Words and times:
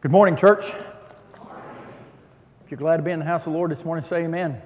Good 0.00 0.12
morning, 0.12 0.36
church. 0.36 0.64
If 2.64 2.70
you're 2.70 2.78
glad 2.78 2.98
to 2.98 3.02
be 3.02 3.10
in 3.10 3.18
the 3.18 3.24
house 3.24 3.40
of 3.40 3.52
the 3.52 3.58
Lord 3.58 3.72
this 3.72 3.84
morning, 3.84 4.04
say 4.04 4.18
amen. 4.18 4.52
amen. 4.52 4.62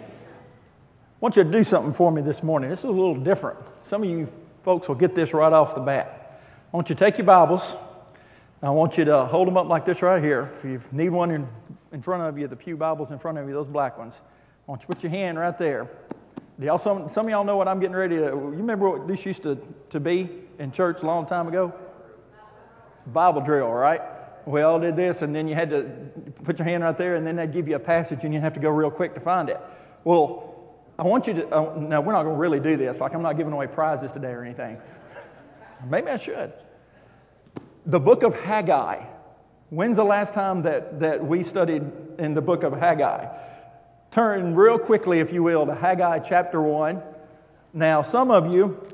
I 0.00 1.20
want 1.20 1.36
you 1.36 1.44
to 1.44 1.50
do 1.50 1.62
something 1.62 1.92
for 1.92 2.10
me 2.10 2.22
this 2.22 2.42
morning. 2.42 2.70
This 2.70 2.80
is 2.80 2.86
a 2.86 2.90
little 2.90 3.14
different. 3.14 3.60
Some 3.84 4.02
of 4.02 4.10
you 4.10 4.26
folks 4.64 4.88
will 4.88 4.96
get 4.96 5.14
this 5.14 5.32
right 5.32 5.52
off 5.52 5.76
the 5.76 5.80
bat. 5.80 6.40
I 6.72 6.76
want 6.76 6.88
you 6.88 6.96
to 6.96 6.98
take 6.98 7.18
your 7.18 7.24
Bibles. 7.24 7.62
I 8.64 8.70
want 8.70 8.98
you 8.98 9.04
to 9.04 9.26
hold 9.26 9.46
them 9.46 9.56
up 9.56 9.68
like 9.68 9.84
this 9.84 10.02
right 10.02 10.20
here. 10.20 10.52
If 10.58 10.64
you 10.64 10.82
need 10.90 11.10
one 11.10 11.30
in, 11.30 11.46
in 11.92 12.02
front 12.02 12.24
of 12.24 12.36
you, 12.36 12.48
the 12.48 12.56
Pew 12.56 12.76
Bibles 12.76 13.12
in 13.12 13.20
front 13.20 13.38
of 13.38 13.46
you, 13.46 13.54
those 13.54 13.68
black 13.68 13.96
ones. 13.96 14.16
I 14.66 14.72
want 14.72 14.82
you 14.82 14.88
to 14.88 14.92
put 14.92 15.04
your 15.04 15.10
hand 15.10 15.38
right 15.38 15.56
there. 15.56 15.88
Do 16.58 16.66
y'all, 16.66 16.78
some, 16.78 17.08
some 17.08 17.26
of 17.26 17.30
y'all 17.30 17.44
know 17.44 17.56
what 17.56 17.68
I'm 17.68 17.78
getting 17.78 17.94
ready 17.94 18.16
to. 18.16 18.24
You 18.24 18.54
remember 18.56 18.90
what 18.90 19.06
this 19.06 19.24
used 19.24 19.44
to, 19.44 19.56
to 19.90 20.00
be 20.00 20.30
in 20.58 20.72
church 20.72 21.04
a 21.04 21.06
long 21.06 21.26
time 21.26 21.46
ago? 21.46 21.72
Bible 23.06 23.40
drill, 23.40 23.70
right? 23.70 24.00
We 24.46 24.62
all 24.62 24.78
did 24.78 24.96
this, 24.96 25.22
and 25.22 25.34
then 25.34 25.48
you 25.48 25.54
had 25.54 25.70
to 25.70 25.84
put 26.44 26.58
your 26.58 26.66
hand 26.66 26.82
right 26.82 26.96
there, 26.96 27.16
and 27.16 27.26
then 27.26 27.36
they'd 27.36 27.52
give 27.52 27.68
you 27.68 27.76
a 27.76 27.80
passage, 27.80 28.24
and 28.24 28.34
you'd 28.34 28.42
have 28.42 28.54
to 28.54 28.60
go 28.60 28.70
real 28.70 28.90
quick 28.90 29.14
to 29.14 29.20
find 29.20 29.48
it. 29.48 29.60
Well, 30.04 30.54
I 30.98 31.02
want 31.04 31.26
you 31.26 31.34
to, 31.34 31.48
uh, 31.48 31.62
we're 32.00 32.12
not 32.12 32.22
going 32.22 32.34
to 32.34 32.40
really 32.40 32.60
do 32.60 32.76
this. 32.76 33.00
Like, 33.00 33.14
I'm 33.14 33.22
not 33.22 33.36
giving 33.36 33.52
away 33.52 33.66
prizes 33.66 34.12
today 34.12 34.28
or 34.28 34.44
anything. 34.44 34.78
Maybe 35.88 36.08
I 36.08 36.18
should. 36.18 36.52
The 37.86 38.00
book 38.00 38.22
of 38.22 38.38
Haggai. 38.40 39.04
When's 39.70 39.96
the 39.96 40.04
last 40.04 40.34
time 40.34 40.62
that, 40.62 41.00
that 41.00 41.24
we 41.24 41.42
studied 41.42 41.82
in 42.18 42.34
the 42.34 42.40
book 42.40 42.62
of 42.62 42.72
Haggai? 42.74 43.26
Turn 44.10 44.54
real 44.54 44.78
quickly, 44.78 45.18
if 45.18 45.32
you 45.32 45.42
will, 45.42 45.66
to 45.66 45.74
Haggai 45.74 46.20
chapter 46.20 46.60
1. 46.62 47.02
Now, 47.72 48.02
some 48.02 48.30
of 48.30 48.52
you 48.52 48.86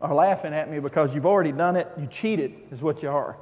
are 0.00 0.14
laughing 0.14 0.54
at 0.54 0.70
me 0.70 0.78
because 0.78 1.14
you've 1.14 1.26
already 1.26 1.52
done 1.52 1.74
it. 1.76 1.88
You 1.98 2.06
cheated, 2.06 2.54
is 2.70 2.80
what 2.80 3.02
you 3.02 3.08
are. 3.08 3.36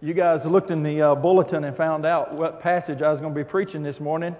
You 0.00 0.12
guys 0.12 0.44
looked 0.44 0.70
in 0.70 0.82
the 0.82 1.00
uh, 1.00 1.14
bulletin 1.14 1.64
and 1.64 1.74
found 1.74 2.04
out 2.04 2.34
what 2.34 2.60
passage 2.60 3.00
I 3.00 3.10
was 3.10 3.20
going 3.20 3.32
to 3.32 3.38
be 3.38 3.44
preaching 3.44 3.82
this 3.82 4.00
morning, 4.00 4.36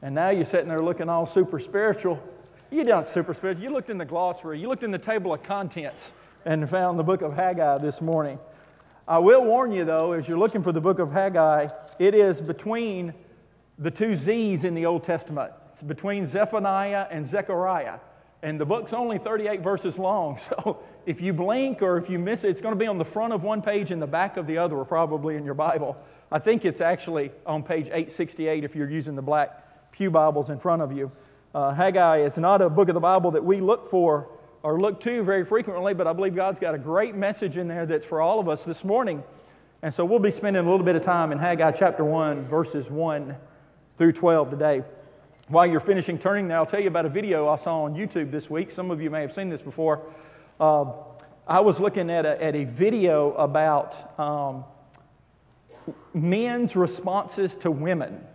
and 0.00 0.14
now 0.14 0.30
you're 0.30 0.46
sitting 0.46 0.68
there 0.68 0.78
looking 0.78 1.08
all 1.08 1.26
super 1.26 1.58
spiritual. 1.58 2.22
You're 2.70 2.84
not 2.84 3.04
super 3.04 3.34
spiritual. 3.34 3.62
You 3.62 3.70
looked 3.70 3.90
in 3.90 3.98
the 3.98 4.04
glossary, 4.04 4.58
you 4.60 4.68
looked 4.68 4.84
in 4.84 4.90
the 4.90 4.98
table 4.98 5.34
of 5.34 5.42
contents, 5.42 6.12
and 6.44 6.68
found 6.70 6.98
the 6.98 7.02
book 7.02 7.20
of 7.22 7.34
Haggai 7.34 7.78
this 7.78 8.00
morning. 8.00 8.38
I 9.06 9.18
will 9.18 9.44
warn 9.44 9.72
you, 9.72 9.84
though, 9.84 10.12
as 10.12 10.28
you're 10.28 10.38
looking 10.38 10.62
for 10.62 10.72
the 10.72 10.80
book 10.80 10.98
of 10.98 11.12
Haggai, 11.12 11.68
it 11.98 12.14
is 12.14 12.40
between 12.40 13.12
the 13.78 13.90
two 13.90 14.16
Z's 14.16 14.64
in 14.64 14.74
the 14.74 14.86
Old 14.86 15.04
Testament. 15.04 15.52
It's 15.72 15.82
between 15.82 16.26
Zephaniah 16.26 17.06
and 17.10 17.26
Zechariah. 17.26 17.98
And 18.42 18.60
the 18.60 18.66
book's 18.66 18.92
only 18.92 19.18
38 19.18 19.62
verses 19.62 19.98
long, 19.98 20.38
so 20.38 20.82
if 21.06 21.20
you 21.20 21.32
blink 21.32 21.82
or 21.82 21.96
if 21.96 22.10
you 22.10 22.18
miss 22.18 22.44
it, 22.44 22.50
it's 22.50 22.60
going 22.60 22.74
to 22.74 22.78
be 22.78 22.86
on 22.86 22.98
the 22.98 23.04
front 23.04 23.32
of 23.32 23.42
one 23.42 23.62
page 23.62 23.90
and 23.90 24.00
the 24.00 24.06
back 24.06 24.36
of 24.36 24.46
the 24.46 24.58
other, 24.58 24.76
or 24.76 24.84
probably 24.84 25.36
in 25.36 25.44
your 25.44 25.54
Bible. 25.54 25.96
I 26.30 26.38
think 26.38 26.64
it's 26.64 26.80
actually 26.80 27.30
on 27.46 27.62
page 27.62 27.86
868 27.86 28.64
if 28.64 28.74
you're 28.74 28.90
using 28.90 29.14
the 29.14 29.22
black 29.22 29.92
Pew 29.92 30.10
Bibles 30.10 30.50
in 30.50 30.58
front 30.58 30.82
of 30.82 30.92
you. 30.92 31.10
Uh, 31.54 31.72
Haggai 31.72 32.18
is 32.18 32.36
not 32.36 32.60
a 32.60 32.68
book 32.68 32.88
of 32.88 32.94
the 32.94 33.00
Bible 33.00 33.30
that 33.30 33.44
we 33.44 33.60
look 33.60 33.88
for 33.90 34.28
or 34.62 34.80
look 34.80 35.00
to 35.00 35.22
very 35.22 35.44
frequently, 35.44 35.94
but 35.94 36.06
I 36.06 36.12
believe 36.12 36.34
God's 36.34 36.60
got 36.60 36.74
a 36.74 36.78
great 36.78 37.14
message 37.14 37.56
in 37.56 37.68
there 37.68 37.86
that's 37.86 38.04
for 38.04 38.20
all 38.20 38.40
of 38.40 38.48
us 38.48 38.64
this 38.64 38.84
morning. 38.84 39.22
And 39.80 39.94
so 39.94 40.04
we'll 40.04 40.18
be 40.18 40.30
spending 40.30 40.64
a 40.64 40.68
little 40.68 40.84
bit 40.84 40.96
of 40.96 41.02
time 41.02 41.32
in 41.32 41.38
Haggai 41.38 41.70
chapter 41.70 42.04
1, 42.04 42.46
verses 42.46 42.90
1 42.90 43.36
through 43.96 44.12
12 44.12 44.50
today. 44.50 44.82
While 45.48 45.66
you're 45.66 45.78
finishing 45.78 46.18
turning 46.18 46.48
now, 46.48 46.56
I'll 46.56 46.66
tell 46.66 46.80
you 46.80 46.88
about 46.88 47.06
a 47.06 47.08
video 47.08 47.46
I 47.48 47.54
saw 47.54 47.84
on 47.84 47.94
YouTube 47.94 48.32
this 48.32 48.50
week. 48.50 48.72
Some 48.72 48.90
of 48.90 49.00
you 49.00 49.10
may 49.10 49.20
have 49.20 49.32
seen 49.32 49.48
this 49.48 49.62
before. 49.62 50.02
Uh, 50.58 50.86
I 51.46 51.60
was 51.60 51.78
looking 51.78 52.10
at 52.10 52.26
a, 52.26 52.42
at 52.42 52.56
a 52.56 52.64
video 52.64 53.32
about 53.34 54.18
um, 54.18 54.64
men's 56.12 56.74
responses 56.74 57.54
to 57.56 57.70
women, 57.70 58.26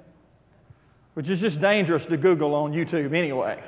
which 1.16 1.30
is 1.30 1.42
just 1.42 1.60
dangerous 1.60 2.06
to 2.06 2.16
Google 2.16 2.56
on 2.56 2.72
YouTube 2.72 3.14
anyway. 3.14 3.62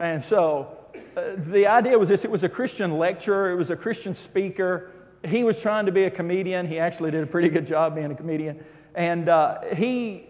And 0.00 0.20
so 0.20 0.76
uh, 1.16 1.22
the 1.36 1.68
idea 1.68 1.96
was 1.96 2.08
this 2.08 2.24
it 2.24 2.30
was 2.32 2.42
a 2.42 2.48
Christian 2.48 2.98
lecturer, 2.98 3.52
it 3.52 3.54
was 3.54 3.70
a 3.70 3.76
Christian 3.76 4.12
speaker. 4.12 4.90
He 5.24 5.44
was 5.44 5.60
trying 5.60 5.86
to 5.86 5.92
be 5.92 6.02
a 6.02 6.10
comedian. 6.10 6.66
He 6.66 6.80
actually 6.80 7.12
did 7.12 7.22
a 7.22 7.26
pretty 7.28 7.48
good 7.48 7.68
job 7.68 7.94
being 7.94 8.10
a 8.10 8.16
comedian. 8.16 8.64
And 8.96 9.28
uh, 9.28 9.60
he 9.76 10.25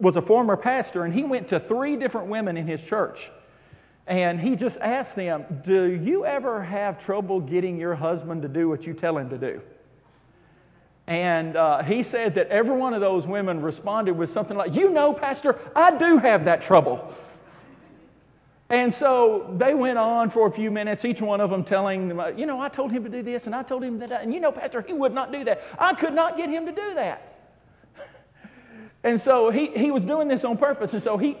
was 0.00 0.16
a 0.16 0.22
former 0.22 0.56
pastor, 0.56 1.04
and 1.04 1.12
he 1.12 1.24
went 1.24 1.48
to 1.48 1.60
three 1.60 1.96
different 1.96 2.28
women 2.28 2.56
in 2.56 2.66
his 2.66 2.82
church 2.82 3.30
and 4.08 4.40
he 4.40 4.56
just 4.56 4.78
asked 4.78 5.14
them, 5.14 5.44
Do 5.62 5.84
you 5.84 6.24
ever 6.24 6.62
have 6.62 6.98
trouble 6.98 7.40
getting 7.40 7.78
your 7.78 7.94
husband 7.94 8.40
to 8.42 8.48
do 8.48 8.68
what 8.68 8.86
you 8.86 8.94
tell 8.94 9.18
him 9.18 9.28
to 9.28 9.36
do? 9.36 9.60
And 11.06 11.56
uh, 11.56 11.82
he 11.82 12.02
said 12.02 12.34
that 12.36 12.48
every 12.48 12.76
one 12.76 12.94
of 12.94 13.02
those 13.02 13.26
women 13.26 13.60
responded 13.60 14.12
with 14.16 14.30
something 14.30 14.56
like, 14.56 14.74
You 14.74 14.88
know, 14.88 15.12
Pastor, 15.12 15.58
I 15.76 15.96
do 15.96 16.16
have 16.16 16.46
that 16.46 16.62
trouble. 16.62 17.14
And 18.70 18.92
so 18.92 19.54
they 19.58 19.74
went 19.74 19.98
on 19.98 20.30
for 20.30 20.46
a 20.46 20.50
few 20.50 20.70
minutes, 20.70 21.04
each 21.04 21.20
one 21.20 21.40
of 21.42 21.50
them 21.50 21.62
telling 21.62 22.08
them, 22.08 22.38
You 22.38 22.46
know, 22.46 22.60
I 22.60 22.70
told 22.70 22.90
him 22.90 23.04
to 23.04 23.10
do 23.10 23.20
this 23.20 23.44
and 23.44 23.54
I 23.54 23.62
told 23.62 23.84
him 23.84 23.98
that. 23.98 24.10
And 24.10 24.32
you 24.32 24.40
know, 24.40 24.52
Pastor, 24.52 24.80
he 24.80 24.94
would 24.94 25.12
not 25.12 25.32
do 25.32 25.44
that. 25.44 25.62
I 25.78 25.92
could 25.92 26.14
not 26.14 26.38
get 26.38 26.48
him 26.48 26.64
to 26.64 26.72
do 26.72 26.94
that. 26.94 27.27
And 29.08 29.18
so 29.20 29.50
he, 29.50 29.66
he 29.68 29.90
was 29.90 30.04
doing 30.04 30.28
this 30.28 30.44
on 30.44 30.58
purpose. 30.58 30.92
And 30.92 31.02
so 31.02 31.16
he, 31.16 31.36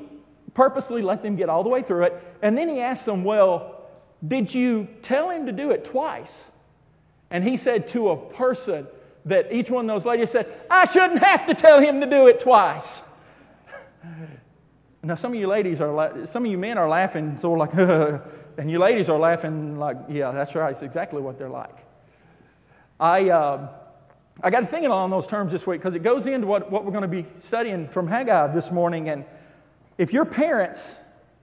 purposely 0.54 1.02
let 1.02 1.22
them 1.22 1.36
get 1.36 1.48
all 1.48 1.62
the 1.62 1.68
way 1.68 1.82
through 1.82 2.04
it. 2.04 2.22
And 2.42 2.56
then 2.56 2.68
he 2.68 2.80
asked 2.80 3.06
them, 3.06 3.22
Well, 3.22 3.86
did 4.26 4.52
you 4.52 4.88
tell 5.02 5.30
him 5.30 5.46
to 5.46 5.52
do 5.52 5.70
it 5.70 5.84
twice? 5.84 6.44
And 7.30 7.44
he 7.44 7.56
said 7.56 7.88
to 7.88 8.10
a 8.10 8.16
person 8.16 8.86
that 9.26 9.52
each 9.52 9.70
one 9.70 9.88
of 9.88 9.94
those 9.94 10.06
ladies 10.06 10.30
said, 10.30 10.52
I 10.70 10.86
shouldn't 10.86 11.22
have 11.22 11.46
to 11.46 11.54
tell 11.54 11.78
him 11.80 12.00
to 12.00 12.06
do 12.06 12.26
it 12.26 12.40
twice. 12.40 13.02
Now, 15.02 15.14
some 15.14 15.32
of 15.32 15.38
you 15.38 15.46
ladies 15.46 15.80
are, 15.80 16.26
some 16.26 16.44
of 16.44 16.50
you 16.50 16.58
men 16.58 16.78
are 16.78 16.88
laughing, 16.88 17.36
sort 17.36 17.60
of 17.60 17.78
like, 17.78 18.22
and 18.58 18.70
you 18.70 18.78
ladies 18.78 19.08
are 19.08 19.18
laughing 19.18 19.78
like, 19.78 19.96
yeah, 20.08 20.32
that's 20.32 20.54
right. 20.54 20.72
It's 20.72 20.82
exactly 20.82 21.22
what 21.22 21.38
they're 21.38 21.48
like. 21.48 21.76
I, 22.98 23.30
uh, 23.30 23.68
I 24.40 24.50
got 24.50 24.60
to 24.60 24.66
thinking 24.66 24.90
along 24.90 25.10
those 25.10 25.26
terms 25.26 25.50
this 25.50 25.66
week 25.66 25.80
because 25.80 25.96
it 25.96 26.02
goes 26.02 26.26
into 26.26 26.46
what, 26.46 26.70
what 26.70 26.84
we're 26.84 26.92
going 26.92 27.02
to 27.02 27.08
be 27.08 27.26
studying 27.42 27.88
from 27.88 28.06
Haggai 28.06 28.48
this 28.54 28.70
morning. 28.70 29.08
And 29.08 29.24
if 29.96 30.12
you're 30.12 30.24
parents 30.24 30.94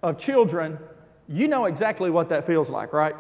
of 0.02 0.18
children, 0.18 0.80
you 1.28 1.48
know 1.48 1.66
exactly 1.66 2.10
what 2.10 2.30
that 2.30 2.48
feels 2.48 2.70
like, 2.70 2.94
right? 2.94 3.16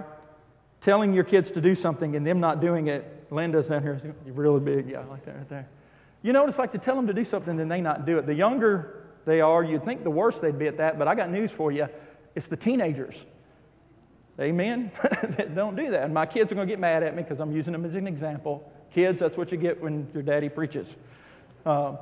Telling 0.79 1.13
your 1.13 1.25
kids 1.25 1.51
to 1.51 1.61
do 1.61 1.75
something 1.75 2.15
and 2.15 2.25
them 2.25 2.39
not 2.39 2.61
doing 2.61 2.87
it. 2.87 3.27
Linda's 3.31 3.67
down 3.67 3.81
here, 3.81 3.99
really 4.25 4.61
big, 4.61 4.89
yeah, 4.89 5.03
like 5.09 5.25
that 5.25 5.35
right 5.35 5.49
there. 5.49 5.67
You 6.21 6.31
know 6.31 6.41
what 6.41 6.49
it's 6.49 6.59
like 6.59 6.71
to 6.71 6.77
tell 6.77 6.95
them 6.95 7.07
to 7.07 7.13
do 7.13 7.25
something 7.25 7.59
and 7.59 7.69
they 7.69 7.81
not 7.81 8.05
do 8.05 8.17
it. 8.17 8.25
The 8.25 8.33
younger 8.33 9.03
they 9.25 9.41
are, 9.41 9.63
you'd 9.63 9.83
think 9.83 10.03
the 10.03 10.09
worse 10.09 10.39
they'd 10.39 10.57
be 10.57 10.67
at 10.67 10.77
that, 10.77 10.97
but 10.97 11.07
I 11.07 11.15
got 11.15 11.29
news 11.29 11.51
for 11.51 11.71
you. 11.71 11.89
It's 12.33 12.47
the 12.47 12.55
teenagers. 12.57 13.25
Amen? 14.39 14.91
that 15.03 15.53
don't 15.53 15.75
do 15.75 15.91
that. 15.91 16.03
And 16.03 16.13
my 16.13 16.25
kids 16.25 16.51
are 16.51 16.55
going 16.55 16.67
to 16.67 16.71
get 16.71 16.79
mad 16.79 17.03
at 17.03 17.15
me 17.15 17.23
because 17.23 17.39
I'm 17.39 17.51
using 17.51 17.73
them 17.73 17.83
as 17.83 17.95
an 17.95 18.07
example. 18.07 18.71
Kids, 18.95 19.19
that's 19.19 19.35
what 19.35 19.51
you 19.51 19.57
get 19.57 19.81
when 19.81 20.07
your 20.13 20.23
daddy 20.23 20.47
preaches. 20.47 20.87
Um, 21.65 21.97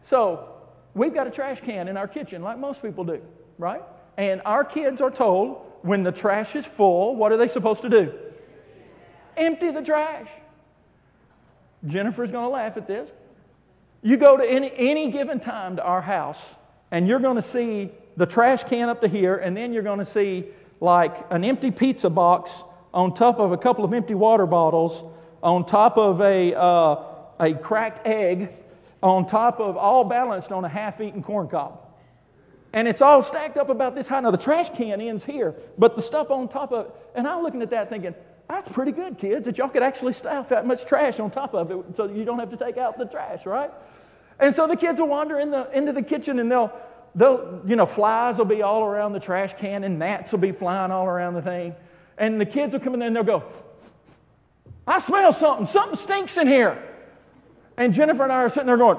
so, 0.00 0.48
we've 0.94 1.12
got 1.12 1.26
a 1.26 1.30
trash 1.30 1.60
can 1.60 1.88
in 1.88 1.98
our 1.98 2.08
kitchen 2.08 2.40
like 2.40 2.56
most 2.56 2.80
people 2.80 3.04
do, 3.04 3.20
right? 3.58 3.82
And 4.16 4.40
our 4.46 4.64
kids 4.64 5.02
are 5.02 5.10
told 5.10 5.60
when 5.82 6.02
the 6.02 6.10
trash 6.10 6.56
is 6.56 6.64
full, 6.64 7.14
what 7.16 7.32
are 7.32 7.36
they 7.36 7.48
supposed 7.48 7.82
to 7.82 7.90
do? 7.90 8.14
Empty 9.36 9.72
the 9.72 9.82
trash. 9.82 10.30
Jennifer's 11.86 12.30
going 12.30 12.46
to 12.46 12.50
laugh 12.50 12.78
at 12.78 12.86
this. 12.86 13.10
You 14.00 14.16
go 14.16 14.38
to 14.38 14.42
any, 14.42 14.72
any 14.74 15.10
given 15.10 15.40
time 15.40 15.76
to 15.76 15.84
our 15.84 16.00
house, 16.00 16.40
and 16.90 17.06
you're 17.06 17.20
going 17.20 17.36
to 17.36 17.42
see 17.42 17.90
the 18.16 18.24
trash 18.24 18.64
can 18.64 18.88
up 18.88 19.02
to 19.02 19.08
here, 19.08 19.36
and 19.36 19.54
then 19.54 19.74
you're 19.74 19.82
going 19.82 19.98
to 19.98 20.06
see 20.06 20.46
like 20.80 21.26
an 21.28 21.44
empty 21.44 21.70
pizza 21.70 22.08
box 22.08 22.64
on 22.94 23.12
top 23.12 23.38
of 23.38 23.52
a 23.52 23.58
couple 23.58 23.84
of 23.84 23.92
empty 23.92 24.14
water 24.14 24.46
bottles, 24.46 25.04
on 25.42 25.64
top 25.64 25.96
of 25.96 26.20
a, 26.20 26.54
uh, 26.54 27.04
a 27.40 27.54
cracked 27.54 28.06
egg, 28.06 28.50
on 29.02 29.26
top 29.26 29.60
of 29.60 29.76
all 29.76 30.04
balanced 30.04 30.50
on 30.50 30.64
a 30.64 30.68
half 30.68 31.00
eaten 31.00 31.22
corn 31.22 31.48
cob. 31.48 31.80
And 32.72 32.86
it's 32.86 33.00
all 33.00 33.22
stacked 33.22 33.56
up 33.56 33.70
about 33.70 33.94
this 33.94 34.08
high. 34.08 34.20
Now, 34.20 34.30
the 34.30 34.38
trash 34.38 34.70
can 34.70 35.00
ends 35.00 35.24
here, 35.24 35.54
but 35.78 35.96
the 35.96 36.02
stuff 36.02 36.30
on 36.30 36.48
top 36.48 36.72
of 36.72 36.86
it. 36.86 36.92
And 37.14 37.26
I'm 37.26 37.42
looking 37.42 37.62
at 37.62 37.70
that 37.70 37.88
thinking, 37.88 38.14
that's 38.48 38.68
pretty 38.70 38.92
good, 38.92 39.18
kids, 39.18 39.44
that 39.44 39.58
y'all 39.58 39.68
could 39.68 39.82
actually 39.82 40.12
stuff 40.12 40.48
that 40.50 40.66
much 40.66 40.84
trash 40.86 41.20
on 41.20 41.30
top 41.30 41.54
of 41.54 41.70
it 41.70 41.96
so 41.96 42.06
you 42.08 42.24
don't 42.24 42.38
have 42.38 42.50
to 42.50 42.56
take 42.56 42.76
out 42.76 42.98
the 42.98 43.04
trash, 43.04 43.46
right? 43.46 43.70
And 44.40 44.54
so 44.54 44.66
the 44.66 44.76
kids 44.76 45.00
will 45.00 45.08
wander 45.08 45.38
in 45.38 45.50
the, 45.50 45.70
into 45.76 45.92
the 45.92 46.02
kitchen 46.02 46.38
and 46.38 46.50
they'll, 46.50 46.72
they'll, 47.14 47.60
you 47.66 47.76
know, 47.76 47.86
flies 47.86 48.38
will 48.38 48.44
be 48.44 48.62
all 48.62 48.84
around 48.84 49.12
the 49.12 49.20
trash 49.20 49.54
can 49.58 49.84
and 49.84 49.98
gnats 49.98 50.32
will 50.32 50.38
be 50.38 50.52
flying 50.52 50.90
all 50.90 51.06
around 51.06 51.34
the 51.34 51.42
thing. 51.42 51.74
And 52.16 52.40
the 52.40 52.46
kids 52.46 52.72
will 52.72 52.80
come 52.80 52.94
in 52.94 53.00
there 53.00 53.08
and 53.08 53.16
they'll 53.16 53.22
go, 53.22 53.44
I 54.88 54.98
smell 55.00 55.32
something. 55.32 55.66
Something 55.66 55.96
stinks 55.96 56.38
in 56.38 56.46
here. 56.48 56.82
And 57.76 57.92
Jennifer 57.92 58.22
and 58.24 58.32
I 58.32 58.36
are 58.36 58.48
sitting 58.48 58.66
there 58.66 58.78
going, 58.78 58.98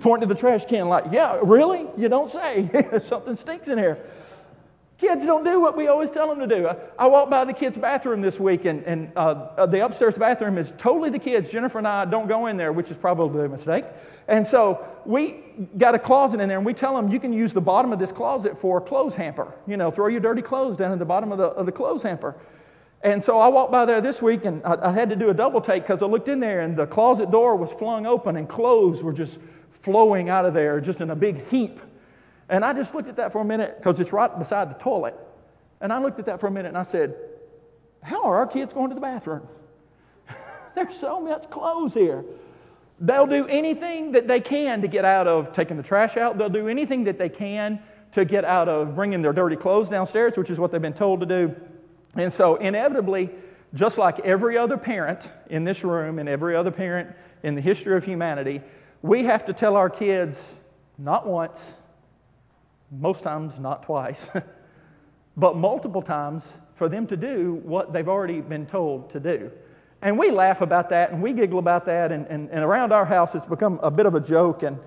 pointing 0.00 0.28
to 0.28 0.34
the 0.34 0.38
trash 0.38 0.66
can, 0.66 0.88
like, 0.88 1.04
yeah, 1.12 1.38
really? 1.42 1.86
You 1.96 2.08
don't 2.08 2.30
say. 2.30 2.68
Something 2.98 3.36
stinks 3.36 3.68
in 3.68 3.78
here. 3.78 4.04
Kids 4.98 5.24
don't 5.24 5.44
do 5.44 5.60
what 5.60 5.76
we 5.76 5.86
always 5.86 6.10
tell 6.10 6.28
them 6.28 6.40
to 6.40 6.56
do. 6.56 6.66
I, 6.66 6.76
I 6.98 7.06
walked 7.06 7.30
by 7.30 7.44
the 7.44 7.52
kids' 7.52 7.78
bathroom 7.78 8.20
this 8.20 8.40
week, 8.40 8.64
and, 8.64 8.82
and 8.82 9.12
uh, 9.14 9.64
the 9.66 9.84
upstairs 9.84 10.18
bathroom 10.18 10.58
is 10.58 10.72
totally 10.76 11.08
the 11.08 11.20
kids. 11.20 11.48
Jennifer 11.48 11.78
and 11.78 11.86
I 11.86 12.04
don't 12.04 12.26
go 12.26 12.46
in 12.46 12.56
there, 12.56 12.72
which 12.72 12.90
is 12.90 12.96
probably 12.96 13.44
a 13.46 13.48
mistake. 13.48 13.84
And 14.26 14.44
so 14.44 14.84
we 15.06 15.36
got 15.78 15.94
a 15.94 16.00
closet 16.00 16.40
in 16.40 16.48
there, 16.48 16.58
and 16.58 16.66
we 16.66 16.74
tell 16.74 16.96
them 16.96 17.08
you 17.08 17.20
can 17.20 17.32
use 17.32 17.52
the 17.52 17.60
bottom 17.60 17.92
of 17.92 18.00
this 18.00 18.10
closet 18.10 18.58
for 18.58 18.78
a 18.78 18.80
clothes 18.80 19.14
hamper. 19.14 19.54
You 19.68 19.76
know, 19.76 19.92
throw 19.92 20.08
your 20.08 20.20
dirty 20.20 20.42
clothes 20.42 20.76
down 20.76 20.90
at 20.90 20.98
the 20.98 21.04
bottom 21.04 21.30
of 21.30 21.38
the, 21.38 21.44
of 21.44 21.64
the 21.64 21.72
clothes 21.72 22.02
hamper. 22.02 22.34
And 23.02 23.22
so 23.22 23.38
I 23.38 23.48
walked 23.48 23.70
by 23.70 23.84
there 23.84 24.00
this 24.00 24.20
week, 24.20 24.44
and 24.44 24.64
I, 24.64 24.88
I 24.88 24.92
had 24.92 25.10
to 25.10 25.16
do 25.16 25.30
a 25.30 25.34
double 25.34 25.60
take 25.60 25.84
because 25.84 26.02
I 26.02 26.06
looked 26.06 26.28
in 26.28 26.40
there, 26.40 26.60
and 26.60 26.76
the 26.76 26.86
closet 26.86 27.30
door 27.30 27.54
was 27.54 27.70
flung 27.72 28.06
open, 28.06 28.36
and 28.36 28.48
clothes 28.48 29.02
were 29.02 29.12
just 29.12 29.38
flowing 29.82 30.28
out 30.28 30.44
of 30.44 30.54
there, 30.54 30.80
just 30.80 31.00
in 31.00 31.10
a 31.10 31.16
big 31.16 31.48
heap. 31.48 31.80
And 32.48 32.64
I 32.64 32.72
just 32.72 32.94
looked 32.94 33.08
at 33.08 33.16
that 33.16 33.32
for 33.32 33.40
a 33.40 33.44
minute 33.44 33.76
because 33.78 34.00
it's 34.00 34.12
right 34.12 34.36
beside 34.38 34.70
the 34.70 34.74
toilet. 34.74 35.14
And 35.80 35.92
I 35.92 36.00
looked 36.00 36.18
at 36.18 36.26
that 36.26 36.40
for 36.40 36.46
a 36.46 36.50
minute 36.50 36.68
and 36.68 36.78
I 36.78 36.82
said, 36.82 37.14
How 38.02 38.24
are 38.24 38.36
our 38.36 38.46
kids 38.46 38.72
going 38.72 38.88
to 38.88 38.94
the 38.94 39.00
bathroom? 39.00 39.46
There's 40.74 40.96
so 40.96 41.20
much 41.20 41.48
clothes 41.50 41.94
here. 41.94 42.24
They'll 43.00 43.26
do 43.26 43.46
anything 43.46 44.12
that 44.12 44.26
they 44.26 44.40
can 44.40 44.82
to 44.82 44.88
get 44.88 45.04
out 45.04 45.28
of 45.28 45.52
taking 45.52 45.76
the 45.76 45.82
trash 45.82 46.16
out. 46.16 46.36
They'll 46.36 46.48
do 46.48 46.68
anything 46.68 47.04
that 47.04 47.16
they 47.16 47.28
can 47.28 47.80
to 48.12 48.24
get 48.24 48.44
out 48.44 48.68
of 48.68 48.96
bringing 48.96 49.22
their 49.22 49.32
dirty 49.32 49.54
clothes 49.54 49.88
downstairs, 49.88 50.36
which 50.36 50.50
is 50.50 50.58
what 50.58 50.72
they've 50.72 50.82
been 50.82 50.94
told 50.94 51.20
to 51.20 51.26
do. 51.26 51.54
And 52.18 52.32
so, 52.32 52.56
inevitably, 52.56 53.30
just 53.74 53.96
like 53.96 54.18
every 54.20 54.58
other 54.58 54.76
parent 54.76 55.30
in 55.48 55.64
this 55.64 55.84
room 55.84 56.18
and 56.18 56.28
every 56.28 56.56
other 56.56 56.72
parent 56.72 57.14
in 57.44 57.54
the 57.54 57.60
history 57.60 57.96
of 57.96 58.04
humanity, 58.04 58.60
we 59.02 59.24
have 59.24 59.44
to 59.44 59.52
tell 59.52 59.76
our 59.76 59.88
kids 59.88 60.52
not 60.98 61.28
once, 61.28 61.74
most 62.90 63.22
times 63.22 63.60
not 63.60 63.84
twice, 63.84 64.30
but 65.36 65.56
multiple 65.56 66.02
times 66.02 66.56
for 66.74 66.88
them 66.88 67.06
to 67.06 67.16
do 67.16 67.60
what 67.64 67.92
they've 67.92 68.08
already 68.08 68.40
been 68.40 68.66
told 68.66 69.10
to 69.10 69.20
do. 69.20 69.52
And 70.02 70.18
we 70.18 70.32
laugh 70.32 70.60
about 70.60 70.88
that 70.90 71.12
and 71.12 71.22
we 71.22 71.32
giggle 71.32 71.60
about 71.60 71.84
that, 71.84 72.10
and, 72.10 72.26
and, 72.26 72.50
and 72.50 72.64
around 72.64 72.92
our 72.92 73.04
house 73.04 73.36
it's 73.36 73.46
become 73.46 73.78
a 73.80 73.92
bit 73.92 74.06
of 74.06 74.16
a 74.16 74.20
joke. 74.20 74.64
And 74.64 74.78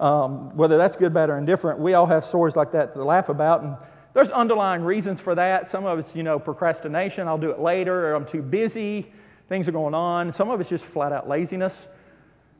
um, 0.00 0.56
whether 0.56 0.78
that's 0.78 0.96
good, 0.96 1.12
bad, 1.12 1.28
or 1.28 1.36
indifferent, 1.36 1.80
we 1.80 1.92
all 1.92 2.06
have 2.06 2.24
stories 2.24 2.56
like 2.56 2.72
that 2.72 2.94
to 2.94 3.04
laugh 3.04 3.28
about. 3.28 3.62
And 3.62 3.76
there's 4.14 4.30
underlying 4.30 4.82
reasons 4.82 5.20
for 5.20 5.34
that. 5.34 5.68
Some 5.68 5.84
of 5.84 5.98
it's, 5.98 6.14
you 6.14 6.22
know, 6.22 6.38
procrastination, 6.38 7.28
I'll 7.28 7.38
do 7.38 7.50
it 7.50 7.60
later, 7.60 8.08
or 8.08 8.14
I'm 8.14 8.26
too 8.26 8.42
busy, 8.42 9.12
things 9.48 9.68
are 9.68 9.72
going 9.72 9.94
on. 9.94 10.32
Some 10.32 10.50
of 10.50 10.60
it's 10.60 10.70
just 10.70 10.84
flat 10.84 11.12
out 11.12 11.28
laziness. 11.28 11.86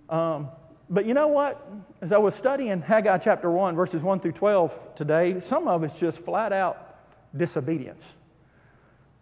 Um, 0.08 0.48
but 0.90 1.04
you 1.04 1.14
know 1.14 1.28
what? 1.28 1.66
As 2.00 2.12
I 2.12 2.18
was 2.18 2.34
studying 2.34 2.80
Haggai 2.80 3.18
chapter 3.18 3.50
1, 3.50 3.76
verses 3.76 4.02
1 4.02 4.20
through 4.20 4.32
12 4.32 4.94
today, 4.94 5.40
some 5.40 5.68
of 5.68 5.84
it's 5.84 5.98
just 5.98 6.18
flat 6.18 6.52
out 6.52 6.96
disobedience. 7.36 8.14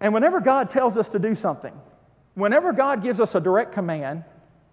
And 0.00 0.12
whenever 0.12 0.40
God 0.40 0.70
tells 0.70 0.96
us 0.96 1.08
to 1.11 1.19
do 1.19 1.34
something, 1.34 1.72
whenever 2.34 2.72
God 2.72 3.02
gives 3.02 3.20
us 3.20 3.34
a 3.34 3.40
direct 3.40 3.72
command 3.72 4.25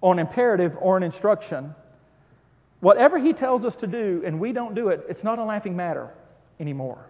or 0.01 0.13
an 0.13 0.19
imperative 0.19 0.77
or 0.79 0.97
an 0.97 1.03
instruction, 1.03 1.73
whatever 2.79 3.17
He 3.17 3.33
tells 3.33 3.65
us 3.65 3.75
to 3.77 3.87
do 3.87 4.21
and 4.25 4.39
we 4.39 4.51
don't 4.51 4.75
do 4.75 4.89
it, 4.89 5.05
it's 5.09 5.23
not 5.23 5.39
a 5.39 5.43
laughing 5.43 5.75
matter 5.75 6.09
anymore. 6.59 7.07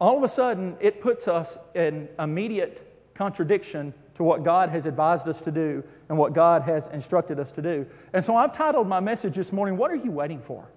All 0.00 0.16
of 0.16 0.22
a 0.22 0.28
sudden, 0.28 0.76
it 0.80 1.00
puts 1.00 1.26
us 1.26 1.58
in 1.74 2.08
immediate 2.18 3.14
contradiction 3.14 3.94
to 4.14 4.22
what 4.22 4.42
God 4.42 4.68
has 4.68 4.86
advised 4.86 5.28
us 5.28 5.40
to 5.42 5.50
do 5.50 5.82
and 6.08 6.18
what 6.18 6.32
God 6.32 6.62
has 6.62 6.86
instructed 6.88 7.38
us 7.40 7.50
to 7.52 7.62
do. 7.62 7.86
And 8.12 8.24
so 8.24 8.36
I've 8.36 8.52
titled 8.52 8.88
my 8.88 9.00
message 9.00 9.36
this 9.36 9.52
morning, 9.52 9.76
What 9.76 9.90
Are 9.90 9.96
You 9.96 10.10
Waiting 10.10 10.40
For? 10.40 10.68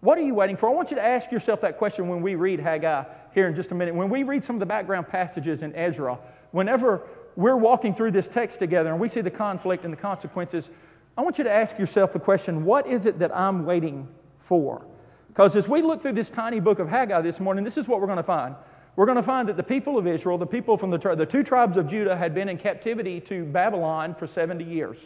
What 0.00 0.16
are 0.16 0.22
you 0.22 0.34
waiting 0.34 0.56
for? 0.56 0.68
I 0.68 0.72
want 0.72 0.90
you 0.90 0.96
to 0.96 1.04
ask 1.04 1.30
yourself 1.30 1.60
that 1.60 1.76
question 1.76 2.08
when 2.08 2.22
we 2.22 2.34
read 2.34 2.58
Haggai 2.58 3.04
here 3.34 3.48
in 3.48 3.54
just 3.54 3.70
a 3.70 3.74
minute. 3.74 3.94
When 3.94 4.08
we 4.08 4.22
read 4.22 4.42
some 4.42 4.56
of 4.56 4.60
the 4.60 4.66
background 4.66 5.08
passages 5.08 5.62
in 5.62 5.74
Ezra, 5.76 6.18
whenever 6.52 7.02
we're 7.36 7.56
walking 7.56 7.94
through 7.94 8.12
this 8.12 8.26
text 8.26 8.58
together 8.58 8.90
and 8.90 8.98
we 8.98 9.08
see 9.08 9.20
the 9.20 9.30
conflict 9.30 9.84
and 9.84 9.92
the 9.92 9.98
consequences, 9.98 10.70
I 11.18 11.20
want 11.20 11.36
you 11.36 11.44
to 11.44 11.50
ask 11.50 11.78
yourself 11.78 12.12
the 12.12 12.18
question 12.18 12.64
what 12.64 12.86
is 12.86 13.04
it 13.04 13.18
that 13.18 13.36
I'm 13.36 13.66
waiting 13.66 14.08
for? 14.38 14.82
Because 15.30 15.54
as 15.54 15.68
we 15.68 15.80
look 15.80 16.02
through 16.02 16.14
this 16.14 16.28
tiny 16.28 16.58
book 16.58 16.80
of 16.80 16.88
Haggai 16.88 17.20
this 17.20 17.38
morning, 17.38 17.62
this 17.62 17.78
is 17.78 17.86
what 17.86 18.00
we're 18.00 18.08
going 18.08 18.16
to 18.16 18.22
find. 18.24 18.56
We're 18.96 19.06
going 19.06 19.16
to 19.16 19.22
find 19.22 19.48
that 19.48 19.56
the 19.56 19.62
people 19.62 19.96
of 19.96 20.08
Israel, 20.08 20.38
the 20.38 20.46
people 20.46 20.76
from 20.76 20.90
the, 20.90 20.98
the 20.98 21.24
two 21.24 21.44
tribes 21.44 21.76
of 21.76 21.86
Judah, 21.86 22.16
had 22.16 22.34
been 22.34 22.48
in 22.48 22.58
captivity 22.58 23.20
to 23.22 23.44
Babylon 23.44 24.16
for 24.16 24.26
70 24.26 24.64
years. 24.64 24.98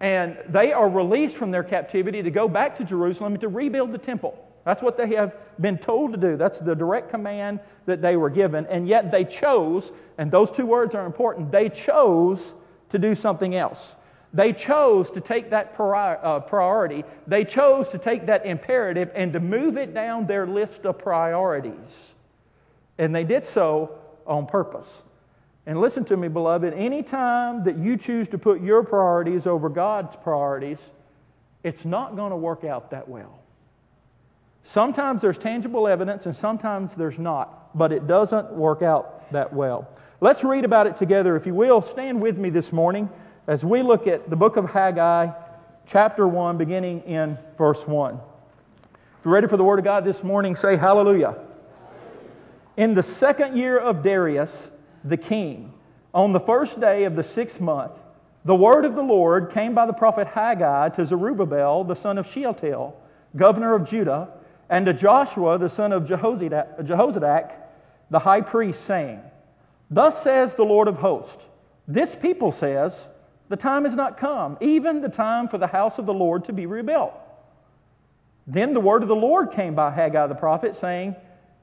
And 0.00 0.36
they 0.48 0.72
are 0.72 0.88
released 0.88 1.34
from 1.34 1.50
their 1.50 1.62
captivity 1.62 2.22
to 2.22 2.30
go 2.30 2.46
back 2.46 2.76
to 2.76 2.84
Jerusalem 2.84 3.38
to 3.38 3.48
rebuild 3.48 3.90
the 3.90 3.98
temple. 3.98 4.36
That's 4.64 4.82
what 4.82 4.96
they 4.98 5.14
have 5.14 5.34
been 5.60 5.78
told 5.78 6.12
to 6.12 6.18
do. 6.18 6.36
That's 6.36 6.58
the 6.58 6.74
direct 6.74 7.08
command 7.08 7.60
that 7.86 8.02
they 8.02 8.16
were 8.16 8.30
given. 8.30 8.66
And 8.66 8.86
yet 8.86 9.10
they 9.10 9.24
chose, 9.24 9.92
and 10.18 10.30
those 10.30 10.50
two 10.50 10.66
words 10.66 10.94
are 10.94 11.06
important, 11.06 11.50
they 11.50 11.70
chose 11.70 12.54
to 12.90 12.98
do 12.98 13.14
something 13.14 13.54
else. 13.54 13.96
They 14.34 14.52
chose 14.52 15.10
to 15.10 15.20
take 15.20 15.50
that 15.50 15.78
uh, 15.78 16.40
priority, 16.40 17.04
they 17.26 17.44
chose 17.44 17.90
to 17.90 17.98
take 17.98 18.26
that 18.26 18.46
imperative 18.46 19.10
and 19.14 19.32
to 19.34 19.40
move 19.40 19.76
it 19.76 19.92
down 19.92 20.26
their 20.26 20.46
list 20.46 20.86
of 20.86 20.98
priorities. 20.98 22.12
And 22.98 23.14
they 23.14 23.24
did 23.24 23.44
so 23.44 23.98
on 24.26 24.46
purpose. 24.46 25.02
And 25.66 25.80
listen 25.80 26.04
to 26.06 26.16
me, 26.16 26.28
beloved, 26.28 26.74
anytime 26.74 27.64
that 27.64 27.76
you 27.76 27.96
choose 27.96 28.28
to 28.30 28.38
put 28.38 28.60
your 28.62 28.82
priorities 28.82 29.46
over 29.46 29.68
God's 29.68 30.16
priorities, 30.16 30.90
it's 31.62 31.84
not 31.84 32.16
going 32.16 32.30
to 32.30 32.36
work 32.36 32.64
out 32.64 32.90
that 32.90 33.08
well. 33.08 33.38
Sometimes 34.64 35.22
there's 35.22 35.38
tangible 35.38 35.86
evidence 35.86 36.26
and 36.26 36.34
sometimes 36.34 36.94
there's 36.94 37.18
not, 37.18 37.76
but 37.76 37.92
it 37.92 38.06
doesn't 38.06 38.52
work 38.52 38.82
out 38.82 39.30
that 39.32 39.52
well. 39.52 39.88
Let's 40.20 40.44
read 40.44 40.64
about 40.64 40.86
it 40.86 40.96
together, 40.96 41.36
if 41.36 41.46
you 41.46 41.54
will. 41.54 41.82
Stand 41.82 42.20
with 42.20 42.38
me 42.38 42.48
this 42.50 42.72
morning 42.72 43.10
as 43.46 43.64
we 43.64 43.82
look 43.82 44.06
at 44.06 44.30
the 44.30 44.36
book 44.36 44.56
of 44.56 44.70
Haggai, 44.70 45.30
chapter 45.86 46.26
1, 46.26 46.58
beginning 46.58 47.00
in 47.02 47.38
verse 47.58 47.86
1. 47.86 48.14
If 48.14 49.24
you're 49.24 49.34
ready 49.34 49.48
for 49.48 49.56
the 49.56 49.64
Word 49.64 49.78
of 49.78 49.84
God 49.84 50.04
this 50.04 50.22
morning, 50.22 50.54
say 50.56 50.76
hallelujah. 50.76 51.36
In 52.76 52.94
the 52.94 53.02
second 53.02 53.56
year 53.56 53.78
of 53.78 54.02
Darius, 54.02 54.70
the 55.04 55.16
king. 55.16 55.72
On 56.14 56.32
the 56.32 56.40
first 56.40 56.80
day 56.80 57.04
of 57.04 57.16
the 57.16 57.22
sixth 57.22 57.60
month, 57.60 57.92
the 58.44 58.54
word 58.54 58.84
of 58.84 58.94
the 58.94 59.02
Lord 59.02 59.50
came 59.50 59.74
by 59.74 59.86
the 59.86 59.92
prophet 59.92 60.26
Haggai 60.26 60.90
to 60.90 61.06
Zerubbabel, 61.06 61.84
the 61.84 61.94
son 61.94 62.18
of 62.18 62.26
Shealtiel, 62.26 62.96
governor 63.36 63.74
of 63.74 63.88
Judah, 63.88 64.28
and 64.68 64.86
to 64.86 64.92
Joshua, 64.92 65.58
the 65.58 65.68
son 65.68 65.92
of 65.92 66.04
Jehozadak, 66.04 67.52
the 68.10 68.18
high 68.18 68.40
priest, 68.40 68.84
saying, 68.84 69.20
Thus 69.90 70.22
says 70.22 70.54
the 70.54 70.64
Lord 70.64 70.88
of 70.88 70.96
hosts, 70.96 71.46
This 71.86 72.14
people 72.14 72.52
says, 72.52 73.08
The 73.52 73.58
time 73.58 73.84
has 73.84 73.94
not 73.94 74.16
come, 74.16 74.56
even 74.62 75.02
the 75.02 75.10
time 75.10 75.46
for 75.46 75.58
the 75.58 75.66
house 75.66 75.98
of 75.98 76.06
the 76.06 76.14
Lord 76.14 76.46
to 76.46 76.54
be 76.54 76.64
rebuilt. 76.64 77.12
Then 78.46 78.72
the 78.72 78.80
word 78.80 79.02
of 79.02 79.10
the 79.10 79.14
Lord 79.14 79.50
came 79.50 79.74
by 79.74 79.90
Haggai 79.90 80.26
the 80.28 80.34
prophet, 80.34 80.74
saying, 80.74 81.16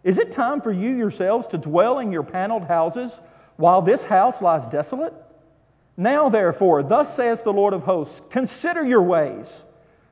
is 0.03 0.19
it 0.19 0.31
time 0.31 0.61
for 0.61 0.71
you 0.71 0.91
yourselves 0.91 1.47
to 1.47 1.57
dwell 1.57 1.97
in 1.97 2.11
your 2.11 2.21
paneled 2.21 2.65
houses 2.65 3.19
while 3.57 3.81
this 3.81 4.03
house 4.03 4.39
lies 4.39 4.67
desolate? 4.67 5.15
Now, 5.97 6.29
therefore, 6.29 6.83
thus 6.83 7.15
says 7.15 7.41
the 7.41 7.53
Lord 7.53 7.73
of 7.73 7.81
hosts 7.81 8.21
Consider 8.29 8.85
your 8.85 9.01
ways. 9.01 9.65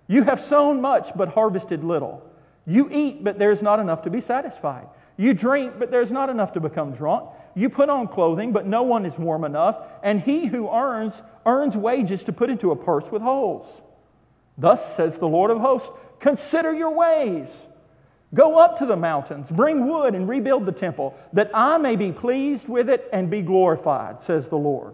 You 0.07 0.23
have 0.23 0.41
sown 0.41 0.81
much, 0.81 1.15
but 1.15 1.29
harvested 1.29 1.83
little. 1.83 2.27
You 2.65 2.89
eat, 2.91 3.23
but 3.23 3.37
there 3.37 3.51
is 3.51 3.61
not 3.61 3.79
enough 3.79 4.01
to 4.01 4.09
be 4.09 4.19
satisfied. 4.19 4.87
You 5.17 5.33
drink, 5.33 5.73
but 5.79 5.89
there 5.89 6.01
is 6.01 6.11
not 6.11 6.29
enough 6.29 6.53
to 6.53 6.59
become 6.59 6.93
drunk. 6.93 7.29
You 7.55 7.69
put 7.69 7.89
on 7.89 8.07
clothing, 8.07 8.51
but 8.51 8.67
no 8.67 8.83
one 8.83 9.05
is 9.05 9.17
warm 9.17 9.43
enough. 9.43 9.79
And 10.03 10.21
he 10.21 10.45
who 10.45 10.69
earns, 10.69 11.23
earns 11.45 11.75
wages 11.75 12.23
to 12.25 12.33
put 12.33 12.51
into 12.51 12.71
a 12.71 12.75
purse 12.75 13.11
with 13.11 13.23
holes. 13.23 13.81
Thus 14.59 14.95
says 14.95 15.17
the 15.17 15.27
Lord 15.27 15.51
of 15.51 15.59
hosts 15.59 15.91
Consider 16.19 16.73
your 16.73 16.91
ways. 16.91 17.65
Go 18.33 18.57
up 18.57 18.77
to 18.77 18.85
the 18.85 18.97
mountains, 18.97 19.49
bring 19.49 19.87
wood, 19.87 20.13
and 20.13 20.27
rebuild 20.27 20.65
the 20.65 20.71
temple, 20.71 21.15
that 21.33 21.49
I 21.53 21.77
may 21.77 21.95
be 21.95 22.11
pleased 22.11 22.67
with 22.67 22.89
it 22.89 23.07
and 23.13 23.29
be 23.29 23.41
glorified, 23.41 24.21
says 24.21 24.49
the 24.49 24.57
Lord. 24.57 24.93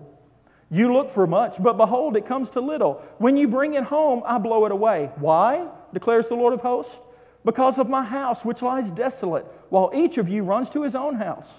You 0.70 0.94
look 0.94 1.10
for 1.10 1.25
much, 1.25 1.62
but 1.62 1.77
behold, 1.77 2.15
it 2.15 2.25
comes 2.25 2.51
to 2.51 2.62
little. 2.62 2.96
When 3.18 3.38
you 3.38 3.48
bring 3.48 3.74
it 3.74 3.84
home, 3.84 4.22
I 4.25 4.38
blow 4.38 4.65
it 4.65 4.72
away. 4.72 5.12
Why? 5.15 5.68
declares 5.94 6.27
the 6.27 6.36
Lord 6.36 6.53
of 6.53 6.62
hosts. 6.62 7.00
Because 7.46 7.78
of 7.78 7.90
my 7.90 8.04
house, 8.04 8.46
which 8.46 8.62
lies 8.62 8.92
desolate, 8.92 9.46
while 9.70 9.92
each 9.94 10.18
of 10.18 10.30
you 10.30 10.44
runs 10.44 10.70
to 10.72 10.84
his 10.84 10.96
own 10.96 11.16
house. 11.16 11.52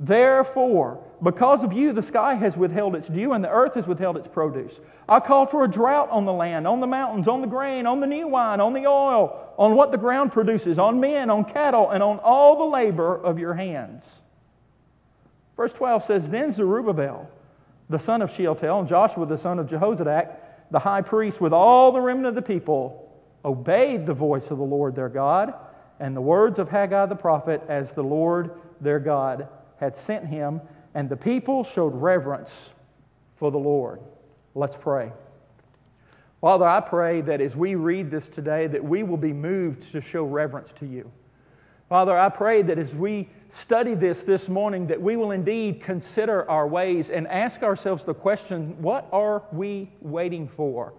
Therefore, 0.00 1.04
because 1.22 1.62
of 1.62 1.72
you, 1.72 1.92
the 1.92 2.02
sky 2.02 2.34
has 2.34 2.56
withheld 2.56 2.96
its 2.96 3.08
dew 3.08 3.32
and 3.32 3.44
the 3.44 3.48
earth 3.48 3.74
has 3.74 3.86
withheld 3.86 4.16
its 4.16 4.26
produce. 4.26 4.80
I 5.08 5.20
called 5.20 5.50
for 5.50 5.64
a 5.64 5.68
drought 5.68 6.10
on 6.10 6.24
the 6.24 6.32
land, 6.32 6.66
on 6.66 6.80
the 6.80 6.86
mountains, 6.88 7.28
on 7.28 7.40
the 7.40 7.46
grain, 7.46 7.86
on 7.86 8.00
the 8.00 8.06
new 8.06 8.26
wine, 8.26 8.60
on 8.60 8.72
the 8.72 8.88
oil, 8.88 9.54
on 9.56 9.76
what 9.76 9.92
the 9.92 9.98
ground 9.98 10.32
produces, 10.32 10.80
on 10.80 10.98
men, 10.98 11.30
on 11.30 11.44
cattle, 11.44 11.90
and 11.90 12.02
on 12.02 12.18
all 12.18 12.58
the 12.58 12.64
labor 12.64 13.16
of 13.16 13.38
your 13.38 13.54
hands. 13.54 14.20
Verse 15.56 15.72
12 15.72 16.04
says 16.04 16.28
Then 16.28 16.50
Zerubbabel, 16.50 17.30
the 17.88 17.98
son 18.00 18.20
of 18.20 18.32
Shealtiel, 18.32 18.80
and 18.80 18.88
Joshua, 18.88 19.26
the 19.26 19.38
son 19.38 19.60
of 19.60 19.68
Jehozadak, 19.68 20.36
the 20.72 20.80
high 20.80 21.02
priest, 21.02 21.40
with 21.40 21.52
all 21.52 21.92
the 21.92 22.00
remnant 22.00 22.26
of 22.26 22.34
the 22.34 22.42
people, 22.42 23.03
obeyed 23.44 24.06
the 24.06 24.14
voice 24.14 24.50
of 24.50 24.58
the 24.58 24.64
Lord 24.64 24.94
their 24.94 25.08
God 25.08 25.54
and 26.00 26.16
the 26.16 26.20
words 26.20 26.58
of 26.58 26.68
Haggai 26.68 27.06
the 27.06 27.16
prophet 27.16 27.62
as 27.68 27.92
the 27.92 28.02
Lord 28.02 28.50
their 28.80 28.98
God 28.98 29.48
had 29.76 29.96
sent 29.96 30.26
him, 30.26 30.60
and 30.94 31.08
the 31.08 31.16
people 31.16 31.64
showed 31.64 31.94
reverence 31.94 32.70
for 33.36 33.50
the 33.50 33.58
Lord. 33.58 34.00
Let's 34.54 34.76
pray. 34.76 35.12
Father, 36.40 36.66
I 36.66 36.80
pray 36.80 37.20
that 37.22 37.40
as 37.40 37.56
we 37.56 37.74
read 37.74 38.10
this 38.10 38.28
today, 38.28 38.66
that 38.66 38.84
we 38.84 39.02
will 39.02 39.16
be 39.16 39.32
moved 39.32 39.90
to 39.92 40.00
show 40.00 40.24
reverence 40.24 40.72
to 40.74 40.86
you. 40.86 41.10
Father, 41.88 42.18
I 42.18 42.28
pray 42.28 42.62
that 42.62 42.78
as 42.78 42.94
we 42.94 43.28
study 43.48 43.94
this 43.94 44.22
this 44.22 44.48
morning, 44.48 44.86
that 44.88 45.00
we 45.00 45.16
will 45.16 45.30
indeed 45.30 45.80
consider 45.80 46.48
our 46.50 46.66
ways 46.66 47.10
and 47.10 47.28
ask 47.28 47.62
ourselves 47.62 48.04
the 48.04 48.14
question 48.14 48.80
what 48.82 49.08
are 49.12 49.42
we 49.52 49.90
waiting 50.00 50.48
for 50.48 50.92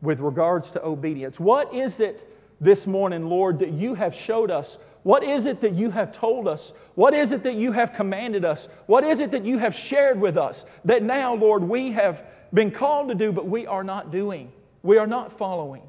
with 0.00 0.20
regards 0.20 0.70
to 0.72 0.84
obedience? 0.84 1.40
What 1.40 1.72
is 1.74 2.00
it 2.00 2.30
this 2.60 2.86
morning, 2.86 3.26
Lord, 3.26 3.58
that 3.60 3.72
you 3.72 3.94
have 3.94 4.14
showed 4.14 4.50
us? 4.50 4.78
What 5.02 5.22
is 5.22 5.46
it 5.46 5.60
that 5.60 5.74
you 5.74 5.90
have 5.90 6.12
told 6.12 6.48
us? 6.48 6.72
What 6.94 7.14
is 7.14 7.32
it 7.32 7.42
that 7.44 7.54
you 7.54 7.72
have 7.72 7.92
commanded 7.92 8.44
us? 8.44 8.68
What 8.86 9.04
is 9.04 9.20
it 9.20 9.30
that 9.30 9.44
you 9.44 9.58
have 9.58 9.74
shared 9.74 10.20
with 10.20 10.36
us 10.36 10.64
that 10.84 11.02
now, 11.02 11.34
Lord, 11.34 11.62
we 11.62 11.92
have 11.92 12.24
been 12.52 12.70
called 12.70 13.08
to 13.08 13.14
do, 13.14 13.32
but 13.32 13.46
we 13.46 13.66
are 13.66 13.84
not 13.84 14.10
doing? 14.10 14.52
We 14.82 14.98
are 14.98 15.06
not 15.06 15.32
following. 15.32 15.82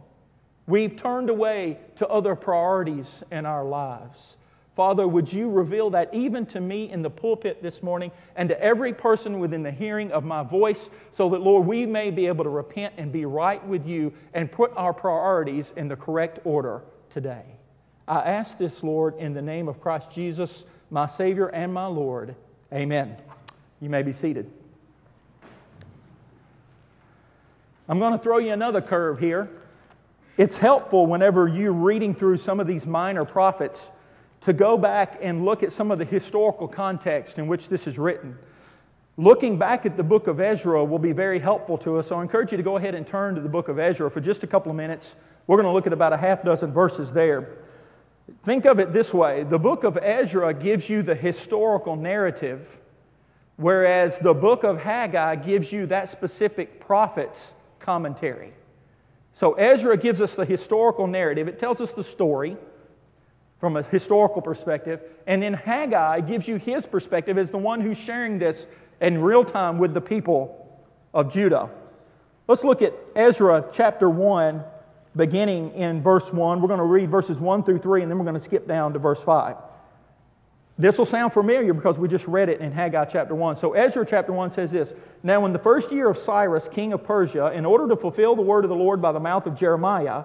We've 0.67 0.95
turned 0.95 1.29
away 1.29 1.79
to 1.97 2.07
other 2.07 2.35
priorities 2.35 3.23
in 3.31 3.45
our 3.45 3.65
lives. 3.65 4.37
Father, 4.79 5.05
would 5.05 5.33
you 5.33 5.49
reveal 5.49 5.89
that 5.89 6.13
even 6.13 6.45
to 6.45 6.61
me 6.61 6.89
in 6.89 7.01
the 7.01 7.09
pulpit 7.09 7.61
this 7.61 7.83
morning 7.83 8.13
and 8.37 8.47
to 8.47 8.63
every 8.63 8.93
person 8.93 9.37
within 9.37 9.61
the 9.61 9.71
hearing 9.71 10.09
of 10.13 10.23
my 10.23 10.41
voice 10.41 10.89
so 11.11 11.27
that, 11.31 11.41
Lord, 11.41 11.67
we 11.67 11.85
may 11.85 12.11
be 12.11 12.27
able 12.27 12.45
to 12.45 12.49
repent 12.49 12.93
and 12.95 13.11
be 13.11 13.25
right 13.25 13.61
with 13.67 13.85
you 13.85 14.13
and 14.33 14.49
put 14.49 14.71
our 14.77 14.93
priorities 14.93 15.73
in 15.75 15.89
the 15.89 15.97
correct 15.97 16.39
order 16.45 16.81
today. 17.09 17.43
I 18.07 18.19
ask 18.19 18.57
this, 18.57 18.81
Lord, 18.81 19.17
in 19.17 19.33
the 19.33 19.41
name 19.41 19.67
of 19.67 19.81
Christ 19.81 20.11
Jesus, 20.11 20.63
my 20.89 21.07
Savior 21.07 21.47
and 21.47 21.73
my 21.73 21.87
Lord. 21.87 22.33
Amen. 22.71 23.17
You 23.81 23.89
may 23.89 24.01
be 24.01 24.13
seated. 24.13 24.49
I'm 27.89 27.99
going 27.99 28.13
to 28.13 28.19
throw 28.19 28.37
you 28.37 28.53
another 28.53 28.79
curve 28.79 29.19
here. 29.19 29.49
It's 30.37 30.55
helpful 30.55 31.05
whenever 31.05 31.49
you're 31.49 31.73
reading 31.73 32.15
through 32.15 32.37
some 32.37 32.61
of 32.61 32.67
these 32.67 32.87
minor 32.87 33.25
prophets 33.25 33.91
to 34.41 34.53
go 34.53 34.77
back 34.77 35.19
and 35.21 35.45
look 35.45 35.63
at 35.63 35.71
some 35.71 35.91
of 35.91 35.99
the 35.99 36.05
historical 36.05 36.67
context 36.67 37.37
in 37.37 37.47
which 37.47 37.67
this 37.69 37.87
is 37.87 37.99
written. 37.99 38.37
Looking 39.17 39.57
back 39.57 39.85
at 39.85 39.97
the 39.97 40.03
book 40.03 40.27
of 40.27 40.39
Ezra 40.39 40.83
will 40.85 40.99
be 40.99 41.11
very 41.11 41.39
helpful 41.39 41.77
to 41.79 41.97
us, 41.97 42.07
so 42.07 42.17
I 42.17 42.21
encourage 42.21 42.51
you 42.51 42.57
to 42.57 42.63
go 42.63 42.77
ahead 42.77 42.95
and 42.95 43.05
turn 43.05 43.35
to 43.35 43.41
the 43.41 43.49
book 43.49 43.67
of 43.67 43.77
Ezra 43.77 44.09
for 44.09 44.21
just 44.21 44.43
a 44.43 44.47
couple 44.47 44.69
of 44.69 44.77
minutes. 44.77 45.15
We're 45.45 45.57
going 45.57 45.65
to 45.65 45.73
look 45.73 45.87
at 45.87 45.91
about 45.91 46.13
a 46.13 46.17
half 46.17 46.41
dozen 46.41 46.71
verses 46.71 47.11
there. 47.11 47.57
Think 48.43 48.65
of 48.65 48.79
it 48.79 48.93
this 48.93 49.13
way 49.13 49.43
the 49.43 49.59
book 49.59 49.83
of 49.83 49.97
Ezra 49.97 50.53
gives 50.53 50.89
you 50.89 51.01
the 51.01 51.15
historical 51.15 51.97
narrative, 51.97 52.79
whereas 53.57 54.19
the 54.19 54.33
book 54.33 54.63
of 54.63 54.79
Haggai 54.79 55.35
gives 55.35 55.71
you 55.73 55.85
that 55.87 56.07
specific 56.07 56.79
prophet's 56.79 57.53
commentary. 57.79 58.53
So 59.33 59.53
Ezra 59.53 59.97
gives 59.97 60.21
us 60.21 60.33
the 60.33 60.45
historical 60.45 61.07
narrative, 61.07 61.49
it 61.49 61.59
tells 61.59 61.81
us 61.81 61.91
the 61.91 62.05
story 62.05 62.55
from 63.59 63.75
a 63.75 63.83
historical 63.83 64.41
perspective. 64.41 65.01
And 65.27 65.43
then 65.43 65.53
Haggai 65.53 66.21
gives 66.21 66.47
you 66.47 66.55
his 66.55 66.85
perspective 66.85 67.37
as 67.37 67.51
the 67.51 67.57
one 67.57 67.81
who's 67.81 67.97
sharing 67.97 68.39
this 68.39 68.65
in 69.01 69.21
real 69.21 69.43
time 69.43 69.77
with 69.77 69.93
the 69.93 70.01
people 70.01 70.81
of 71.13 71.31
Judah. 71.31 71.69
Let's 72.47 72.63
look 72.63 72.81
at 72.81 72.93
Ezra 73.15 73.65
chapter 73.71 74.09
1, 74.09 74.63
beginning 75.15 75.73
in 75.73 76.01
verse 76.01 76.31
1. 76.33 76.61
We're 76.61 76.67
going 76.67 76.79
to 76.79 76.85
read 76.85 77.09
verses 77.09 77.37
1 77.37 77.63
through 77.63 77.77
3, 77.79 78.01
and 78.01 78.11
then 78.11 78.17
we're 78.17 78.25
going 78.25 78.33
to 78.35 78.39
skip 78.39 78.67
down 78.67 78.93
to 78.93 78.99
verse 78.99 79.21
5. 79.21 79.55
This 80.77 80.97
will 80.97 81.05
sound 81.05 81.33
familiar 81.33 81.73
because 81.73 81.99
we 81.99 82.07
just 82.07 82.25
read 82.25 82.47
it 82.47 82.61
in 82.61 82.71
Haggai 82.71 83.03
chapter 83.05 83.35
1. 83.35 83.57
So, 83.57 83.73
Ezra 83.73 84.05
chapter 84.05 84.31
1 84.31 84.51
says 84.51 84.71
this 84.71 84.93
Now, 85.23 85.45
in 85.45 85.51
the 85.51 85.59
first 85.59 85.91
year 85.91 86.09
of 86.09 86.17
Cyrus, 86.17 86.69
king 86.69 86.93
of 86.93 87.03
Persia, 87.03 87.51
in 87.51 87.65
order 87.65 87.89
to 87.89 87.97
fulfill 87.97 88.33
the 88.35 88.41
word 88.41 88.63
of 88.63 88.69
the 88.69 88.75
Lord 88.77 89.01
by 89.01 89.11
the 89.11 89.19
mouth 89.19 89.45
of 89.45 89.55
Jeremiah, 89.57 90.23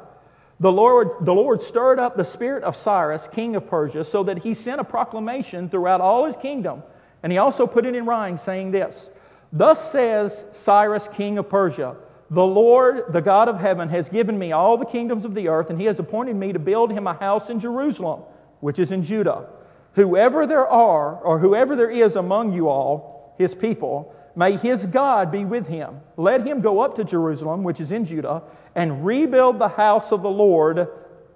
the 0.61 0.71
Lord, 0.71 1.11
the 1.23 1.35
Lord 1.35 1.61
stirred 1.61 1.99
up 1.99 2.17
the 2.17 2.25
spirit 2.25 2.63
of 2.63 2.77
Cyrus, 2.77 3.29
king 3.29 3.57
of 3.57 3.67
Persia, 3.67 4.05
so 4.05 4.23
that 4.23 4.39
he 4.39 4.55
sent 4.55 4.81
a 4.81 4.85
proclamation 4.85 5.69
throughout 5.69 6.01
all 6.01 6.25
his 6.25 6.37
kingdom. 6.37 6.83
And 7.23 7.33
he 7.33 7.39
also 7.39 7.67
put 7.67 7.87
it 7.87 7.95
in 7.95 8.07
writing, 8.07 8.37
saying 8.37 8.71
this 8.71 9.11
Thus 9.53 9.91
says 9.91 10.45
Cyrus, 10.53 11.09
king 11.09 11.39
of 11.39 11.49
Persia, 11.49 11.97
The 12.31 12.45
Lord, 12.45 13.13
the 13.13 13.23
God 13.23 13.49
of 13.49 13.59
heaven, 13.59 13.89
has 13.89 14.09
given 14.09 14.39
me 14.39 14.53
all 14.53 14.77
the 14.77 14.85
kingdoms 14.85 15.25
of 15.25 15.35
the 15.35 15.49
earth, 15.49 15.71
and 15.71 15.81
he 15.81 15.87
has 15.87 15.99
appointed 15.99 16.37
me 16.37 16.53
to 16.53 16.59
build 16.59 16.93
him 16.93 17.07
a 17.07 17.15
house 17.15 17.51
in 17.51 17.59
Jerusalem, 17.59 18.23
which 18.61 18.79
is 18.79 18.93
in 18.93 19.03
Judah. 19.03 19.47
Whoever 19.95 20.47
there 20.47 20.67
are, 20.67 21.17
or 21.17 21.39
whoever 21.39 21.77
there 21.77 21.91
is 21.91 22.17
among 22.17 22.53
you 22.53 22.69
all, 22.69 23.35
his 23.39 23.55
people, 23.55 24.15
May 24.37 24.57
his 24.57 24.87
God 24.87 25.31
be 25.31 25.45
with 25.45 25.69
him. 25.69 26.01
Let 26.17 26.47
him 26.47 26.61
go 26.61 26.81
up 26.81 26.97
to 26.97 27.05
Jerusalem, 27.05 27.63
which 27.63 27.81
is 27.81 27.93
in 27.93 28.05
Judah, 28.05 28.43
and 28.75 29.07
rebuild 29.07 29.59
the 29.59 29.69
house 29.69 30.11
of 30.13 30.23
the 30.23 30.31
Lord, 30.31 30.89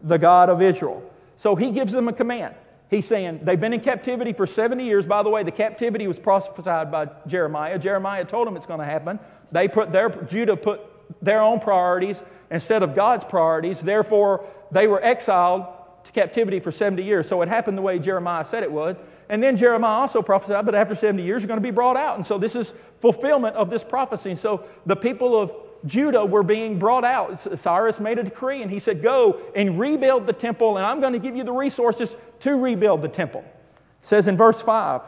the 0.03 0.19
God 0.19 0.49
of 0.49 0.61
Israel. 0.61 1.03
So 1.37 1.55
he 1.55 1.71
gives 1.71 1.93
them 1.93 2.09
a 2.09 2.13
command. 2.13 2.55
He's 2.91 3.07
saying 3.07 3.41
they've 3.43 3.61
been 3.61 3.75
in 3.75 3.81
captivity 3.81 4.33
for 4.33 4.47
70 4.47 4.85
years. 4.85 5.05
By 5.05 5.23
the 5.23 5.29
way, 5.29 5.43
the 5.43 5.53
captivity 5.53 6.07
was 6.07 6.19
prophesied 6.19 6.91
by 6.91 7.09
Jeremiah. 7.27 7.79
Jeremiah 7.79 8.25
told 8.25 8.47
them 8.47 8.57
it's 8.57 8.67
going 8.67 8.81
to 8.81 8.87
happen. 8.87 9.21
They 9.53 9.69
put 9.69 9.93
their 9.93 10.09
Judah 10.09 10.57
put 10.57 10.81
their 11.23 11.41
own 11.41 11.61
priorities 11.61 12.23
instead 12.51 12.83
of 12.83 12.95
God's 12.95 13.25
priorities. 13.25 13.81
Therefore, 13.81 14.45
they 14.71 14.87
were 14.87 15.03
exiled 15.03 15.67
to 16.05 16.13
captivity 16.13 16.61
for 16.61 16.73
70 16.73 17.03
years. 17.03 17.29
So 17.29 17.43
it 17.43 17.49
happened 17.49 17.77
the 17.77 17.83
way 17.83 17.99
Jeremiah 17.99 18.45
said 18.45 18.63
it 18.63 18.73
would. 18.73 18.97
And 19.29 19.43
then 19.43 19.57
Jeremiah 19.57 20.01
also 20.01 20.23
prophesied, 20.23 20.65
but 20.65 20.75
after 20.75 20.95
70 20.95 21.23
years, 21.23 21.43
you're 21.43 21.49
going 21.49 21.59
to 21.59 21.63
be 21.63 21.71
brought 21.71 21.97
out. 21.97 22.17
And 22.17 22.27
so 22.27 22.39
this 22.39 22.57
is 22.57 22.73
fulfillment 23.01 23.57
of 23.57 23.69
this 23.69 23.85
prophecy. 23.85 24.35
So 24.35 24.65
the 24.87 24.97
people 24.97 25.39
of 25.39 25.53
Judah 25.85 26.25
were 26.25 26.43
being 26.43 26.79
brought 26.79 27.05
out. 27.05 27.59
Cyrus 27.59 28.01
made 28.01 28.19
a 28.19 28.23
decree 28.23 28.63
and 28.63 28.71
he 28.71 28.79
said, 28.79 29.03
Go 29.03 29.41
and 29.55 29.79
rebuild 29.79 30.27
the 30.27 30.33
temple, 30.33 30.77
and 30.77 30.87
I'm 30.87 31.01
going 31.01 31.13
to 31.13 31.19
give 31.19 31.37
you 31.37 31.45
the 31.45 31.53
resources 31.53 32.17
to 32.41 32.57
rebuild 32.57 33.03
the 33.03 33.09
temple. 33.09 33.41
It 33.41 34.07
says 34.07 34.29
in 34.29 34.37
verse 34.37 34.61
5 34.61 35.03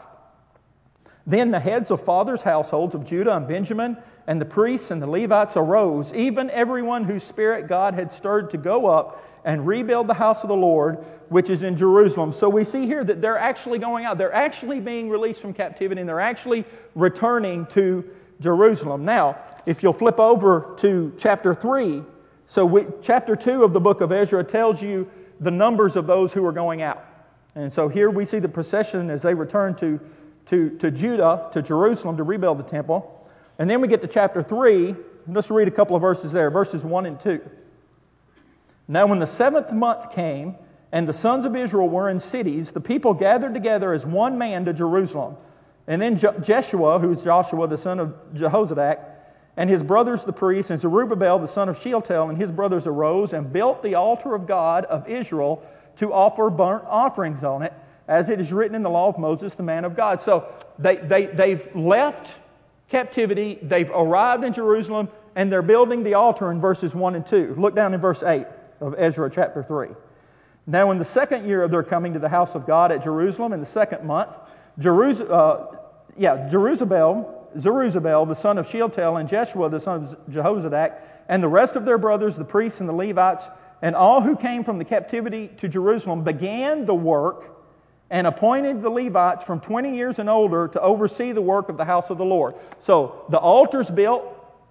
Then 1.25 1.51
the 1.51 1.59
heads 1.59 1.91
of 1.91 2.03
fathers' 2.03 2.41
households 2.41 2.95
of 2.95 3.05
Judah 3.05 3.35
and 3.35 3.47
Benjamin, 3.47 3.97
and 4.27 4.39
the 4.39 4.45
priests 4.45 4.91
and 4.91 5.01
the 5.01 5.07
Levites 5.07 5.57
arose, 5.57 6.13
even 6.13 6.49
everyone 6.51 7.03
whose 7.03 7.23
spirit 7.23 7.67
God 7.67 7.93
had 7.93 8.11
stirred 8.11 8.49
to 8.51 8.57
go 8.57 8.87
up 8.87 9.23
and 9.43 9.65
rebuild 9.65 10.07
the 10.07 10.13
house 10.13 10.43
of 10.43 10.49
the 10.49 10.55
Lord, 10.55 10.97
which 11.29 11.49
is 11.49 11.63
in 11.63 11.75
Jerusalem. 11.75 12.31
So 12.31 12.47
we 12.47 12.63
see 12.63 12.85
here 12.85 13.03
that 13.03 13.21
they're 13.21 13.37
actually 13.37 13.79
going 13.79 14.05
out. 14.05 14.17
They're 14.17 14.33
actually 14.33 14.79
being 14.79 15.09
released 15.09 15.41
from 15.41 15.53
captivity 15.53 16.01
and 16.01 16.07
they're 16.07 16.19
actually 16.19 16.65
returning 16.95 17.65
to 17.67 18.03
Jerusalem. 18.39 19.05
Now, 19.05 19.37
if 19.65 19.81
you'll 19.81 19.93
flip 19.93 20.19
over 20.19 20.73
to 20.77 21.13
chapter 21.17 21.53
3, 21.53 22.03
so 22.47 22.65
we, 22.65 22.85
chapter 23.01 23.35
2 23.35 23.63
of 23.63 23.73
the 23.73 23.79
book 23.79 24.01
of 24.01 24.11
Ezra 24.11 24.43
tells 24.43 24.81
you 24.81 25.09
the 25.39 25.51
numbers 25.51 25.95
of 25.95 26.05
those 26.05 26.33
who 26.33 26.45
are 26.45 26.51
going 26.51 26.81
out. 26.81 27.03
And 27.55 27.71
so 27.71 27.87
here 27.87 28.09
we 28.09 28.25
see 28.25 28.39
the 28.39 28.49
procession 28.49 29.09
as 29.09 29.21
they 29.21 29.33
return 29.33 29.75
to, 29.75 29.99
to, 30.51 30.69
to 30.69 30.91
Judah, 30.91 31.47
to 31.53 31.61
Jerusalem 31.61 32.17
to 32.17 32.23
rebuild 32.23 32.59
the 32.59 32.63
temple. 32.63 33.25
And 33.57 33.69
then 33.69 33.79
we 33.79 33.87
get 33.87 34.01
to 34.01 34.07
chapter 34.07 34.43
3. 34.43 34.95
Let's 35.27 35.49
read 35.49 35.69
a 35.69 35.71
couple 35.71 35.95
of 35.95 36.01
verses 36.01 36.33
there, 36.33 36.51
verses 36.51 36.83
1 36.83 37.05
and 37.05 37.17
2. 37.17 37.41
Now, 38.89 39.07
when 39.07 39.19
the 39.19 39.27
seventh 39.27 39.71
month 39.71 40.11
came, 40.11 40.57
and 40.91 41.07
the 41.07 41.13
sons 41.13 41.45
of 41.45 41.55
Israel 41.55 41.87
were 41.87 42.09
in 42.09 42.19
cities, 42.19 42.73
the 42.73 42.81
people 42.81 43.13
gathered 43.13 43.53
together 43.53 43.93
as 43.93 44.05
one 44.05 44.37
man 44.37 44.65
to 44.65 44.73
Jerusalem. 44.73 45.37
And 45.87 46.01
then 46.01 46.17
Jeshua, 46.17 46.99
who's 46.99 47.23
Joshua, 47.23 47.65
the 47.67 47.77
son 47.77 48.01
of 48.01 48.13
Jehozadak, 48.33 49.05
and 49.55 49.69
his 49.69 49.83
brothers 49.83 50.25
the 50.25 50.33
priests, 50.33 50.69
and 50.69 50.81
Zerubbabel, 50.81 51.39
the 51.39 51.47
son 51.47 51.69
of 51.69 51.79
Shealtiel, 51.79 52.27
and 52.27 52.37
his 52.37 52.51
brothers 52.51 52.87
arose 52.87 53.31
and 53.31 53.53
built 53.53 53.83
the 53.83 53.95
altar 53.95 54.35
of 54.35 54.47
God 54.47 54.83
of 54.85 55.07
Israel 55.07 55.63
to 55.95 56.11
offer 56.11 56.49
burnt 56.49 56.83
offerings 56.87 57.45
on 57.45 57.61
it, 57.61 57.73
as 58.07 58.29
it 58.29 58.39
is 58.39 58.51
written 58.51 58.75
in 58.75 58.83
the 58.83 58.89
law 58.89 59.07
of 59.07 59.17
Moses, 59.17 59.53
the 59.53 59.63
man 59.63 59.85
of 59.85 59.95
God. 59.95 60.21
So 60.21 60.53
they, 60.79 60.97
they, 60.97 61.27
they've 61.27 61.75
left 61.75 62.33
captivity, 62.89 63.57
they've 63.61 63.89
arrived 63.89 64.43
in 64.43 64.53
Jerusalem, 64.53 65.09
and 65.35 65.51
they're 65.51 65.61
building 65.61 66.03
the 66.03 66.15
altar 66.15 66.51
in 66.51 66.59
verses 66.59 66.93
1 66.93 67.15
and 67.15 67.25
2. 67.25 67.55
Look 67.57 67.75
down 67.75 67.93
in 67.93 68.01
verse 68.01 68.21
8 68.21 68.45
of 68.81 68.95
Ezra 68.97 69.29
chapter 69.29 69.63
3. 69.63 69.89
Now, 70.67 70.91
in 70.91 70.99
the 70.99 71.05
second 71.05 71.47
year 71.47 71.63
of 71.63 71.71
their 71.71 71.83
coming 71.83 72.13
to 72.13 72.19
the 72.19 72.29
house 72.29 72.53
of 72.53 72.67
God 72.67 72.91
at 72.91 73.03
Jerusalem, 73.03 73.53
in 73.53 73.59
the 73.59 73.65
second 73.65 74.03
month, 74.05 74.37
Jerus- 74.79 75.29
uh, 75.29 75.77
yeah, 76.17 76.49
Jeruzabel, 76.51 77.59
Zerubbabel, 77.59 78.25
the 78.25 78.35
son 78.35 78.57
of 78.57 78.67
Shealtiel, 78.67 79.17
and 79.17 79.27
Jeshua, 79.27 79.69
the 79.69 79.79
son 79.79 80.03
of 80.03 80.17
Jehozadak, 80.29 80.99
and 81.27 81.41
the 81.41 81.47
rest 81.47 81.75
of 81.75 81.85
their 81.85 81.97
brothers, 81.97 82.35
the 82.35 82.45
priests 82.45 82.79
and 82.79 82.87
the 82.87 82.93
Levites, 82.93 83.49
and 83.81 83.95
all 83.95 84.21
who 84.21 84.35
came 84.35 84.63
from 84.63 84.77
the 84.77 84.85
captivity 84.85 85.49
to 85.57 85.67
Jerusalem 85.67 86.23
began 86.23 86.85
the 86.85 86.95
work 86.95 87.60
and 88.11 88.27
appointed 88.27 88.81
the 88.81 88.89
Levites 88.89 89.43
from 89.45 89.61
20 89.61 89.95
years 89.95 90.19
and 90.19 90.29
older 90.29 90.67
to 90.67 90.81
oversee 90.81 91.31
the 91.31 91.41
work 91.41 91.69
of 91.69 91.77
the 91.77 91.85
house 91.85 92.09
of 92.09 92.17
the 92.17 92.25
Lord. 92.25 92.53
So 92.77 93.25
the 93.29 93.39
altar's 93.39 93.89
built, 93.89 94.23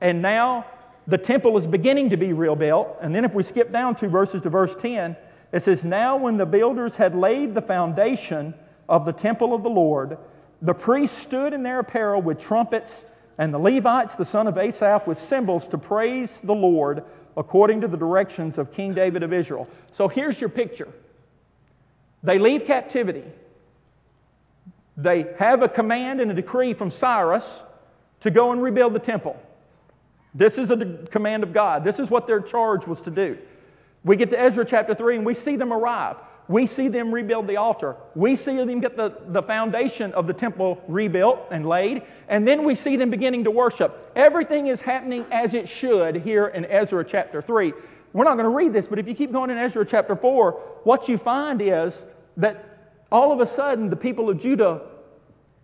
and 0.03 0.21
now 0.21 0.67
the 1.07 1.17
temple 1.17 1.57
is 1.57 1.67
beginning 1.67 2.11
to 2.11 2.19
be 2.19 2.35
rebuilt. 2.35 2.99
And 3.01 3.15
then 3.15 3.25
if 3.25 3.35
we 3.35 3.43
skip 3.43 3.73
down 3.73 3.97
two 3.97 4.09
verses 4.09 4.43
to 4.43 4.51
verse 4.51 4.77
10, 4.77 5.17
It 5.53 5.63
says, 5.63 5.85
Now 5.85 6.17
when 6.17 6.37
the 6.37 6.47
builders 6.47 6.97
had 6.97 7.15
laid 7.15 7.55
the 7.55 7.63
foundation 7.63 8.55
of 8.89 9.05
the 9.05 9.13
temple 9.13 9.55
of 9.55 9.63
the 9.63 9.71
Lord, 9.71 10.19
the 10.63 10.75
priests 10.75 11.17
stood 11.17 11.53
in 11.53 11.63
their 11.63 11.81
apparel 11.81 12.21
with 12.21 12.39
trumpets, 12.39 13.05
and 13.39 13.55
the 13.55 13.59
Levites, 13.59 14.17
the 14.17 14.25
son 14.25 14.47
of 14.47 14.59
Asaph, 14.59 15.07
with 15.07 15.19
cymbals 15.19 15.67
to 15.69 15.79
praise 15.79 16.41
the 16.45 16.55
Lord 16.55 17.05
according 17.37 17.81
to 17.81 17.89
the 17.89 17.97
directions 17.97 18.59
of 18.59 18.71
King 18.71 18.93
David 18.93 19.23
of 19.23 19.33
Israel. 19.33 19.67
So 19.93 20.09
here's 20.09 20.41
your 20.41 20.51
picture 20.51 20.89
they 22.23 22.39
leave 22.39 22.65
captivity, 22.65 23.25
they 24.97 25.27
have 25.39 25.63
a 25.63 25.69
command 25.69 26.21
and 26.21 26.31
a 26.31 26.35
decree 26.35 26.75
from 26.75 26.91
Cyrus 26.91 27.63
to 28.21 28.31
go 28.31 28.53
and 28.53 28.63
rebuild 28.63 28.93
the 28.93 28.99
temple. 28.99 29.41
This 30.35 30.59
is 30.59 30.71
a 30.71 30.77
command 31.11 31.43
of 31.43 31.53
God. 31.53 31.85
This 31.85 31.99
is 31.99 32.11
what 32.11 32.27
their 32.27 32.41
charge 32.41 32.87
was 32.87 33.01
to 33.03 33.11
do. 33.11 33.39
We 34.05 34.17
get 34.17 34.31
to 34.31 34.39
Ezra 34.39 34.65
chapter 34.65 34.95
3 34.95 35.17
and 35.17 35.27
we 35.27 35.35
see 35.35 35.57
them 35.57 35.73
arrive. 35.73 36.17
We 36.49 36.67
see 36.67 36.89
them 36.89 37.15
rebuild 37.15 37.47
the 37.47 37.59
altar. 37.59 37.97
We 38.15 38.35
see 38.35 38.57
them 38.57 38.81
get 38.81 38.97
the, 38.97 39.17
the 39.29 39.43
foundation 39.43 40.13
of 40.15 40.27
the 40.27 40.33
temple 40.33 40.83
rebuilt 40.89 41.47
and 41.51 41.65
laid. 41.65 42.03
And 42.29 42.47
then 42.47 42.65
we 42.65 42.75
see 42.75 42.97
them 42.97 43.09
beginning 43.09 43.45
to 43.45 43.51
worship. 43.51 44.11
Everything 44.17 44.67
is 44.67 44.81
happening 44.81 45.25
as 45.31 45.55
it 45.55 45.69
should 45.69 46.17
here 46.17 46.49
in 46.49 46.65
Ezra 46.65 47.05
chapter 47.05 47.41
3. 47.41 47.73
We're 48.13 48.25
not 48.25 48.35
going 48.35 48.51
to 48.51 48.57
read 48.57 48.73
this, 48.73 48.87
but 48.87 48.99
if 48.99 49.07
you 49.07 49.15
keep 49.15 49.33
going 49.33 49.51
in 49.51 49.59
Ezra 49.59 49.85
chapter 49.85 50.17
4, 50.17 50.53
what 50.83 51.09
you 51.09 51.17
find 51.17 51.63
is 51.63 52.05
that 52.37 52.65
all 53.13 53.33
of 53.33 53.41
a 53.41 53.47
sudden 53.47 53.91
the 53.91 53.97
people 53.97 54.29
of 54.29 54.41
Judah 54.41 54.83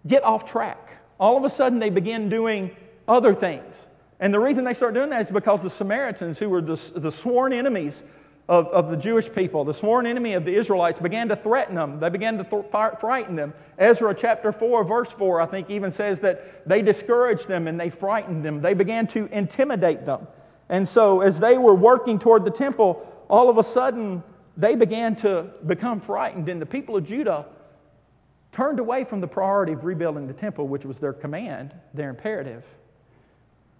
get 0.07 0.23
off 0.23 0.45
track. 0.45 0.99
All 1.19 1.37
of 1.37 1.45
a 1.45 1.51
sudden 1.51 1.79
they 1.79 1.91
begin 1.91 2.29
doing 2.29 2.77
other 3.09 3.35
things. 3.35 3.87
And 4.21 4.33
the 4.33 4.41
reason 4.41 4.65
they 4.65 4.75
start 4.75 4.95
doing 4.95 5.11
that 5.11 5.23
is 5.23 5.31
because 5.31 5.63
the 5.63 5.71
Samaritans, 5.71 6.39
who 6.39 6.49
were 6.49 6.63
the, 6.63 6.81
the 6.95 7.11
sworn 7.11 7.53
enemies 7.53 8.03
of, 8.49 8.69
of 8.69 8.91
the 8.91 8.97
Jewish 8.97 9.31
people, 9.33 9.65
the 9.65 9.75
sworn 9.75 10.07
enemy 10.07 10.35
of 10.35 10.45
the 10.45 10.55
Israelites, 10.55 10.99
began 10.99 11.29
to 11.29 11.37
threaten 11.37 11.75
them. 11.75 11.99
They 11.99 12.09
began 12.09 12.39
to 12.39 12.45
th- 12.45 12.65
frighten 13.01 13.37
them. 13.37 13.53
Ezra 13.77 14.15
chapter 14.15 14.53
4, 14.53 14.85
verse 14.85 15.11
4, 15.11 15.41
I 15.41 15.47
think, 15.47 15.69
even 15.69 15.91
says 15.91 16.21
that 16.21 16.67
they 16.67 16.81
discouraged 16.81 17.49
them 17.49 17.67
and 17.67 17.79
they 17.79 17.91
frightened 17.91 18.45
them. 18.45 18.63
They 18.63 18.75
began 18.75 19.07
to 19.09 19.29
intimidate 19.33 20.05
them. 20.05 20.29
And 20.69 20.89
so, 20.89 21.21
as 21.21 21.39
they 21.39 21.59
were 21.59 21.75
working 21.75 22.19
toward 22.19 22.45
the 22.45 22.51
temple, 22.51 23.07
all 23.29 23.49
of 23.49 23.59
a 23.59 23.63
sudden, 23.63 24.23
they 24.57 24.75
began 24.75 25.15
to 25.17 25.47
become 25.67 26.01
frightened, 26.01 26.49
and 26.49 26.61
the 26.61 26.67
people 26.67 26.97
of 26.97 27.05
Judah 27.05 27.47
turned 28.53 28.79
away 28.79 29.05
from 29.05 29.21
the 29.21 29.29
priority 29.29 29.73
of 29.73 29.85
rebuilding 29.85 30.27
the 30.27 30.33
temple, 30.33 30.67
which 30.67 30.85
was 30.85 30.99
their 30.99 31.13
command, 31.13 31.75
their 31.95 32.11
imperative, 32.11 32.65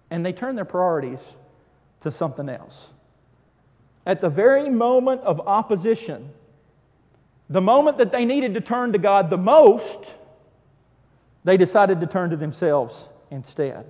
and 0.09 0.25
they 0.25 0.33
turned 0.33 0.57
their 0.57 0.65
priorities 0.65 1.35
to 2.01 2.11
something 2.11 2.47
else 2.47 2.93
at 4.07 4.21
the 4.21 4.29
very 4.29 4.69
moment 4.69 5.21
of 5.21 5.41
opposition, 5.47 6.29
the 7.49 7.59
moment 7.59 7.97
that 7.97 8.13
they 8.13 8.23
needed 8.23 8.53
to 8.53 8.61
turn 8.61 8.93
to 8.93 8.97
God 8.97 9.29
the 9.29 9.37
most, 9.37 10.13
they 11.43 11.57
decided 11.57 11.99
to 11.99 12.07
turn 12.07 12.29
to 12.29 12.37
themselves 12.37 13.09
instead. 13.31 13.85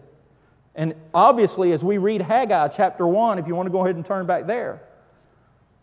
And 0.78 0.94
obviously, 1.12 1.74
as 1.74 1.84
we 1.84 1.98
read 1.98 2.22
Haggai 2.22 2.68
chapter 2.68 3.08
1, 3.08 3.40
if 3.40 3.48
you 3.48 3.56
want 3.56 3.66
to 3.66 3.72
go 3.72 3.84
ahead 3.84 3.96
and 3.96 4.06
turn 4.06 4.28
back 4.28 4.46
there, 4.46 4.80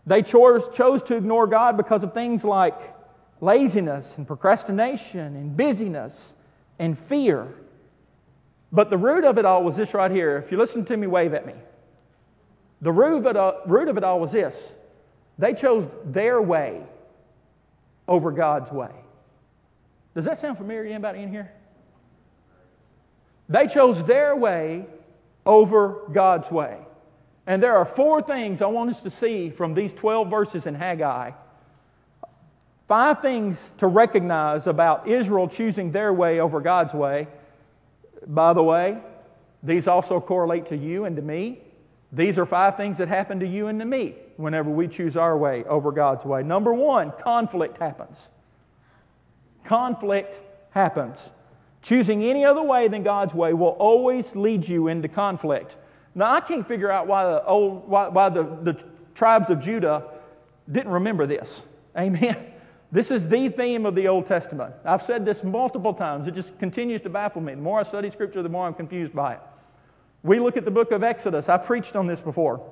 they 0.06 0.22
chose, 0.22 0.68
chose 0.72 1.02
to 1.04 1.16
ignore 1.16 1.48
God 1.48 1.76
because 1.76 2.04
of 2.04 2.14
things 2.14 2.44
like 2.44 2.94
laziness 3.40 4.16
and 4.16 4.26
procrastination 4.26 5.34
and 5.34 5.56
busyness 5.56 6.34
and 6.78 6.96
fear. 6.96 7.52
But 8.70 8.88
the 8.88 8.96
root 8.96 9.24
of 9.24 9.36
it 9.36 9.44
all 9.44 9.64
was 9.64 9.76
this 9.76 9.94
right 9.94 10.10
here. 10.10 10.36
If 10.38 10.52
you 10.52 10.58
listen 10.58 10.84
to 10.84 10.96
me, 10.96 11.08
wave 11.08 11.34
at 11.34 11.44
me. 11.44 11.54
The 12.80 12.92
root 12.92 13.18
of, 13.18 13.26
it 13.26 13.36
all, 13.36 13.62
root 13.66 13.88
of 13.88 13.98
it 13.98 14.04
all 14.04 14.20
was 14.20 14.30
this 14.32 14.56
they 15.36 15.54
chose 15.54 15.88
their 16.04 16.40
way 16.40 16.80
over 18.06 18.30
God's 18.30 18.70
way. 18.70 18.92
Does 20.14 20.26
that 20.26 20.38
sound 20.38 20.58
familiar 20.58 20.84
to 20.84 20.90
anybody 20.90 21.20
in 21.20 21.30
here? 21.30 21.50
They 23.48 23.66
chose 23.66 24.04
their 24.04 24.34
way 24.34 24.86
over 25.44 26.02
God's 26.12 26.50
way. 26.50 26.78
And 27.46 27.62
there 27.62 27.76
are 27.76 27.84
four 27.84 28.22
things 28.22 28.62
I 28.62 28.66
want 28.66 28.90
us 28.90 29.02
to 29.02 29.10
see 29.10 29.50
from 29.50 29.74
these 29.74 29.92
12 29.92 30.30
verses 30.30 30.66
in 30.66 30.74
Haggai. 30.74 31.32
Five 32.86 33.20
things 33.20 33.70
to 33.78 33.86
recognize 33.86 34.66
about 34.66 35.08
Israel 35.08 35.48
choosing 35.48 35.90
their 35.92 36.12
way 36.12 36.40
over 36.40 36.60
God's 36.60 36.94
way. 36.94 37.28
By 38.26 38.52
the 38.52 38.62
way, 38.62 38.98
these 39.62 39.88
also 39.88 40.20
correlate 40.20 40.66
to 40.66 40.76
you 40.76 41.04
and 41.04 41.16
to 41.16 41.22
me. 41.22 41.60
These 42.12 42.38
are 42.38 42.46
five 42.46 42.76
things 42.76 42.98
that 42.98 43.08
happen 43.08 43.40
to 43.40 43.46
you 43.46 43.66
and 43.66 43.78
to 43.80 43.86
me 43.86 44.14
whenever 44.36 44.70
we 44.70 44.88
choose 44.88 45.16
our 45.16 45.36
way 45.36 45.64
over 45.64 45.92
God's 45.92 46.24
way. 46.24 46.42
Number 46.42 46.72
one, 46.72 47.12
conflict 47.20 47.78
happens. 47.78 48.28
Conflict 49.64 50.40
happens. 50.70 51.30
Choosing 51.84 52.24
any 52.24 52.46
other 52.46 52.62
way 52.62 52.88
than 52.88 53.02
God's 53.02 53.34
way 53.34 53.52
will 53.52 53.76
always 53.78 54.34
lead 54.34 54.66
you 54.66 54.88
into 54.88 55.06
conflict. 55.06 55.76
Now, 56.14 56.32
I 56.32 56.40
can't 56.40 56.66
figure 56.66 56.90
out 56.90 57.06
why 57.06 57.24
the, 57.24 57.44
old, 57.44 57.86
why, 57.86 58.08
why 58.08 58.30
the, 58.30 58.42
the 58.42 58.82
tribes 59.14 59.50
of 59.50 59.60
Judah 59.60 60.02
didn't 60.70 60.92
remember 60.92 61.26
this. 61.26 61.62
Amen. 61.96 62.50
This 62.92 63.10
is 63.10 63.28
the 63.28 63.48
theme 63.48 63.86
of 63.86 63.96
the 63.96 64.06
Old 64.06 64.24
Testament. 64.24 64.72
I've 64.84 65.02
said 65.02 65.24
this 65.24 65.42
multiple 65.42 65.92
times. 65.92 66.28
It 66.28 66.34
just 66.36 66.56
continues 66.60 67.00
to 67.00 67.10
baffle 67.10 67.42
me. 67.42 67.52
The 67.52 67.60
more 67.60 67.80
I 67.80 67.82
study 67.82 68.08
Scripture, 68.08 68.40
the 68.40 68.48
more 68.48 68.68
I'm 68.68 68.74
confused 68.74 69.12
by 69.12 69.32
it. 69.34 69.40
We 70.22 70.38
look 70.38 70.56
at 70.56 70.64
the 70.64 70.70
book 70.70 70.92
of 70.92 71.02
Exodus. 71.02 71.48
I 71.48 71.56
preached 71.56 71.96
on 71.96 72.06
this 72.06 72.20
before. 72.20 72.64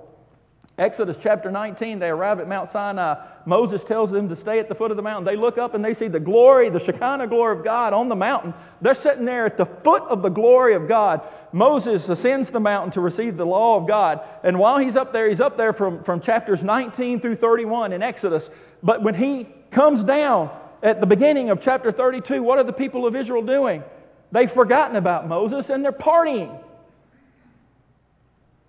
Exodus 0.79 1.19
chapter 1.21 1.51
19, 1.51 1.99
they 1.99 2.09
arrive 2.09 2.41
at 2.41 2.49
Mount 2.49 2.71
Sinai. 2.71 3.23
Moses 3.45 3.85
tells 3.85 4.11
them 4.11 4.31
to 4.31 4.37
stay 4.37 4.59
at 4.59 4.71
the 4.71 4.75
foot 4.75 4.91
of 4.91 4.97
the 4.97 5.03
mountain. 5.03 5.27
They 5.27 5.37
look 5.37 5.59
up 5.59 5.75
and 5.75 5.85
they 5.85 5.93
see 5.93 6.09
the 6.09 6.19
glory, 6.19 6.71
the 6.71 6.81
Shekinah 6.81 7.27
glory 7.27 7.59
of 7.59 7.63
God 7.63 7.93
on 7.93 8.09
the 8.09 8.17
mountain. 8.17 8.55
They're 8.81 8.95
sitting 8.95 9.27
there 9.27 9.45
at 9.45 9.59
the 9.59 9.67
foot 9.67 10.03
of 10.05 10.23
the 10.23 10.31
glory 10.31 10.73
of 10.73 10.89
God. 10.89 11.21
Moses 11.53 12.09
ascends 12.09 12.51
the 12.51 12.61
mountain 12.61 12.91
to 12.93 13.03
receive 13.03 13.37
the 13.37 13.45
law 13.45 13.77
of 13.77 13.87
God. 13.87 14.23
And 14.43 14.59
while 14.59 14.79
he's 14.79 14.97
up 14.97 15.13
there, 15.13 15.29
he's 15.29 15.43
up 15.43 15.59
there 15.59 15.75
from, 15.75 16.03
from 16.05 16.23
chapters 16.23 16.63
19 16.63 17.21
through 17.21 17.35
31 17.35 17.93
in 17.93 18.03
Exodus. 18.03 18.51
But 18.83 19.03
when 19.03 19.15
he 19.15 19.47
comes 19.71 20.03
down 20.03 20.51
at 20.83 21.01
the 21.01 21.07
beginning 21.07 21.51
of 21.51 21.61
chapter 21.61 21.93
32, 21.93 22.43
what 22.43 22.59
are 22.59 22.65
the 22.65 22.73
people 22.73 23.07
of 23.07 23.15
Israel 23.15 23.43
doing? 23.43 23.85
They've 24.33 24.51
forgotten 24.51 24.97
about 24.97 25.29
Moses 25.29 25.69
and 25.69 25.85
they're 25.85 25.93
partying. 25.93 26.59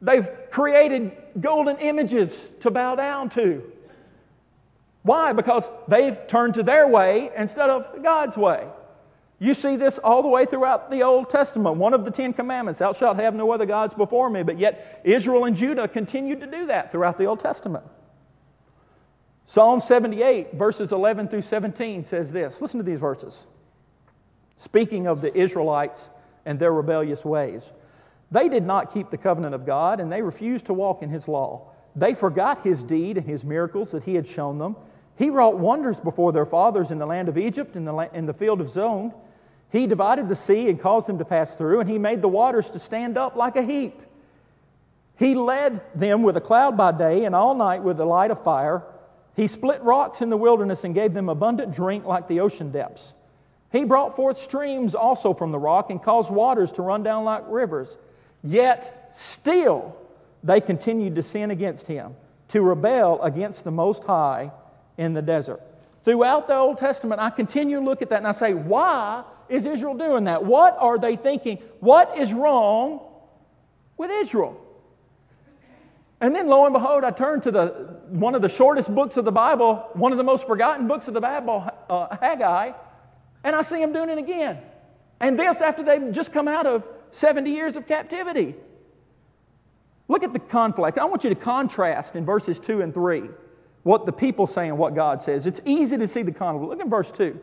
They've 0.02 0.30
created 0.52 1.13
golden 1.39 1.78
images 1.78 2.36
to 2.62 2.72
bow 2.72 2.96
down 2.96 3.30
to. 3.32 3.63
Why? 5.04 5.34
Because 5.34 5.69
they've 5.88 6.26
turned 6.28 6.56
to 6.56 6.63
their 6.63 6.88
way 6.88 7.30
instead 7.36 7.69
of 7.69 8.04
God's 8.04 8.38
way. 8.38 8.67
You 9.39 9.54
see 9.54 9.76
this 9.76 9.98
all 9.98 10.22
the 10.22 10.30
way 10.30 10.46
throughout 10.46 10.89
the 10.89 11.04
Old 11.04 11.30
Testament. 11.30 11.76
One 11.76 11.93
of 11.93 12.06
the 12.06 12.12
Ten 12.12 12.32
Commandments, 12.32 12.80
thou 12.80 12.93
shalt 12.93 13.17
have 13.17 13.36
no 13.36 13.52
other 13.52 13.65
gods 13.65 13.93
before 13.93 14.30
me. 14.30 14.41
But 14.43 14.58
yet, 14.58 15.02
Israel 15.04 15.43
and 15.43 15.56
Judah 15.56 15.88
continued 15.88 16.39
to 16.39 16.48
do 16.48 16.67
that 16.67 16.91
throughout 16.91 17.17
the 17.17 17.26
Old 17.26 17.41
Testament. 17.41 17.84
Psalm 19.46 19.82
78, 19.82 20.54
verses 20.54 20.93
11 20.93 21.28
through 21.28 21.41
17 21.41 22.06
says 22.06 22.32
this. 22.32 22.62
Listen 22.62 22.80
to 22.80 22.86
these 22.86 23.02
verses. 23.02 23.43
Speaking 24.56 25.08
of 25.08 25.19
the 25.19 25.36
Israelites 25.38 26.10
and 26.46 26.58
their 26.58 26.72
rebellious 26.72 27.26
ways. 27.26 27.74
They 28.34 28.50
did 28.50 28.65
not 28.65 28.91
keep 28.91 29.12
the 29.12 29.17
covenant 29.17 29.54
of 29.54 29.63
God, 29.63 30.00
and 30.00 30.12
they 30.12 30.24
refused 30.24 30.65
to 30.65 30.74
walk 30.74 31.04
in 31.04 31.10
his 31.10 31.28
law. 31.28 31.67
They 31.96 32.15
forgot 32.15 32.63
his 32.63 32.84
deed 32.84 33.17
and 33.17 33.28
his 33.28 33.43
miracles 33.43 33.91
that 33.91 34.02
he 34.02 34.15
had 34.15 34.26
shown 34.26 34.58
them. 34.58 34.76
He 35.19 35.30
wrought 35.30 35.60
wonders 35.60 36.00
before 36.00 36.32
their 36.32 36.48
fathers 36.48 36.89
in 36.89 36.98
the 36.98 37.06
land 37.06 37.30
of 37.30 37.38
Egypt, 37.38 37.76
in 37.76 37.86
the, 37.86 37.96
in 38.12 38.26
the 38.26 38.34
field 38.34 38.60
of 38.60 38.72
Zoan. 38.72 39.13
He 39.72 39.86
divided 39.86 40.30
the 40.30 40.36
sea 40.36 40.67
and 40.67 40.82
caused 40.82 41.06
them 41.06 41.19
to 41.19 41.26
pass 41.26 41.54
through, 41.54 41.82
and 41.82 41.88
he 41.88 42.00
made 42.00 42.24
the 42.24 42.28
waters 42.28 42.72
to 42.72 42.80
stand 42.80 43.19
up 43.19 43.36
like 43.36 43.56
a 43.56 43.62
heap. 43.62 44.02
He 45.19 45.36
led 45.36 45.82
them 45.93 46.24
with 46.24 46.36
a 46.36 46.41
cloud 46.41 46.76
by 46.76 46.91
day 46.91 47.26
and 47.26 47.36
all 47.36 47.54
night 47.54 47.84
with 47.84 47.98
the 47.98 48.06
light 48.06 48.32
of 48.32 48.43
fire. 48.43 48.82
He 49.36 49.48
split 49.48 49.84
rocks 49.84 50.24
in 50.24 50.32
the 50.32 50.38
wilderness 50.38 50.84
and 50.84 50.96
gave 50.96 51.13
them 51.13 51.30
abundant 51.30 51.72
drink 51.72 52.04
like 52.06 52.28
the 52.28 52.39
ocean 52.39 52.72
depths. 52.72 53.13
He 53.72 53.84
brought 53.84 54.15
forth 54.15 54.39
streams 54.39 54.96
also 54.96 55.36
from 55.36 55.52
the 55.52 55.60
rock 55.60 55.91
and 55.91 56.02
caused 56.02 56.32
waters 56.32 56.72
to 56.74 56.82
run 56.82 57.04
down 57.04 57.26
like 57.26 57.43
rivers. 57.48 57.96
Yet 58.43 59.10
still 59.13 59.95
they 60.43 60.60
continued 60.60 61.15
to 61.15 61.23
sin 61.23 61.51
against 61.51 61.88
him, 61.88 62.15
to 62.49 62.62
rebel 62.62 63.21
against 63.21 63.63
the 63.63 63.71
Most 63.71 64.03
High 64.03 64.51
in 64.97 65.13
the 65.13 65.21
desert. 65.21 65.62
Throughout 66.03 66.47
the 66.47 66.56
Old 66.56 66.77
Testament, 66.77 67.21
I 67.21 67.29
continue 67.29 67.79
to 67.79 67.86
look 67.86 68.01
at 68.01 68.10
that 68.10 68.17
and 68.17 68.27
I 68.27 68.34
say, 68.34 68.53
why 68.53 69.23
is 69.47 69.65
Israel 69.65 69.95
doing 69.95 70.25
that? 70.25 70.43
What 70.43 70.75
are 70.77 70.99
they 70.99 71.15
thinking? 71.15 71.60
What 71.79 72.17
is 72.17 72.34
wrong 72.34 72.99
with 73.97 74.12
Israel? 74.12 74.60
And 76.19 76.36
then 76.36 76.47
lo 76.47 76.65
and 76.65 76.73
behold, 76.73 77.03
I 77.03 77.12
turn 77.12 77.41
to 77.41 77.51
the, 77.51 77.67
one 78.08 78.36
of 78.36 78.41
the 78.41 78.49
shortest 78.49 78.93
books 78.93 79.17
of 79.17 79.25
the 79.25 79.32
Bible, 79.32 79.88
one 79.93 80.12
of 80.12 80.17
the 80.17 80.23
most 80.23 80.45
forgotten 80.45 80.88
books 80.88 81.08
of 81.08 81.13
the 81.13 81.21
Bible, 81.21 81.69
uh, 81.89 82.15
Haggai, 82.17 82.71
and 83.43 83.56
I 83.56 83.62
see 83.62 83.79
them 83.79 83.93
doing 83.93 84.10
it 84.10 84.17
again. 84.17 84.60
And 85.19 85.38
this 85.38 85.62
after 85.62 85.84
they've 85.84 86.12
just 86.12 86.32
come 86.32 86.47
out 86.47 86.65
of 86.65 86.84
70 87.13 87.52
years 87.52 87.76
of 87.76 87.88
captivity. 87.88 88.56
Look 90.08 90.23
at 90.23 90.34
the 90.34 90.39
conflict. 90.39 90.97
I 90.97 91.06
want 91.06 91.23
you 91.23 91.30
to 91.30 91.36
contrast 91.36 92.15
in 92.15 92.26
verses 92.26 92.60
2 92.60 92.82
and 92.82 92.93
3 92.93 93.30
what 93.84 94.06
the 94.06 94.12
people 94.12 94.47
say 94.47 94.67
and 94.67 94.78
what 94.78 94.95
God 94.95 95.21
says. 95.21 95.45
It's 95.45 95.62
easy 95.65 95.97
to 95.97 96.08
see 96.08 96.23
the 96.23 96.32
conflict. 96.32 96.69
Look 96.69 96.82
at 96.82 96.88
verse 96.88 97.12
2. 97.12 97.39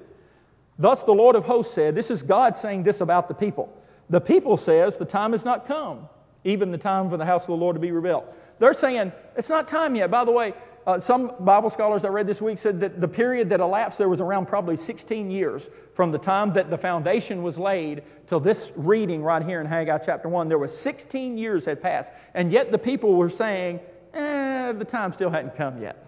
Thus 0.78 1.02
the 1.02 1.12
Lord 1.12 1.36
of 1.36 1.44
hosts 1.44 1.74
said, 1.74 1.94
This 1.94 2.10
is 2.10 2.22
God 2.22 2.56
saying 2.56 2.82
this 2.82 3.00
about 3.00 3.28
the 3.28 3.34
people. 3.34 3.72
The 4.08 4.20
people 4.20 4.56
says, 4.56 4.96
The 4.96 5.04
time 5.04 5.32
has 5.32 5.44
not 5.44 5.66
come, 5.66 6.08
even 6.42 6.72
the 6.72 6.78
time 6.78 7.10
for 7.10 7.16
the 7.16 7.26
house 7.26 7.42
of 7.42 7.48
the 7.48 7.56
Lord 7.56 7.76
to 7.76 7.80
be 7.80 7.92
rebuilt. 7.92 8.26
They're 8.58 8.74
saying, 8.74 9.12
It's 9.36 9.48
not 9.48 9.68
time 9.68 9.94
yet. 9.94 10.10
By 10.10 10.24
the 10.24 10.32
way, 10.32 10.54
uh, 10.86 10.98
some 10.98 11.32
Bible 11.40 11.68
scholars 11.68 12.04
I 12.04 12.08
read 12.08 12.26
this 12.26 12.40
week 12.40 12.58
said 12.58 12.80
that 12.80 13.00
the 13.00 13.08
period 13.08 13.50
that 13.50 13.60
elapsed 13.60 13.98
there 13.98 14.08
was 14.08 14.20
around 14.20 14.46
probably 14.46 14.76
16 14.76 15.30
years 15.30 15.68
from 15.94 16.10
the 16.10 16.18
time 16.18 16.54
that 16.54 16.70
the 16.70 16.78
foundation 16.78 17.42
was 17.42 17.58
laid 17.58 18.02
till 18.26 18.40
this 18.40 18.72
reading 18.76 19.22
right 19.22 19.44
here 19.44 19.60
in 19.60 19.66
Haggai 19.66 19.98
chapter 19.98 20.28
1. 20.28 20.48
There 20.48 20.58
was 20.58 20.76
16 20.76 21.36
years 21.36 21.66
had 21.66 21.82
passed, 21.82 22.10
and 22.34 22.50
yet 22.50 22.70
the 22.72 22.78
people 22.78 23.14
were 23.14 23.28
saying, 23.28 23.80
eh, 24.14 24.72
the 24.72 24.84
time 24.84 25.12
still 25.12 25.30
hadn't 25.30 25.54
come 25.54 25.82
yet. 25.82 26.06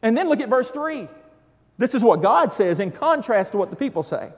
And 0.00 0.16
then 0.16 0.28
look 0.28 0.40
at 0.40 0.48
verse 0.48 0.70
3. 0.70 1.08
This 1.76 1.94
is 1.94 2.02
what 2.02 2.22
God 2.22 2.52
says 2.52 2.78
in 2.78 2.92
contrast 2.92 3.52
to 3.52 3.58
what 3.58 3.70
the 3.70 3.76
people 3.76 4.04
say. 4.04 4.30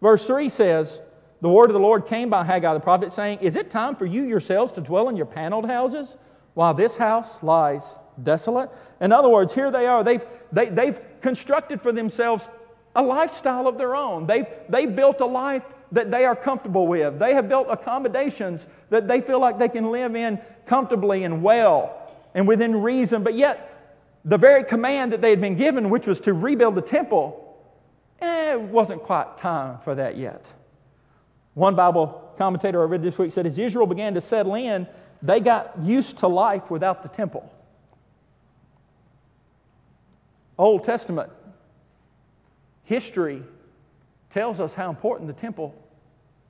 Verse 0.00 0.26
3 0.26 0.48
says, 0.48 1.00
The 1.42 1.50
word 1.50 1.66
of 1.66 1.74
the 1.74 1.80
Lord 1.80 2.06
came 2.06 2.30
by 2.30 2.44
Haggai 2.44 2.72
the 2.72 2.80
prophet, 2.80 3.12
saying, 3.12 3.40
Is 3.40 3.56
it 3.56 3.70
time 3.70 3.94
for 3.94 4.06
you 4.06 4.22
yourselves 4.24 4.72
to 4.74 4.80
dwell 4.80 5.10
in 5.10 5.16
your 5.16 5.26
paneled 5.26 5.66
houses 5.66 6.16
while 6.54 6.72
this 6.72 6.96
house 6.96 7.42
lies 7.42 7.84
desolate. 8.22 8.70
In 9.00 9.12
other 9.12 9.28
words, 9.28 9.54
here 9.54 9.70
they 9.70 9.86
are. 9.86 10.04
They've, 10.04 10.24
they, 10.52 10.68
they 10.68 10.86
have 10.86 11.02
constructed 11.20 11.80
for 11.80 11.92
themselves 11.92 12.48
a 12.94 13.02
lifestyle 13.02 13.66
of 13.66 13.78
their 13.78 13.96
own. 13.96 14.26
They've, 14.26 14.46
they've 14.68 14.94
built 14.94 15.20
a 15.20 15.26
life 15.26 15.62
that 15.92 16.10
they 16.10 16.24
are 16.24 16.36
comfortable 16.36 16.86
with. 16.86 17.18
They 17.18 17.34
have 17.34 17.48
built 17.48 17.68
accommodations 17.70 18.66
that 18.90 19.06
they 19.06 19.20
feel 19.20 19.38
like 19.38 19.58
they 19.58 19.68
can 19.68 19.90
live 19.90 20.16
in 20.16 20.40
comfortably 20.66 21.24
and 21.24 21.42
well 21.42 22.10
and 22.34 22.48
within 22.48 22.82
reason. 22.82 23.22
But 23.22 23.34
yet, 23.34 23.68
the 24.24 24.38
very 24.38 24.64
command 24.64 25.12
that 25.12 25.20
they 25.20 25.30
had 25.30 25.40
been 25.40 25.56
given, 25.56 25.90
which 25.90 26.06
was 26.06 26.20
to 26.20 26.32
rebuild 26.32 26.74
the 26.74 26.82
temple, 26.82 27.58
eh, 28.20 28.52
it 28.54 28.60
wasn't 28.60 29.02
quite 29.02 29.36
time 29.36 29.78
for 29.84 29.94
that 29.94 30.16
yet. 30.16 30.44
One 31.54 31.74
Bible 31.74 32.32
commentator 32.38 32.80
I 32.80 32.86
read 32.86 33.02
this 33.02 33.18
week 33.18 33.30
said 33.30 33.46
as 33.46 33.58
Israel 33.58 33.86
began 33.86 34.14
to 34.14 34.20
settle 34.20 34.54
in, 34.54 34.86
they 35.20 35.40
got 35.40 35.78
used 35.80 36.18
to 36.18 36.28
life 36.28 36.70
without 36.70 37.02
the 37.02 37.08
temple. 37.08 37.50
Old 40.58 40.84
Testament 40.84 41.30
history 42.84 43.42
tells 44.30 44.60
us 44.60 44.74
how 44.74 44.90
important 44.90 45.28
the 45.28 45.40
temple 45.40 45.74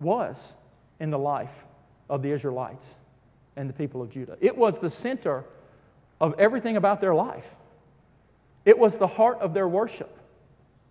was 0.00 0.54
in 1.00 1.10
the 1.10 1.18
life 1.18 1.64
of 2.08 2.22
the 2.22 2.30
Israelites 2.30 2.86
and 3.56 3.68
the 3.68 3.72
people 3.72 4.02
of 4.02 4.10
Judah. 4.10 4.36
It 4.40 4.56
was 4.56 4.78
the 4.78 4.90
center 4.90 5.44
of 6.20 6.34
everything 6.38 6.76
about 6.76 7.00
their 7.00 7.14
life, 7.14 7.46
it 8.64 8.78
was 8.78 8.98
the 8.98 9.06
heart 9.06 9.40
of 9.40 9.54
their 9.54 9.68
worship. 9.68 10.18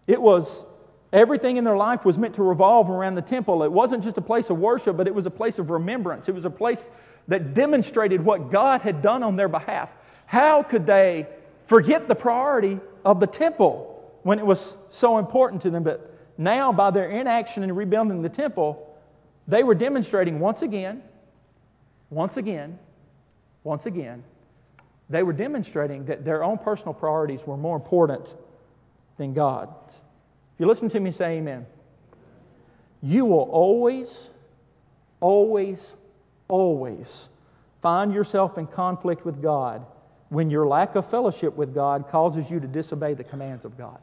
It 0.08 0.22
was 0.22 0.66
everything 1.14 1.58
in 1.58 1.64
their 1.64 1.78
life 1.78 2.04
was 2.04 2.18
meant 2.18 2.36
to 2.36 2.44
revolve 2.44 2.90
around 2.90 3.16
the 3.16 3.22
temple. 3.22 3.64
It 3.64 3.72
wasn't 3.72 4.04
just 4.04 4.18
a 4.18 4.22
place 4.22 4.50
of 4.50 4.58
worship, 4.58 4.98
but 4.98 5.08
it 5.08 5.16
was 5.16 5.26
a 5.26 5.32
place 5.32 5.60
of 5.60 5.70
remembrance. 5.70 6.28
It 6.28 6.36
was 6.36 6.44
a 6.44 6.50
place 6.50 6.90
that 7.28 7.54
demonstrated 7.54 8.24
what 8.26 8.50
God 8.50 8.82
had 8.82 9.02
done 9.02 9.24
on 9.24 9.36
their 9.36 9.48
behalf. 9.48 9.94
How 10.26 10.64
could 10.64 10.86
they 10.86 11.28
forget 11.66 12.08
the 12.08 12.16
priority 12.16 12.80
of 13.06 13.20
the 13.20 13.28
temple 13.28 13.88
when 14.24 14.40
it 14.40 14.46
was 14.46 14.76
so 14.90 15.18
important 15.18 15.62
to 15.64 15.70
them. 15.70 15.84
But 15.84 16.14
now, 16.38 16.72
by 16.72 16.92
their 16.92 17.10
inaction 17.10 17.64
in 17.64 17.74
rebuilding 17.74 18.22
the 18.22 18.30
temple, 18.30 18.88
they 19.48 19.64
were 19.64 19.76
demonstrating 19.76 20.40
once 20.40 20.62
again, 20.62 21.04
once 22.10 22.38
again, 22.38 22.78
once 23.64 23.86
again, 23.86 24.24
they 25.10 25.24
were 25.24 25.34
demonstrating 25.34 26.06
that 26.06 26.24
their 26.24 26.44
own 26.44 26.58
personal 26.58 26.94
priorities 26.94 27.46
were 27.46 27.58
more 27.58 27.76
important 27.76 28.34
than 29.18 29.34
God's. 29.34 29.94
If 30.56 30.60
you 30.60 30.66
listen 30.68 30.90
to 30.90 31.00
me 31.00 31.12
say 31.12 31.38
amen, 31.38 31.66
you 33.04 33.26
will 33.26 33.50
always, 33.52 34.30
always, 35.20 35.96
always 36.48 37.30
find 37.82 38.14
yourself 38.14 38.58
in 38.58 38.68
conflict 38.68 39.26
with 39.26 39.42
God 39.42 39.86
when 40.32 40.50
your 40.50 40.66
lack 40.66 40.96
of 40.96 41.06
fellowship 41.10 41.58
with 41.58 41.76
God 41.76 42.08
causes 42.08 42.50
you 42.50 42.62
to 42.62 42.66
disobey 42.66 43.14
the 43.14 43.24
commands 43.24 43.66
of 43.66 43.78
God. 43.78 44.00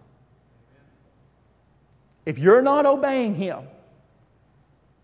If 2.26 2.38
you're 2.38 2.60
not 2.60 2.84
obeying 2.84 3.34
Him, 3.34 3.60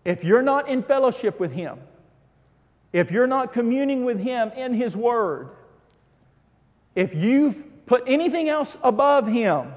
if 0.05 0.23
you're 0.23 0.43
not 0.43 0.69
in 0.69 0.83
fellowship 0.83 1.39
with 1.39 1.51
Him, 1.51 1.79
if 2.93 3.09
you're 3.09 3.25
not 3.25 3.53
communing 3.53 4.05
with 4.05 4.19
Him 4.19 4.51
in 4.51 4.75
His 4.75 4.95
Word, 4.95 5.49
if 6.93 7.15
you've 7.15 7.87
put 7.87 8.03
anything 8.05 8.47
else 8.47 8.77
above 8.83 9.25
Him, 9.25 9.73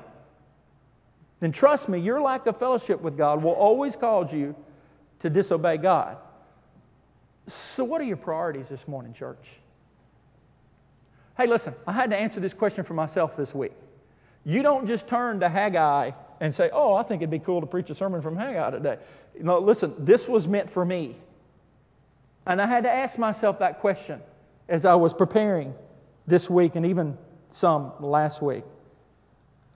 then 1.41 1.51
trust 1.51 1.89
me, 1.89 1.99
your 1.99 2.21
lack 2.21 2.47
of 2.47 2.59
fellowship 2.59 3.01
with 3.01 3.17
God 3.17 3.43
will 3.43 3.53
always 3.53 3.97
cause 3.97 4.35
you 4.35 4.55
to 5.21 5.31
disobey 5.31 5.79
God. 5.79 6.19
So, 7.47 7.85
what 7.85 8.03
are 8.03 8.05
your 8.05 8.19
priorities 8.19 8.69
this 8.69 8.87
morning, 8.87 9.15
church? 9.15 9.49
Hey, 11.39 11.47
listen, 11.47 11.73
I 11.87 11.93
had 11.93 12.11
to 12.11 12.17
answer 12.17 12.41
this 12.41 12.53
question 12.53 12.83
for 12.85 12.95
myself 12.95 13.37
this 13.37 13.55
week. 13.55 13.73
You 14.45 14.61
don't 14.61 14.89
just 14.89 15.07
turn 15.07 15.39
to 15.39 15.49
Haggai 15.49 16.11
and 16.41 16.53
say, 16.53 16.69
Oh, 16.73 16.95
I 16.95 17.05
think 17.05 17.23
it'd 17.23 17.31
be 17.31 17.39
cool 17.39 17.61
to 17.61 17.67
preach 17.67 17.89
a 17.91 17.95
sermon 17.95 18.23
from 18.23 18.37
Haggai 18.37 18.71
today. 18.73 18.99
No, 19.41 19.61
listen, 19.61 19.95
this 20.01 20.27
was 20.27 20.49
meant 20.49 20.69
for 20.69 20.85
me. 20.85 21.17
And 22.45 22.61
I 22.61 22.67
had 22.67 22.83
to 22.85 22.91
ask 22.91 23.19
myself 23.19 23.61
that 23.61 23.79
question 23.79 24.21
as 24.69 24.85
I 24.85 24.97
was 24.97 25.15
preparing 25.15 25.75
this 26.27 26.51
week 26.51 26.75
and 26.75 26.85
even 26.85 27.17
some 27.53 27.93
last 28.01 28.43
week. 28.43 28.65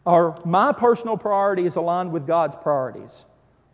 Are 0.05 0.37
my 0.45 0.73
personal 0.73 1.17
priorities 1.17 1.77
aligned 1.77 2.11
with 2.11 2.27
God's 2.27 2.57
priorities? 2.57 3.25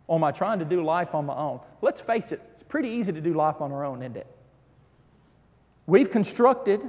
Or 0.08 0.16
am 0.16 0.24
I 0.24 0.32
trying 0.32 0.58
to 0.58 0.66
do 0.66 0.84
life 0.84 1.14
on 1.14 1.24
my 1.24 1.36
own? 1.36 1.60
Let's 1.80 2.02
face 2.02 2.32
it, 2.32 2.42
it's 2.52 2.64
pretty 2.64 2.90
easy 2.90 3.12
to 3.12 3.20
do 3.22 3.32
life 3.32 3.62
on 3.62 3.72
our 3.72 3.84
own, 3.84 4.02
isn't 4.02 4.18
it? 4.18 4.26
We've 5.86 6.10
constructed 6.10 6.82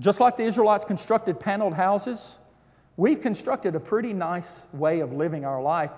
just 0.00 0.20
like 0.20 0.36
the 0.36 0.44
Israelites 0.44 0.84
constructed 0.84 1.40
paneled 1.40 1.74
houses, 1.74 2.38
we've 2.96 3.20
constructed 3.20 3.74
a 3.74 3.80
pretty 3.80 4.12
nice 4.12 4.62
way 4.72 5.00
of 5.00 5.12
living 5.12 5.44
our 5.44 5.60
life, 5.60 5.90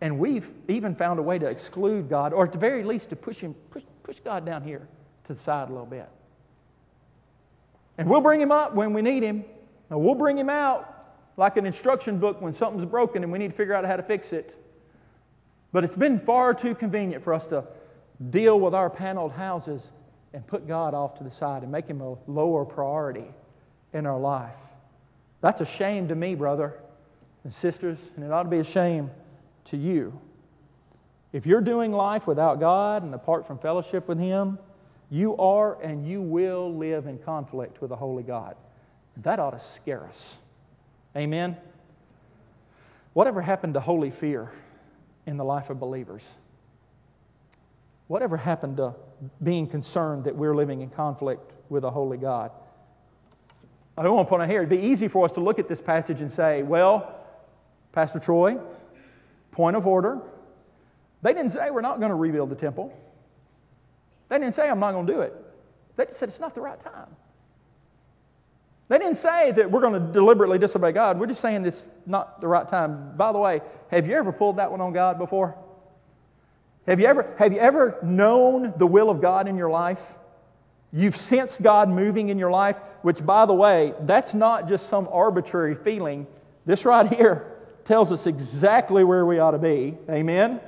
and 0.00 0.18
we've 0.18 0.50
even 0.68 0.94
found 0.94 1.18
a 1.18 1.22
way 1.22 1.38
to 1.38 1.46
exclude 1.46 2.08
God, 2.08 2.32
or 2.32 2.44
at 2.44 2.52
the 2.52 2.58
very 2.58 2.82
least 2.82 3.10
to 3.10 3.16
push 3.16 3.40
him, 3.40 3.54
push, 3.70 3.84
push 4.02 4.20
God 4.20 4.44
down 4.44 4.62
here 4.62 4.88
to 5.24 5.32
the 5.34 5.38
side 5.38 5.68
a 5.68 5.72
little 5.72 5.86
bit. 5.86 6.08
And 7.96 8.08
we'll 8.08 8.20
bring 8.20 8.40
him 8.40 8.52
up 8.52 8.74
when 8.74 8.92
we 8.92 9.02
need 9.02 9.22
him. 9.22 9.44
And 9.90 10.00
we'll 10.00 10.14
bring 10.14 10.36
him 10.36 10.50
out 10.50 10.90
like 11.36 11.56
an 11.56 11.66
instruction 11.66 12.18
book 12.18 12.40
when 12.40 12.52
something's 12.52 12.84
broken 12.84 13.22
and 13.22 13.32
we 13.32 13.38
need 13.38 13.50
to 13.50 13.56
figure 13.56 13.74
out 13.74 13.84
how 13.84 13.96
to 13.96 14.02
fix 14.02 14.32
it. 14.32 14.56
But 15.72 15.84
it's 15.84 15.94
been 15.94 16.20
far 16.20 16.54
too 16.54 16.74
convenient 16.74 17.22
for 17.22 17.34
us 17.34 17.46
to 17.48 17.64
deal 18.30 18.58
with 18.58 18.74
our 18.74 18.88
paneled 18.90 19.32
houses 19.32 19.92
and 20.32 20.46
put 20.46 20.66
God 20.66 20.94
off 20.94 21.16
to 21.16 21.24
the 21.24 21.30
side 21.30 21.62
and 21.62 21.70
make 21.70 21.86
him 21.86 22.00
a 22.00 22.16
lower 22.26 22.64
priority 22.64 23.26
in 23.94 24.04
our 24.04 24.18
life. 24.18 24.52
That's 25.40 25.60
a 25.60 25.66
shame 25.66 26.08
to 26.08 26.14
me, 26.14 26.34
brother 26.34 26.74
and 27.44 27.52
sisters, 27.52 27.98
and 28.16 28.24
it 28.24 28.32
ought 28.32 28.42
to 28.42 28.48
be 28.48 28.58
a 28.58 28.64
shame 28.64 29.10
to 29.66 29.76
you. 29.76 30.18
If 31.32 31.46
you're 31.46 31.60
doing 31.60 31.92
life 31.92 32.26
without 32.26 32.60
God 32.60 33.02
and 33.02 33.14
apart 33.14 33.46
from 33.46 33.58
fellowship 33.58 34.08
with 34.08 34.18
Him, 34.18 34.58
you 35.10 35.36
are 35.36 35.80
and 35.82 36.06
you 36.06 36.22
will 36.22 36.74
live 36.74 37.06
in 37.06 37.18
conflict 37.18 37.80
with 37.80 37.90
the 37.90 37.96
Holy 37.96 38.22
God. 38.22 38.56
That 39.18 39.38
ought 39.38 39.50
to 39.50 39.58
scare 39.58 40.06
us. 40.06 40.38
Amen? 41.16 41.56
Whatever 43.12 43.40
happened 43.40 43.74
to 43.74 43.80
holy 43.80 44.10
fear 44.10 44.50
in 45.26 45.36
the 45.36 45.44
life 45.44 45.70
of 45.70 45.78
believers? 45.78 46.24
Whatever 48.08 48.36
happened 48.36 48.78
to 48.78 48.94
being 49.42 49.66
concerned 49.66 50.24
that 50.24 50.34
we're 50.34 50.54
living 50.54 50.82
in 50.82 50.90
conflict 50.90 51.52
with 51.68 51.84
a 51.84 51.90
holy 51.90 52.16
God? 52.16 52.50
I 53.96 54.02
don't 54.02 54.16
want 54.16 54.26
to 54.26 54.30
point 54.30 54.42
out 54.42 54.48
here, 54.48 54.60
it'd 54.60 54.68
be 54.68 54.86
easy 54.86 55.08
for 55.08 55.24
us 55.24 55.32
to 55.32 55.40
look 55.40 55.58
at 55.58 55.68
this 55.68 55.80
passage 55.80 56.20
and 56.20 56.32
say, 56.32 56.62
well, 56.62 57.14
Pastor 57.92 58.18
Troy, 58.18 58.58
point 59.52 59.76
of 59.76 59.86
order. 59.86 60.20
They 61.22 61.32
didn't 61.32 61.50
say 61.50 61.70
we're 61.70 61.80
not 61.80 62.00
going 62.00 62.10
to 62.10 62.16
rebuild 62.16 62.50
the 62.50 62.56
temple. 62.56 62.92
They 64.28 64.38
didn't 64.38 64.54
say 64.54 64.68
I'm 64.68 64.80
not 64.80 64.92
going 64.92 65.06
to 65.06 65.12
do 65.12 65.20
it. 65.20 65.34
They 65.96 66.06
just 66.06 66.18
said 66.18 66.28
it's 66.28 66.40
not 66.40 66.54
the 66.54 66.60
right 66.60 66.78
time. 66.78 67.08
They 68.88 68.98
didn't 68.98 69.16
say 69.16 69.52
that 69.52 69.70
we're 69.70 69.80
going 69.80 69.94
to 69.94 70.12
deliberately 70.12 70.58
disobey 70.58 70.92
God. 70.92 71.18
We're 71.18 71.26
just 71.26 71.40
saying 71.40 71.64
it's 71.64 71.88
not 72.04 72.40
the 72.40 72.48
right 72.48 72.66
time. 72.66 73.16
By 73.16 73.32
the 73.32 73.38
way, 73.38 73.62
have 73.90 74.06
you 74.06 74.14
ever 74.14 74.32
pulled 74.32 74.56
that 74.56 74.70
one 74.70 74.80
on 74.80 74.92
God 74.92 75.18
before? 75.18 75.56
Have 76.86 77.00
you 77.00 77.06
ever, 77.06 77.34
have 77.38 77.52
you 77.52 77.60
ever 77.60 77.98
known 78.02 78.74
the 78.76 78.86
will 78.86 79.08
of 79.08 79.22
God 79.22 79.48
in 79.48 79.56
your 79.56 79.70
life? 79.70 80.16
You've 80.96 81.16
sensed 81.16 81.60
God 81.60 81.88
moving 81.88 82.28
in 82.28 82.38
your 82.38 82.52
life, 82.52 82.78
which, 83.02 83.26
by 83.26 83.46
the 83.46 83.52
way, 83.52 83.94
that's 84.02 84.32
not 84.32 84.68
just 84.68 84.88
some 84.88 85.08
arbitrary 85.10 85.74
feeling. 85.74 86.28
This 86.66 86.84
right 86.84 87.12
here 87.12 87.52
tells 87.82 88.12
us 88.12 88.28
exactly 88.28 89.02
where 89.02 89.26
we 89.26 89.40
ought 89.40 89.50
to 89.50 89.58
be. 89.58 89.98
Amen? 90.08 90.60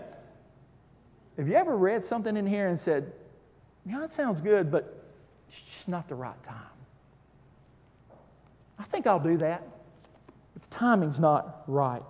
Have 1.37 1.47
you 1.47 1.55
ever 1.55 1.77
read 1.77 2.05
something 2.05 2.37
in 2.37 2.45
here 2.45 2.67
and 2.67 2.77
said, 2.77 3.13
yeah, 3.87 4.01
that 4.01 4.13
sounds 4.13 4.41
good, 4.41 4.69
but 4.69 5.01
it's 5.49 5.61
just 5.61 5.89
not 5.89 6.09
the 6.09 6.17
right 6.17 6.43
time? 6.43 6.57
I 8.81 8.83
think 8.83 9.07
I'll 9.07 9.21
do 9.21 9.37
that. 9.37 9.63
But 10.55 10.63
the 10.65 10.71
timing's 10.71 11.21
not 11.21 11.63
right. 11.69 12.03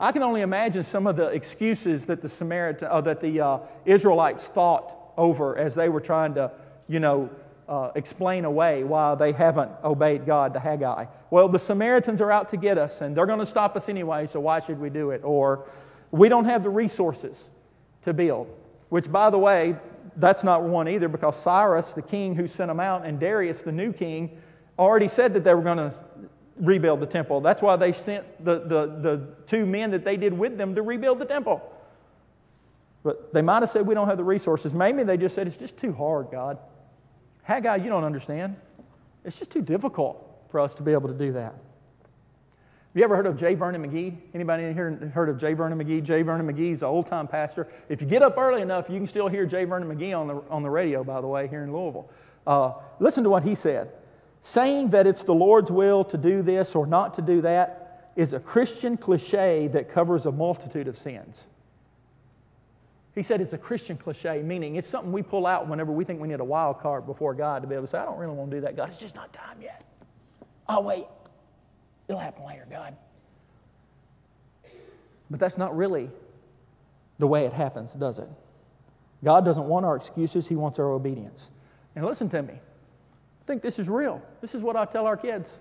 I 0.00 0.12
can 0.12 0.22
only 0.22 0.40
imagine 0.40 0.84
some 0.84 1.06
of 1.06 1.16
the 1.16 1.26
excuses 1.26 2.06
that 2.06 2.22
the 2.22 2.30
Samaritan, 2.30 2.88
uh, 2.90 3.02
that 3.02 3.20
the 3.20 3.42
uh, 3.42 3.58
Israelites 3.84 4.46
thought 4.46 4.96
over 5.18 5.58
as 5.58 5.74
they 5.74 5.90
were 5.90 6.00
trying 6.00 6.32
to, 6.34 6.50
you 6.90 6.98
know, 6.98 7.30
uh, 7.68 7.92
explain 7.94 8.44
away 8.44 8.82
why 8.82 9.14
they 9.14 9.30
haven't 9.30 9.70
obeyed 9.84 10.26
God 10.26 10.54
to 10.54 10.60
Haggai. 10.60 11.04
Well, 11.30 11.48
the 11.48 11.58
Samaritans 11.60 12.20
are 12.20 12.32
out 12.32 12.48
to 12.48 12.56
get 12.56 12.78
us, 12.78 13.00
and 13.00 13.16
they're 13.16 13.26
going 13.26 13.38
to 13.38 13.46
stop 13.46 13.76
us 13.76 13.88
anyway, 13.88 14.26
so 14.26 14.40
why 14.40 14.58
should 14.58 14.80
we 14.80 14.90
do 14.90 15.10
it? 15.10 15.22
Or 15.22 15.66
we 16.10 16.28
don't 16.28 16.46
have 16.46 16.64
the 16.64 16.70
resources 16.70 17.48
to 18.02 18.12
build. 18.12 18.48
Which, 18.88 19.10
by 19.10 19.30
the 19.30 19.38
way, 19.38 19.76
that's 20.16 20.42
not 20.42 20.64
one 20.64 20.88
either 20.88 21.06
because 21.06 21.36
Cyrus, 21.36 21.92
the 21.92 22.02
king 22.02 22.34
who 22.34 22.48
sent 22.48 22.68
them 22.68 22.80
out, 22.80 23.06
and 23.06 23.20
Darius, 23.20 23.60
the 23.60 23.70
new 23.70 23.92
king, 23.92 24.36
already 24.76 25.06
said 25.06 25.32
that 25.34 25.44
they 25.44 25.54
were 25.54 25.62
going 25.62 25.78
to 25.78 25.94
rebuild 26.56 26.98
the 26.98 27.06
temple. 27.06 27.40
That's 27.40 27.62
why 27.62 27.76
they 27.76 27.92
sent 27.92 28.44
the, 28.44 28.58
the, 28.58 28.86
the 29.00 29.26
two 29.46 29.64
men 29.64 29.92
that 29.92 30.04
they 30.04 30.16
did 30.16 30.32
with 30.32 30.58
them 30.58 30.74
to 30.74 30.82
rebuild 30.82 31.20
the 31.20 31.24
temple. 31.24 31.62
But 33.04 33.32
they 33.32 33.42
might 33.42 33.62
have 33.62 33.70
said, 33.70 33.86
We 33.86 33.94
don't 33.94 34.08
have 34.08 34.18
the 34.18 34.24
resources. 34.24 34.74
Maybe 34.74 35.04
they 35.04 35.16
just 35.16 35.34
said, 35.34 35.46
It's 35.46 35.56
just 35.56 35.76
too 35.76 35.92
hard, 35.92 36.28
God. 36.30 36.58
Haggai, 37.42 37.76
you 37.76 37.88
don't 37.88 38.04
understand. 38.04 38.56
It's 39.24 39.38
just 39.38 39.50
too 39.50 39.62
difficult 39.62 40.26
for 40.50 40.60
us 40.60 40.74
to 40.76 40.82
be 40.82 40.92
able 40.92 41.08
to 41.08 41.14
do 41.14 41.32
that. 41.32 41.54
Have 42.90 42.98
you 42.98 43.04
ever 43.04 43.14
heard 43.14 43.26
of 43.26 43.38
J. 43.38 43.54
Vernon 43.54 43.88
McGee? 43.88 44.16
Anybody 44.34 44.64
in 44.64 44.74
here 44.74 45.12
heard 45.14 45.28
of 45.28 45.38
J. 45.38 45.52
Vernon 45.52 45.78
McGee? 45.78 46.02
J. 46.02 46.22
Vernon 46.22 46.52
McGee 46.52 46.72
is 46.72 46.82
an 46.82 46.88
old 46.88 47.06
time 47.06 47.28
pastor. 47.28 47.68
If 47.88 48.00
you 48.00 48.08
get 48.08 48.20
up 48.20 48.36
early 48.36 48.62
enough, 48.62 48.90
you 48.90 48.96
can 48.96 49.06
still 49.06 49.28
hear 49.28 49.46
J. 49.46 49.64
Vernon 49.64 49.88
McGee 49.88 50.18
on 50.18 50.26
the, 50.26 50.42
on 50.50 50.64
the 50.64 50.70
radio, 50.70 51.04
by 51.04 51.20
the 51.20 51.28
way, 51.28 51.46
here 51.46 51.62
in 51.62 51.72
Louisville. 51.72 52.10
Uh, 52.46 52.72
listen 52.98 53.22
to 53.22 53.30
what 53.30 53.44
he 53.44 53.54
said. 53.54 53.92
Saying 54.42 54.90
that 54.90 55.06
it's 55.06 55.22
the 55.22 55.34
Lord's 55.34 55.70
will 55.70 56.02
to 56.06 56.18
do 56.18 56.42
this 56.42 56.74
or 56.74 56.84
not 56.84 57.14
to 57.14 57.22
do 57.22 57.40
that 57.42 58.10
is 58.16 58.32
a 58.32 58.40
Christian 58.40 58.96
cliche 58.96 59.68
that 59.68 59.88
covers 59.88 60.26
a 60.26 60.32
multitude 60.32 60.88
of 60.88 60.98
sins. 60.98 61.44
He 63.14 63.22
said 63.22 63.40
it's 63.40 63.52
a 63.52 63.58
Christian 63.58 63.96
cliche, 63.96 64.40
meaning 64.42 64.76
it's 64.76 64.88
something 64.88 65.10
we 65.10 65.22
pull 65.22 65.46
out 65.46 65.68
whenever 65.68 65.90
we 65.90 66.04
think 66.04 66.20
we 66.20 66.28
need 66.28 66.40
a 66.40 66.44
wild 66.44 66.80
card 66.80 67.06
before 67.06 67.34
God 67.34 67.62
to 67.62 67.68
be 67.68 67.74
able 67.74 67.84
to 67.84 67.90
say, 67.90 67.98
I 67.98 68.04
don't 68.04 68.18
really 68.18 68.34
want 68.34 68.50
to 68.50 68.56
do 68.58 68.60
that, 68.62 68.76
God. 68.76 68.88
It's 68.88 69.00
just 69.00 69.16
not 69.16 69.32
time 69.32 69.60
yet. 69.60 69.82
I'll 70.68 70.84
wait. 70.84 71.06
It'll 72.06 72.20
happen 72.20 72.44
later, 72.46 72.66
God. 72.70 72.96
But 75.28 75.40
that's 75.40 75.58
not 75.58 75.76
really 75.76 76.10
the 77.18 77.26
way 77.26 77.46
it 77.46 77.52
happens, 77.52 77.92
does 77.92 78.18
it? 78.18 78.28
God 79.24 79.44
doesn't 79.44 79.66
want 79.66 79.84
our 79.84 79.96
excuses, 79.96 80.48
He 80.48 80.56
wants 80.56 80.78
our 80.78 80.90
obedience. 80.90 81.50
And 81.96 82.06
listen 82.06 82.28
to 82.30 82.42
me. 82.42 82.54
I 82.54 83.44
think 83.46 83.62
this 83.62 83.78
is 83.78 83.88
real. 83.88 84.22
This 84.40 84.54
is 84.54 84.62
what 84.62 84.76
I 84.76 84.84
tell 84.84 85.06
our 85.06 85.16
kids. 85.16 85.58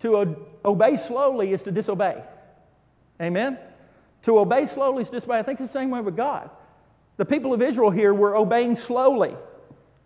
To 0.00 0.36
obey 0.64 0.96
slowly 0.96 1.52
is 1.52 1.62
to 1.62 1.70
disobey. 1.70 2.22
Amen? 3.20 3.58
To 4.22 4.38
obey 4.38 4.66
slowly 4.66 5.02
is 5.02 5.08
to 5.10 5.16
disobey. 5.16 5.38
I 5.38 5.42
think 5.42 5.60
it's 5.60 5.72
the 5.72 5.78
same 5.78 5.90
way 5.90 6.00
with 6.00 6.16
God. 6.16 6.50
The 7.16 7.24
people 7.24 7.52
of 7.52 7.62
Israel 7.62 7.90
here 7.90 8.14
were 8.14 8.36
obeying 8.36 8.76
slowly. 8.76 9.34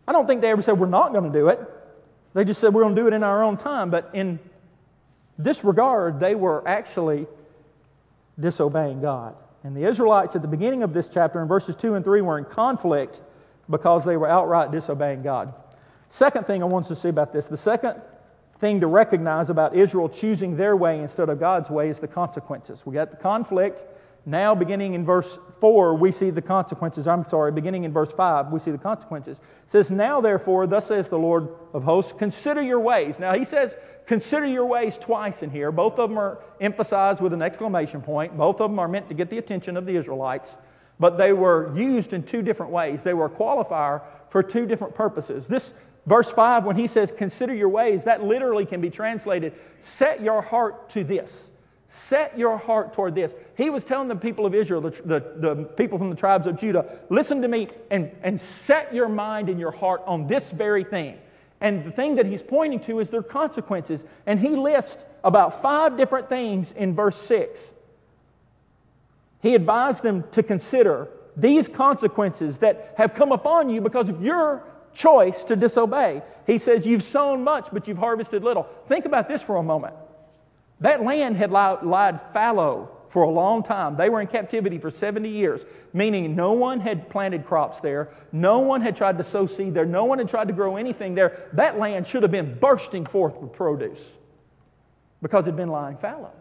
I 0.08 0.12
don't 0.12 0.26
think 0.26 0.40
they 0.40 0.50
ever 0.50 0.62
said, 0.62 0.78
We're 0.78 0.86
not 0.86 1.12
going 1.12 1.30
to 1.30 1.38
do 1.38 1.48
it. 1.48 1.60
They 2.34 2.44
just 2.44 2.60
said, 2.60 2.74
We're 2.74 2.82
going 2.82 2.94
to 2.94 3.00
do 3.00 3.06
it 3.06 3.12
in 3.12 3.22
our 3.22 3.42
own 3.42 3.56
time. 3.56 3.90
But 3.90 4.10
in 4.12 4.38
this 5.38 5.64
regard, 5.64 6.20
they 6.20 6.34
were 6.34 6.66
actually 6.66 7.26
disobeying 8.38 9.00
God. 9.00 9.34
And 9.64 9.76
the 9.76 9.84
Israelites 9.84 10.36
at 10.36 10.42
the 10.42 10.48
beginning 10.48 10.82
of 10.82 10.92
this 10.92 11.08
chapter, 11.08 11.40
in 11.40 11.48
verses 11.48 11.74
2 11.76 11.94
and 11.94 12.04
3, 12.04 12.20
were 12.20 12.38
in 12.38 12.44
conflict 12.44 13.22
because 13.68 14.04
they 14.04 14.16
were 14.16 14.28
outright 14.28 14.70
disobeying 14.70 15.22
God. 15.22 15.52
Second 16.08 16.46
thing 16.46 16.62
I 16.62 16.66
want 16.66 16.84
us 16.84 16.88
to 16.88 16.96
see 16.96 17.08
about 17.08 17.32
this 17.32 17.46
the 17.46 17.56
second 17.56 18.00
thing 18.58 18.80
to 18.80 18.86
recognize 18.86 19.50
about 19.50 19.74
Israel 19.74 20.08
choosing 20.08 20.56
their 20.56 20.76
way 20.76 21.00
instead 21.00 21.28
of 21.28 21.38
God's 21.38 21.68
way 21.68 21.88
is 21.88 21.98
the 21.98 22.08
consequences. 22.08 22.86
We 22.86 22.94
got 22.94 23.10
the 23.10 23.16
conflict 23.16 23.84
now, 24.28 24.56
beginning 24.56 24.94
in 24.94 25.04
verse 25.04 25.38
4, 25.60 25.94
we 25.94 26.10
see 26.10 26.30
the 26.30 26.42
consequences. 26.42 27.06
I'm 27.06 27.24
sorry, 27.24 27.52
beginning 27.52 27.84
in 27.84 27.92
verse 27.92 28.12
5, 28.12 28.50
we 28.50 28.58
see 28.58 28.72
the 28.72 28.78
consequences. 28.78 29.38
It 29.38 29.70
says, 29.70 29.88
Now 29.88 30.20
therefore, 30.20 30.66
thus 30.66 30.86
says 30.86 31.08
the 31.08 31.16
Lord 31.16 31.48
of 31.72 31.84
hosts, 31.84 32.12
consider 32.12 32.60
your 32.60 32.80
ways. 32.80 33.20
Now, 33.20 33.34
he 33.34 33.44
says, 33.44 33.76
consider 34.04 34.44
your 34.44 34.66
ways 34.66 34.98
twice 34.98 35.44
in 35.44 35.50
here. 35.50 35.70
Both 35.70 36.00
of 36.00 36.10
them 36.10 36.18
are 36.18 36.40
emphasized 36.60 37.20
with 37.20 37.34
an 37.34 37.40
exclamation 37.40 38.02
point. 38.02 38.36
Both 38.36 38.60
of 38.60 38.68
them 38.68 38.80
are 38.80 38.88
meant 38.88 39.08
to 39.10 39.14
get 39.14 39.30
the 39.30 39.38
attention 39.38 39.76
of 39.76 39.86
the 39.86 39.94
Israelites, 39.94 40.56
but 40.98 41.18
they 41.18 41.32
were 41.32 41.72
used 41.76 42.12
in 42.12 42.24
two 42.24 42.42
different 42.42 42.72
ways. 42.72 43.04
They 43.04 43.14
were 43.14 43.26
a 43.26 43.30
qualifier 43.30 44.02
for 44.28 44.42
two 44.42 44.66
different 44.66 44.96
purposes. 44.96 45.46
This 45.46 45.72
verse 46.04 46.30
5, 46.30 46.64
when 46.64 46.74
he 46.74 46.88
says, 46.88 47.12
consider 47.16 47.54
your 47.54 47.68
ways, 47.68 48.02
that 48.02 48.24
literally 48.24 48.66
can 48.66 48.80
be 48.80 48.90
translated, 48.90 49.52
set 49.78 50.20
your 50.20 50.42
heart 50.42 50.90
to 50.90 51.04
this. 51.04 51.50
Set 51.88 52.36
your 52.36 52.58
heart 52.58 52.92
toward 52.92 53.14
this. 53.14 53.34
He 53.56 53.70
was 53.70 53.84
telling 53.84 54.08
the 54.08 54.16
people 54.16 54.44
of 54.44 54.54
Israel, 54.54 54.80
the, 54.80 54.90
the, 54.90 55.32
the, 55.36 55.64
people 55.64 55.98
from 55.98 56.10
the 56.10 56.16
tribes 56.16 56.46
of 56.48 56.58
Judah, 56.58 56.98
listen 57.10 57.42
to 57.42 57.48
me 57.48 57.68
and, 57.90 58.10
and 58.22 58.40
set 58.40 58.92
your 58.92 59.08
mind 59.08 59.48
and 59.48 59.60
your 59.60 59.70
heart 59.70 60.02
on 60.06 60.26
this 60.26 60.50
very 60.50 60.82
thing. 60.82 61.16
And 61.60 61.84
the 61.84 61.92
thing 61.92 62.16
that 62.16 62.26
he's 62.26 62.42
pointing 62.42 62.80
to 62.80 62.98
is 62.98 63.08
their 63.08 63.22
consequences. 63.22 64.04
And 64.26 64.40
he 64.40 64.50
lists 64.50 65.04
about 65.22 65.62
five 65.62 65.96
different 65.96 66.28
things 66.28 66.72
in 66.72 66.94
verse 66.94 67.16
6. 67.16 67.72
He 69.40 69.54
advised 69.54 70.02
them 70.02 70.24
to 70.32 70.42
consider 70.42 71.08
these 71.36 71.68
consequences 71.68 72.58
that 72.58 72.94
have 72.96 73.14
come 73.14 73.30
upon 73.30 73.70
you 73.70 73.80
because 73.80 74.08
of 74.08 74.22
your 74.22 74.64
choice 74.92 75.44
to 75.44 75.56
disobey. 75.56 76.22
He 76.46 76.58
says, 76.58 76.84
You've 76.86 77.04
sown 77.04 77.44
much, 77.44 77.68
but 77.72 77.86
you've 77.86 77.98
harvested 77.98 78.42
little. 78.42 78.64
Think 78.86 79.04
about 79.04 79.28
this 79.28 79.42
for 79.42 79.56
a 79.56 79.62
moment. 79.62 79.94
That 80.80 81.02
land 81.02 81.36
had 81.36 81.50
lied 81.50 82.20
fallow 82.32 82.90
for 83.08 83.22
a 83.22 83.30
long 83.30 83.62
time. 83.62 83.96
They 83.96 84.10
were 84.10 84.20
in 84.20 84.26
captivity 84.26 84.78
for 84.78 84.90
70 84.90 85.28
years, 85.28 85.64
meaning 85.92 86.36
no 86.36 86.52
one 86.52 86.80
had 86.80 87.08
planted 87.08 87.46
crops 87.46 87.80
there. 87.80 88.10
No 88.30 88.58
one 88.58 88.82
had 88.82 88.96
tried 88.96 89.16
to 89.18 89.24
sow 89.24 89.46
seed 89.46 89.74
there. 89.74 89.86
No 89.86 90.04
one 90.04 90.18
had 90.18 90.28
tried 90.28 90.48
to 90.48 90.54
grow 90.54 90.76
anything 90.76 91.14
there. 91.14 91.48
That 91.54 91.78
land 91.78 92.06
should 92.06 92.22
have 92.22 92.32
been 92.32 92.58
bursting 92.58 93.06
forth 93.06 93.36
with 93.36 93.52
produce 93.52 94.16
because 95.22 95.44
it 95.46 95.52
had 95.52 95.56
been 95.56 95.70
lying 95.70 95.96
fallow. 95.96 96.32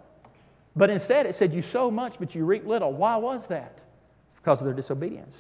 But 0.75 0.89
instead, 0.89 1.25
it 1.25 1.35
said, 1.35 1.53
You 1.53 1.61
sow 1.61 1.89
much, 1.89 2.19
but 2.19 2.35
you 2.35 2.45
reap 2.45 2.65
little. 2.65 2.91
Why 2.91 3.15
was 3.15 3.47
that? 3.47 3.77
Because 4.35 4.59
of 4.59 4.65
their 4.65 4.73
disobedience. 4.73 5.37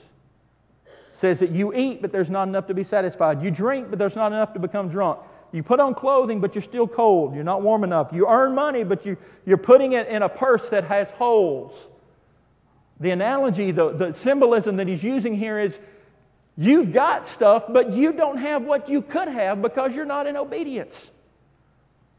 It 0.85 0.91
says 1.11 1.39
that 1.39 1.51
you 1.51 1.73
eat, 1.73 2.01
but 2.01 2.11
there's 2.11 2.29
not 2.29 2.47
enough 2.47 2.67
to 2.67 2.73
be 2.73 2.83
satisfied. 2.83 3.43
You 3.43 3.51
drink, 3.51 3.89
but 3.89 3.99
there's 3.99 4.15
not 4.15 4.31
enough 4.31 4.53
to 4.53 4.59
become 4.59 4.87
drunk. 4.87 5.19
You 5.51 5.63
put 5.63 5.79
on 5.79 5.93
clothing, 5.93 6.41
but 6.41 6.55
you're 6.55 6.61
still 6.61 6.87
cold. 6.87 7.33
You're 7.35 7.43
not 7.43 7.61
warm 7.61 7.83
enough. 7.83 8.11
You 8.11 8.27
earn 8.27 8.53
money, 8.53 8.83
but 8.83 9.05
you, 9.05 9.17
you're 9.45 9.57
putting 9.57 9.93
it 9.93 10.07
in 10.07 10.21
a 10.21 10.29
purse 10.29 10.69
that 10.69 10.85
has 10.85 11.11
holes. 11.11 11.73
The 12.99 13.11
analogy, 13.11 13.71
the, 13.71 13.91
the 13.91 14.13
symbolism 14.13 14.77
that 14.77 14.87
he's 14.87 15.03
using 15.03 15.35
here 15.35 15.59
is 15.59 15.79
you've 16.57 16.93
got 16.93 17.27
stuff, 17.27 17.65
but 17.69 17.91
you 17.91 18.13
don't 18.13 18.37
have 18.37 18.63
what 18.63 18.89
you 18.89 19.01
could 19.01 19.27
have 19.27 19.61
because 19.61 19.95
you're 19.95 20.05
not 20.05 20.27
in 20.27 20.35
obedience. 20.35 21.11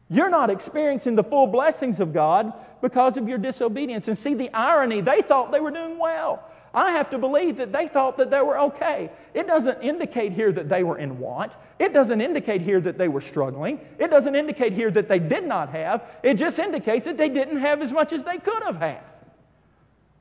You're 0.09 0.29
not 0.29 0.49
experiencing 0.49 1.15
the 1.15 1.23
full 1.23 1.47
blessings 1.47 1.99
of 1.99 2.13
God 2.13 2.53
because 2.81 3.17
of 3.17 3.27
your 3.27 3.37
disobedience. 3.37 4.07
And 4.07 4.17
see 4.17 4.33
the 4.33 4.49
irony, 4.53 5.01
they 5.01 5.21
thought 5.21 5.51
they 5.51 5.59
were 5.59 5.71
doing 5.71 5.97
well. 5.99 6.43
I 6.73 6.91
have 6.91 7.09
to 7.11 7.17
believe 7.17 7.57
that 7.57 7.71
they 7.71 7.87
thought 7.87 8.17
that 8.17 8.29
they 8.29 8.41
were 8.41 8.59
okay. 8.59 9.09
It 9.33 9.47
doesn't 9.47 9.81
indicate 9.81 10.33
here 10.33 10.51
that 10.51 10.69
they 10.69 10.83
were 10.83 10.97
in 10.97 11.19
want. 11.19 11.53
It 11.79 11.93
doesn't 11.93 12.21
indicate 12.21 12.61
here 12.61 12.81
that 12.81 12.97
they 12.97 13.07
were 13.07 13.21
struggling. 13.21 13.79
It 13.97 14.09
doesn't 14.09 14.35
indicate 14.35 14.73
here 14.73 14.91
that 14.91 15.07
they 15.07 15.19
did 15.19 15.45
not 15.45 15.69
have. 15.69 16.03
It 16.23 16.35
just 16.35 16.59
indicates 16.59 17.05
that 17.05 17.17
they 17.17 17.29
didn't 17.29 17.57
have 17.57 17.81
as 17.81 17.91
much 17.91 18.13
as 18.13 18.23
they 18.23 18.37
could 18.37 18.63
have 18.63 18.77
had. 18.77 19.01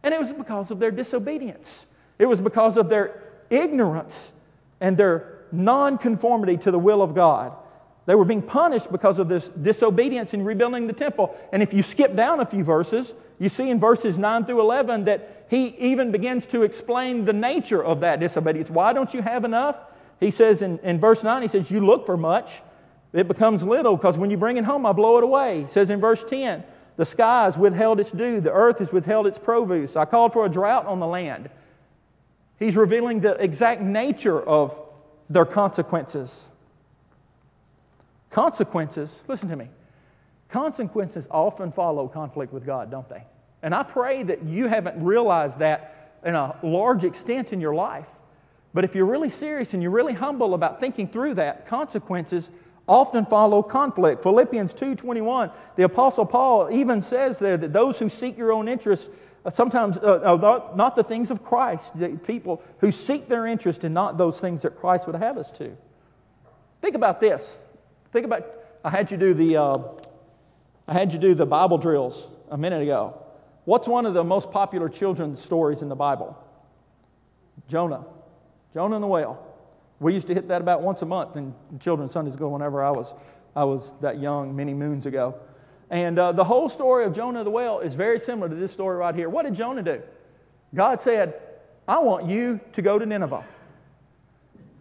And 0.03 0.15
it 0.15 0.21
was 0.21 0.33
because 0.33 0.71
of 0.71 0.79
their 0.79 0.91
disobedience, 0.91 1.87
it 2.19 2.27
was 2.27 2.41
because 2.41 2.77
of 2.77 2.89
their 2.89 3.23
ignorance 3.51 4.33
and 4.81 4.97
their 4.97 5.41
nonconformity 5.53 6.57
to 6.59 6.71
the 6.71 6.79
will 6.79 7.03
of 7.03 7.15
God. 7.15 7.53
They 8.07 8.15
were 8.15 8.25
being 8.25 8.43
punished 8.43 8.91
because 8.93 9.19
of 9.19 9.29
this 9.29 9.49
disobedience 9.49 10.33
in 10.33 10.45
rebuilding 10.45 10.87
the 10.87 10.93
temple. 10.93 11.37
And 11.53 11.61
if 11.61 11.75
you 11.75 11.83
skip 11.83 12.15
down 12.15 12.39
a 12.39 12.47
few 12.47 12.63
verses, 12.63 13.15
you 13.41 13.49
see 13.49 13.69
in 13.69 13.81
verses 13.81 14.17
9 14.17 14.45
through 14.45 14.61
11 14.61 15.05
that 15.05 15.47
he 15.51 15.75
even 15.79 16.13
begins 16.13 16.47
to 16.47 16.63
explain 16.63 17.25
the 17.25 17.33
nature 17.33 17.83
of 17.83 18.01
that 18.01 18.21
disobedience. 18.21 18.71
Why 18.71 18.93
don't 18.93 19.13
you 19.13 19.23
have 19.23 19.45
enough? 19.45 19.77
He 20.21 20.31
says 20.31 20.63
in, 20.63 20.79
in 20.79 21.01
verse 21.01 21.25
9, 21.25 21.43
he 21.43 21.49
says, 21.49 21.69
You 21.69 21.85
look 21.85 22.07
for 22.07 22.17
much, 22.17 22.63
it 23.13 23.27
becomes 23.27 23.65
little, 23.65 23.97
because 23.97 24.17
when 24.17 24.31
you 24.31 24.37
bring 24.37 24.57
it 24.57 24.65
home, 24.65 24.87
I 24.87 24.93
blow 24.93 25.19
it 25.19 25.25
away. 25.25 25.63
He 25.63 25.67
says 25.67 25.91
in 25.91 26.01
verse 26.01 26.25
10, 26.25 26.63
The 26.97 27.05
sky 27.05 27.45
has 27.45 27.59
withheld 27.59 27.99
its 27.99 28.13
dew, 28.13 28.41
the 28.41 28.53
earth 28.53 28.79
has 28.79 28.93
withheld 28.93 29.27
its 29.27 29.39
produce. 29.39 29.97
I 29.97 30.05
called 30.05 30.33
for 30.33 30.47
a 30.47 30.49
drought 30.49 30.87
on 30.87 31.01
the 31.01 31.07
land. 31.07 31.51
He's 32.59 32.77
revealing 32.77 33.21
the 33.21 33.33
exact 33.33 33.83
nature 33.83 34.41
of 34.41 34.81
their 35.29 35.45
consequences. 35.45 36.47
Consequences, 38.31 39.23
listen 39.29 39.49
to 39.49 39.57
me, 39.57 39.69
consequences 40.49 41.27
often 41.31 41.73
follow 41.73 42.09
conflict 42.09 42.53
with 42.53 42.67
God, 42.67 42.91
don't 42.91 43.09
they? 43.09 43.25
And 43.63 43.75
I 43.75 43.83
pray 43.83 44.23
that 44.23 44.45
you 44.45 44.67
haven't 44.67 45.03
realized 45.03 45.59
that 45.59 46.19
in 46.25 46.35
a 46.35 46.57
large 46.63 47.05
extent 47.05 47.53
in 47.53 47.61
your 47.61 47.75
life. 47.75 48.07
But 48.75 48.85
if 48.85 48.95
you're 48.95 49.07
really 49.07 49.31
serious 49.31 49.75
and 49.75 49.83
you're 49.83 49.93
really 49.93 50.13
humble 50.13 50.55
about 50.55 50.81
thinking 50.81 51.09
through 51.09 51.35
that, 51.35 51.67
consequences 51.67 52.51
often 52.89 53.27
follow 53.27 53.63
conflict. 53.63 54.23
Philippians 54.23 54.75
2:21, 54.75 55.51
the 55.77 55.85
apostle 55.85 56.27
Paul 56.27 56.71
even 56.71 57.03
says 57.03 57.39
there 57.39 57.57
that 57.57 57.73
those 57.73 57.99
who 57.99 58.09
seek 58.09 58.37
your 58.37 58.53
own 58.53 58.69
interest 58.69 59.11
uh, 59.47 59.51
sometimes 59.51 59.97
uh, 59.99 60.21
uh, 60.25 60.73
not, 60.75 60.97
the 60.97 61.05
things 61.05 61.31
of 61.31 61.45
Christ, 61.45 61.93
people 62.25 62.61
who 62.79 62.91
seek 62.91 63.29
their 63.29 63.47
interest 63.47 63.85
and 63.85 63.95
not 63.95 64.19
those 64.19 64.41
things 64.41 64.63
that 64.63 64.77
Christ 64.79 65.07
would 65.07 65.15
have 65.15 65.39
us 65.39 65.53
to. 65.53 65.77
Think 66.83 66.97
about 66.97 67.21
this. 67.21 67.57
Think 68.17 68.25
about 68.25 68.47
I 68.83 68.89
had 68.89 69.11
you 69.11 69.19
do 69.19 69.35
the 69.35 69.59
uh, 69.59 69.79
I 70.89 70.95
had 70.95 71.13
you 71.13 71.19
do 71.19 71.35
the 71.35 71.45
Bible 71.45 71.77
drills 71.77 72.27
a 72.51 72.57
minute 72.57 72.81
ago. 72.81 73.23
What's 73.67 73.87
one 73.87 74.07
of 74.07 74.15
the 74.15 74.25
most 74.25 74.51
popular 74.51 74.89
children's 74.89 75.39
stories 75.39 75.83
in 75.83 75.91
the 75.91 75.97
Bible? 75.97 76.35
Jonah. 77.69 78.07
Jonah 78.73 78.95
and 78.95 79.03
the 79.03 79.07
whale. 79.07 79.47
We 80.01 80.15
used 80.15 80.29
to 80.29 80.35
hit 80.35 80.49
that 80.49 80.63
about 80.63 80.81
once 80.81 81.03
a 81.03 81.05
month 81.05 81.37
in 81.37 81.55
children's 81.79 82.13
Sunday 82.13 82.31
school 82.31 82.51
whenever 82.53 82.83
I 82.83 82.91
was, 82.91 83.13
I 83.55 83.65
was 83.65 83.93
that 84.01 84.19
young, 84.19 84.57
many 84.57 84.73
moons 84.73 85.05
ago. 85.05 85.39
And 85.91 86.19
uh, 86.19 86.33
the 86.33 86.45
whole 86.45 86.71
story 86.71 87.05
of 87.05 87.15
Jonah 87.15 87.45
the 87.45 87.51
whale 87.51 87.81
is 87.81 87.93
very 87.93 88.19
similar 88.19 88.49
to 88.49 88.55
this 88.55 88.73
story 88.73 88.97
right 88.97 89.15
here. 89.15 89.29
What 89.29 89.45
did 89.45 89.55
Jonah 89.57 89.83
do? 89.83 90.01
God 90.75 91.03
said, 91.03 91.35
I 91.87 91.99
want 91.99 92.25
you 92.25 92.61
to 92.73 92.81
go 92.81 92.99
to 92.99 93.05
Nineveh. 93.05 93.45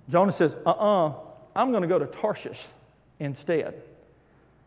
Jonah 0.08 0.32
says, 0.32 0.56
uh 0.66 0.70
uh-uh, 0.70 1.08
uh, 1.10 1.14
i 1.54 1.62
am 1.62 1.72
going 1.72 1.82
to 1.82 1.90
go 1.90 2.00
to 2.00 2.06
Tarshish 2.06 2.66
instead. 3.20 3.82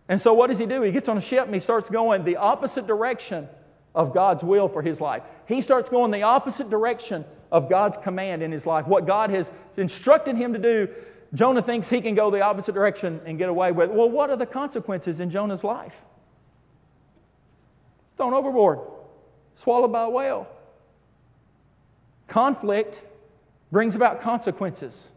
And 0.09 0.21
so 0.21 0.33
what 0.33 0.47
does 0.47 0.59
he 0.59 0.67
do? 0.67 0.83
He 0.83 0.93
gets 0.93 1.09
on 1.09 1.19
a 1.19 1.21
ship 1.21 1.45
and 1.45 1.55
he 1.55 1.61
starts 1.61 1.91
going 1.91 2.25
the 2.25 2.37
opposite 2.37 2.87
direction 2.87 3.49
of 3.95 4.15
God's 4.15 4.43
will 4.43 4.69
for 4.69 4.83
his 4.83 5.01
life. 5.01 5.23
He 5.47 5.61
starts 5.61 5.91
going 5.91 6.11
the 6.11 6.23
opposite 6.23 6.71
direction 6.71 7.25
of 7.51 7.69
God's 7.69 7.97
command 7.99 8.43
in 8.43 8.53
his 8.53 8.65
life. 8.67 8.87
What 8.87 9.07
God 9.07 9.31
has 9.31 9.51
instructed 9.77 10.37
him 10.37 10.53
to 10.53 10.59
do, 10.59 10.89
Jonah 11.35 11.63
thinks 11.63 11.89
he 11.89 12.01
can 12.01 12.15
go 12.15 12.31
the 12.31 12.41
opposite 12.41 12.75
direction 12.75 13.21
and 13.27 13.39
get 13.39 13.49
away 13.49 13.73
with. 13.73 13.91
Well, 13.91 14.09
what 14.09 14.31
are 14.31 14.37
the 14.37 14.47
consequences 14.47 15.21
in 15.21 15.31
Jonah's 15.31 15.65
life? 15.65 15.97
Thrown 18.17 18.35
overboard, 18.35 18.81
swallowed 19.57 19.93
by 19.93 20.05
a 20.05 20.11
whale. 20.11 20.49
Conflict 22.27 23.05
brings 23.71 23.95
about 23.95 24.21
consequences. 24.21 25.09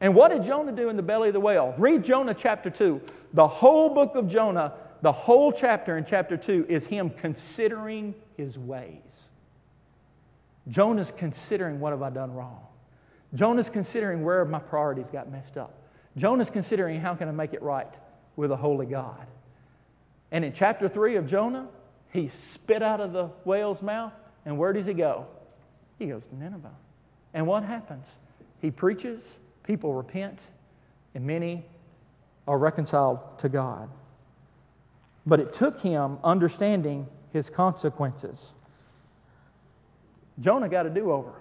And 0.00 0.14
what 0.14 0.30
did 0.30 0.44
Jonah 0.44 0.72
do 0.72 0.88
in 0.88 0.96
the 0.96 1.02
belly 1.02 1.28
of 1.28 1.34
the 1.34 1.40
whale? 1.40 1.74
Read 1.78 2.04
Jonah 2.04 2.34
chapter 2.34 2.68
2. 2.68 3.00
The 3.32 3.48
whole 3.48 3.88
book 3.88 4.14
of 4.14 4.28
Jonah, 4.28 4.74
the 5.02 5.12
whole 5.12 5.52
chapter 5.52 5.96
in 5.96 6.04
chapter 6.04 6.36
2 6.36 6.66
is 6.68 6.86
him 6.86 7.10
considering 7.10 8.14
his 8.36 8.58
ways. 8.58 9.00
Jonah's 10.68 11.12
considering 11.16 11.80
what 11.80 11.92
have 11.92 12.02
I 12.02 12.10
done 12.10 12.34
wrong. 12.34 12.60
Jonah's 13.34 13.70
considering 13.70 14.22
where 14.22 14.44
my 14.44 14.58
priorities 14.58 15.08
got 15.10 15.30
messed 15.30 15.56
up. 15.56 15.74
Jonah's 16.16 16.50
considering 16.50 17.00
how 17.00 17.14
can 17.14 17.28
I 17.28 17.32
make 17.32 17.52
it 17.52 17.62
right 17.62 17.92
with 18.36 18.50
a 18.50 18.56
holy 18.56 18.86
God. 18.86 19.26
And 20.30 20.44
in 20.44 20.52
chapter 20.52 20.88
3 20.88 21.16
of 21.16 21.26
Jonah, 21.26 21.68
he 22.12 22.28
spit 22.28 22.82
out 22.82 23.00
of 23.00 23.12
the 23.12 23.26
whale's 23.44 23.82
mouth, 23.82 24.12
and 24.44 24.58
where 24.58 24.72
does 24.72 24.86
he 24.86 24.94
go? 24.94 25.26
He 25.98 26.06
goes 26.06 26.22
to 26.24 26.36
Nineveh. 26.36 26.74
And 27.34 27.46
what 27.46 27.62
happens? 27.62 28.06
He 28.60 28.70
preaches, 28.70 29.22
people 29.66 29.94
repent, 29.94 30.40
and 31.14 31.26
many 31.26 31.64
are 32.46 32.58
reconciled 32.58 33.38
to 33.38 33.48
God. 33.48 33.88
But 35.26 35.40
it 35.40 35.52
took 35.52 35.80
him 35.80 36.18
understanding 36.22 37.06
his 37.32 37.50
consequences. 37.50 38.54
Jonah 40.38 40.68
got 40.68 40.86
a 40.86 40.90
do 40.90 41.10
over. 41.10 41.32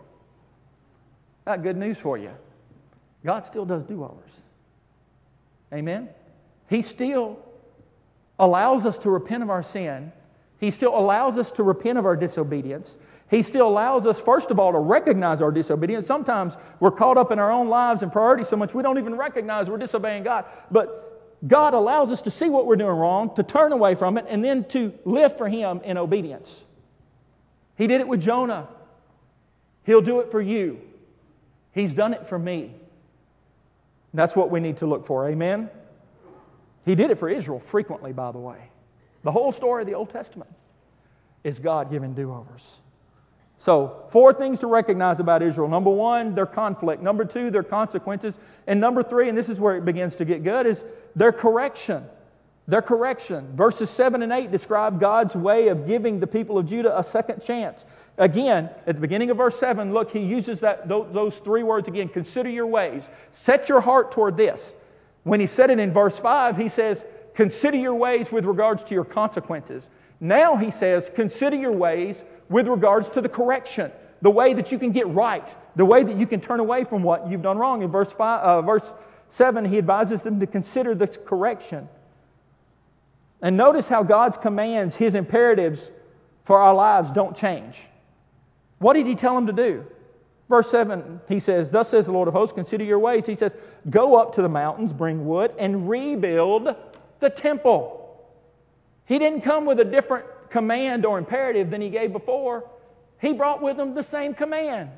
Got 1.46 1.62
good 1.62 1.78
news 1.78 1.98
for 1.98 2.18
you. 2.18 2.32
God 3.24 3.46
still 3.46 3.66
does 3.66 3.84
do 3.84 4.04
overs. 4.04 4.42
Amen? 5.74 6.10
He 6.70 6.82
still 6.82 7.40
allows 8.40 8.86
us 8.86 8.98
to 9.00 9.10
repent 9.10 9.44
of 9.44 9.50
our 9.50 9.64
sin. 9.64 10.12
He 10.58 10.72
still 10.72 10.98
allows 10.98 11.38
us 11.38 11.52
to 11.54 11.64
repent 11.64 11.98
of 11.98 12.06
our 12.06 12.16
disobedience. 12.16 12.98
He 13.30 13.42
still 13.42 13.68
allows 13.68 14.06
us, 14.06 14.20
first 14.20 14.52
of 14.52 14.60
all, 14.60 14.72
to 14.72 14.80
recognize 14.80 15.42
our 15.42 15.52
disobedience. 15.52 16.06
Sometimes 16.06 16.56
we're 16.80 16.92
caught 16.92 17.18
up 17.18 17.32
in 17.32 17.40
our 17.40 17.52
own 17.52 17.68
lives 17.68 18.04
and 18.04 18.12
priorities 18.12 18.48
so 18.48 18.56
much 18.56 18.74
we 18.74 18.84
don't 18.84 18.98
even 18.98 19.16
recognize 19.16 19.70
we're 19.70 19.78
disobeying 19.78 20.24
God. 20.24 20.46
But 20.72 21.38
God 21.48 21.74
allows 21.74 22.12
us 22.12 22.22
to 22.24 22.32
see 22.32 22.50
what 22.50 22.66
we're 22.66 22.76
doing 22.76 22.96
wrong, 22.96 23.36
to 23.36 23.44
turn 23.44 23.72
away 23.72 23.96
from 23.96 24.18
it, 24.18 24.26
and 24.30 24.44
then 24.44 24.64
to 24.66 24.94
live 25.04 25.38
for 25.38 25.50
Him 25.50 25.82
in 25.84 25.98
obedience. 25.98 26.64
He 27.78 27.88
did 27.88 28.00
it 28.00 28.08
with 28.08 28.22
Jonah. 28.22 28.68
He'll 29.84 30.02
do 30.02 30.22
it 30.22 30.32
for 30.32 30.42
you. 30.42 30.80
He's 31.72 31.94
done 31.94 32.14
it 32.14 32.28
for 32.30 32.40
me. 32.40 32.74
That's 34.14 34.36
what 34.36 34.50
we 34.50 34.62
need 34.62 34.78
to 34.78 34.86
look 34.86 35.06
for. 35.06 35.28
Amen? 35.28 35.70
He 36.86 36.96
did 36.96 37.12
it 37.12 37.16
for 37.16 37.28
Israel 37.28 37.60
frequently, 37.60 38.14
by 38.14 38.32
the 38.32 38.40
way. 38.40 38.70
The 39.26 39.32
whole 39.32 39.52
story 39.52 39.82
of 39.82 39.88
the 39.88 39.96
Old 39.96 40.12
Testament 40.12 40.52
is 41.44 41.58
God 41.58 41.90
giving 41.90 42.14
do 42.14 42.32
overs. 42.32 42.80
So, 43.58 44.06
four 44.10 44.32
things 44.34 44.60
to 44.60 44.68
recognize 44.68 45.20
about 45.20 45.42
Israel. 45.42 45.68
Number 45.68 45.90
one, 45.90 46.36
their 46.36 46.46
conflict. 46.46 47.02
Number 47.02 47.26
two, 47.26 47.50
their 47.50 47.64
consequences. 47.64 48.38
And 48.68 48.80
number 48.80 49.02
three, 49.02 49.28
and 49.28 49.36
this 49.36 49.50
is 49.50 49.60
where 49.60 49.76
it 49.78 49.84
begins 49.84 50.16
to 50.18 50.26
get 50.26 50.44
good, 50.44 50.68
is 50.68 50.86
their 51.16 51.32
correction. 51.32 52.06
Their 52.68 52.84
correction. 52.84 53.56
Verses 53.56 53.90
7 53.90 54.22
and 54.22 54.32
8 54.32 54.52
describe 54.52 55.00
God's 55.00 55.36
way 55.36 55.70
of 55.70 55.88
giving 55.88 56.20
the 56.20 56.28
people 56.28 56.60
of 56.60 56.68
Judah 56.68 56.96
a 56.96 57.04
second 57.04 57.42
chance. 57.42 57.84
Again, 58.20 58.70
at 58.86 58.94
the 58.94 59.02
beginning 59.02 59.32
of 59.32 59.38
verse 59.38 59.58
7, 59.58 59.92
look, 59.92 60.12
he 60.12 60.20
uses 60.20 60.60
that, 60.60 60.88
those 60.88 61.40
three 61.40 61.64
words 61.64 61.88
again 61.88 62.10
consider 62.10 62.50
your 62.50 62.68
ways, 62.68 63.10
set 63.32 63.70
your 63.70 63.82
heart 63.82 64.12
toward 64.12 64.38
this. 64.38 64.76
When 65.24 65.40
he 65.40 65.48
said 65.48 65.72
it 65.72 65.80
in 65.80 65.92
verse 65.92 66.20
5, 66.20 66.58
he 66.58 66.70
says, 66.70 67.06
consider 67.36 67.78
your 67.78 67.96
ways 67.96 68.32
with 68.32 68.46
regards 68.46 68.84
to 68.86 68.96
your 68.96 69.06
consequences. 69.06 69.90
Now 70.20 70.56
he 70.56 70.72
says, 70.72 71.12
consider 71.14 71.56
your 71.56 71.72
ways 71.72 72.24
with 72.50 72.68
regards 72.68 73.10
to 73.12 73.22
the 73.22 73.30
correction, 73.30 73.92
the 74.22 74.32
way 74.32 74.54
that 74.54 74.72
you 74.72 74.80
can 74.80 74.92
get 74.92 75.08
right, 75.10 75.56
the 75.76 75.86
way 75.86 76.04
that 76.04 76.18
you 76.18 76.26
can 76.26 76.42
turn 76.42 76.60
away 76.60 76.84
from 76.86 77.04
what 77.04 77.30
you've 77.30 77.42
done 77.42 77.58
wrong. 77.58 77.84
In 77.84 77.92
verse, 77.92 78.12
five, 78.12 78.42
uh, 78.42 78.62
verse 78.62 78.94
7, 79.30 79.66
he 79.66 79.78
advises 79.78 80.22
them 80.22 80.40
to 80.40 80.48
consider 80.48 80.96
this 80.96 81.18
correction. 81.26 81.90
And 83.42 83.58
notice 83.58 83.88
how 83.88 84.04
God's 84.04 84.38
commands, 84.38 84.96
his 84.96 85.14
imperatives 85.14 85.92
for 86.46 86.60
our 86.60 86.74
lives 86.74 87.12
don't 87.12 87.36
change. 87.36 87.78
What 88.80 88.94
did 88.94 89.08
he 89.08 89.16
tell 89.16 89.36
them 89.36 89.48
to 89.48 89.54
do? 89.54 89.86
Verse 90.48 90.70
7, 90.70 91.22
he 91.28 91.40
says, 91.40 91.72
Thus 91.72 91.90
says 91.90 92.06
the 92.06 92.12
Lord 92.12 92.28
of 92.28 92.34
hosts, 92.34 92.54
consider 92.54 92.84
your 92.84 93.00
ways. 93.00 93.26
He 93.26 93.36
says, 93.36 93.56
Go 93.90 94.16
up 94.16 94.34
to 94.34 94.42
the 94.42 94.50
mountains, 94.50 94.94
bring 94.94 95.26
wood, 95.26 95.54
and 95.58 95.90
rebuild 95.90 96.76
the 97.20 97.30
temple. 97.30 98.02
He 99.06 99.20
didn't 99.20 99.42
come 99.42 99.66
with 99.66 99.80
a 99.80 99.86
different 99.86 100.26
command 100.50 101.06
or 101.06 101.18
imperative 101.18 101.70
than 101.70 101.82
he 101.82 101.90
gave 101.90 102.12
before. 102.12 102.70
He 103.20 103.34
brought 103.34 103.62
with 103.62 103.80
him 103.80 103.94
the 103.94 104.04
same 104.04 104.34
command. 104.34 104.90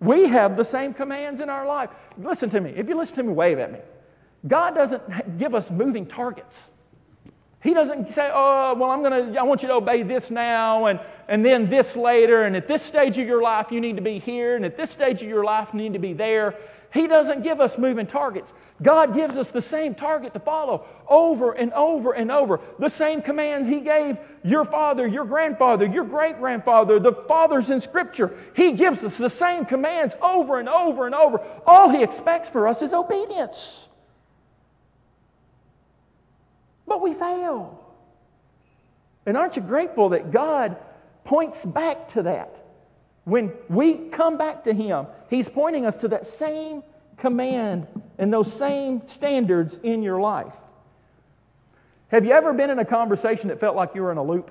We 0.00 0.28
have 0.28 0.56
the 0.56 0.64
same 0.64 0.94
commands 0.94 1.40
in 1.40 1.50
our 1.50 1.66
life. 1.66 1.90
Listen 2.16 2.50
to 2.50 2.60
me. 2.60 2.72
If 2.76 2.88
you 2.88 2.96
listen 2.96 3.16
to 3.16 3.22
me, 3.24 3.32
wave 3.32 3.58
at 3.58 3.72
me. 3.72 3.80
God 4.46 4.74
doesn't 4.74 5.38
give 5.38 5.54
us 5.54 5.70
moving 5.70 6.06
targets. 6.06 6.70
He 7.60 7.74
doesn't 7.74 8.10
say, 8.10 8.30
oh, 8.32 8.74
well, 8.74 8.90
I'm 8.90 9.02
to, 9.02 9.38
I 9.38 9.42
want 9.42 9.62
you 9.62 9.68
to 9.68 9.74
obey 9.74 10.04
this 10.04 10.30
now 10.30 10.86
and, 10.86 11.00
and 11.26 11.44
then 11.44 11.68
this 11.68 11.96
later. 11.96 12.44
And 12.44 12.54
at 12.54 12.68
this 12.68 12.82
stage 12.82 13.18
of 13.18 13.26
your 13.26 13.42
life, 13.42 13.72
you 13.72 13.80
need 13.80 13.96
to 13.96 14.02
be 14.02 14.20
here. 14.20 14.54
And 14.54 14.64
at 14.64 14.76
this 14.76 14.90
stage 14.90 15.22
of 15.22 15.28
your 15.28 15.42
life, 15.42 15.70
you 15.72 15.80
need 15.80 15.94
to 15.94 15.98
be 15.98 16.12
there. 16.12 16.54
He 16.98 17.06
doesn't 17.06 17.44
give 17.44 17.60
us 17.60 17.78
moving 17.78 18.08
targets. 18.08 18.52
God 18.82 19.14
gives 19.14 19.38
us 19.38 19.52
the 19.52 19.62
same 19.62 19.94
target 19.94 20.32
to 20.32 20.40
follow 20.40 20.84
over 21.06 21.52
and 21.52 21.72
over 21.72 22.12
and 22.12 22.32
over. 22.32 22.58
The 22.80 22.88
same 22.88 23.22
command 23.22 23.68
He 23.72 23.78
gave 23.82 24.18
your 24.42 24.64
father, 24.64 25.06
your 25.06 25.24
grandfather, 25.24 25.86
your 25.86 26.02
great 26.02 26.40
grandfather, 26.40 26.98
the 26.98 27.12
fathers 27.12 27.70
in 27.70 27.80
Scripture. 27.80 28.36
He 28.56 28.72
gives 28.72 29.04
us 29.04 29.16
the 29.16 29.30
same 29.30 29.64
commands 29.64 30.16
over 30.20 30.58
and 30.58 30.68
over 30.68 31.06
and 31.06 31.14
over. 31.14 31.40
All 31.68 31.88
He 31.88 32.02
expects 32.02 32.48
for 32.48 32.66
us 32.66 32.82
is 32.82 32.92
obedience. 32.92 33.88
But 36.84 37.00
we 37.00 37.14
fail. 37.14 37.80
And 39.24 39.36
aren't 39.36 39.54
you 39.54 39.62
grateful 39.62 40.08
that 40.08 40.32
God 40.32 40.76
points 41.22 41.64
back 41.64 42.08
to 42.08 42.22
that? 42.24 42.57
When 43.28 43.52
we 43.68 44.08
come 44.08 44.38
back 44.38 44.64
to 44.64 44.72
Him, 44.72 45.06
He's 45.28 45.50
pointing 45.50 45.84
us 45.84 45.98
to 45.98 46.08
that 46.08 46.24
same 46.24 46.82
command 47.18 47.86
and 48.16 48.32
those 48.32 48.50
same 48.50 49.04
standards 49.04 49.78
in 49.82 50.02
your 50.02 50.18
life. 50.18 50.54
Have 52.08 52.24
you 52.24 52.32
ever 52.32 52.54
been 52.54 52.70
in 52.70 52.78
a 52.78 52.86
conversation 52.86 53.48
that 53.48 53.60
felt 53.60 53.76
like 53.76 53.94
you 53.94 54.00
were 54.00 54.10
in 54.10 54.16
a 54.16 54.24
loop? 54.24 54.50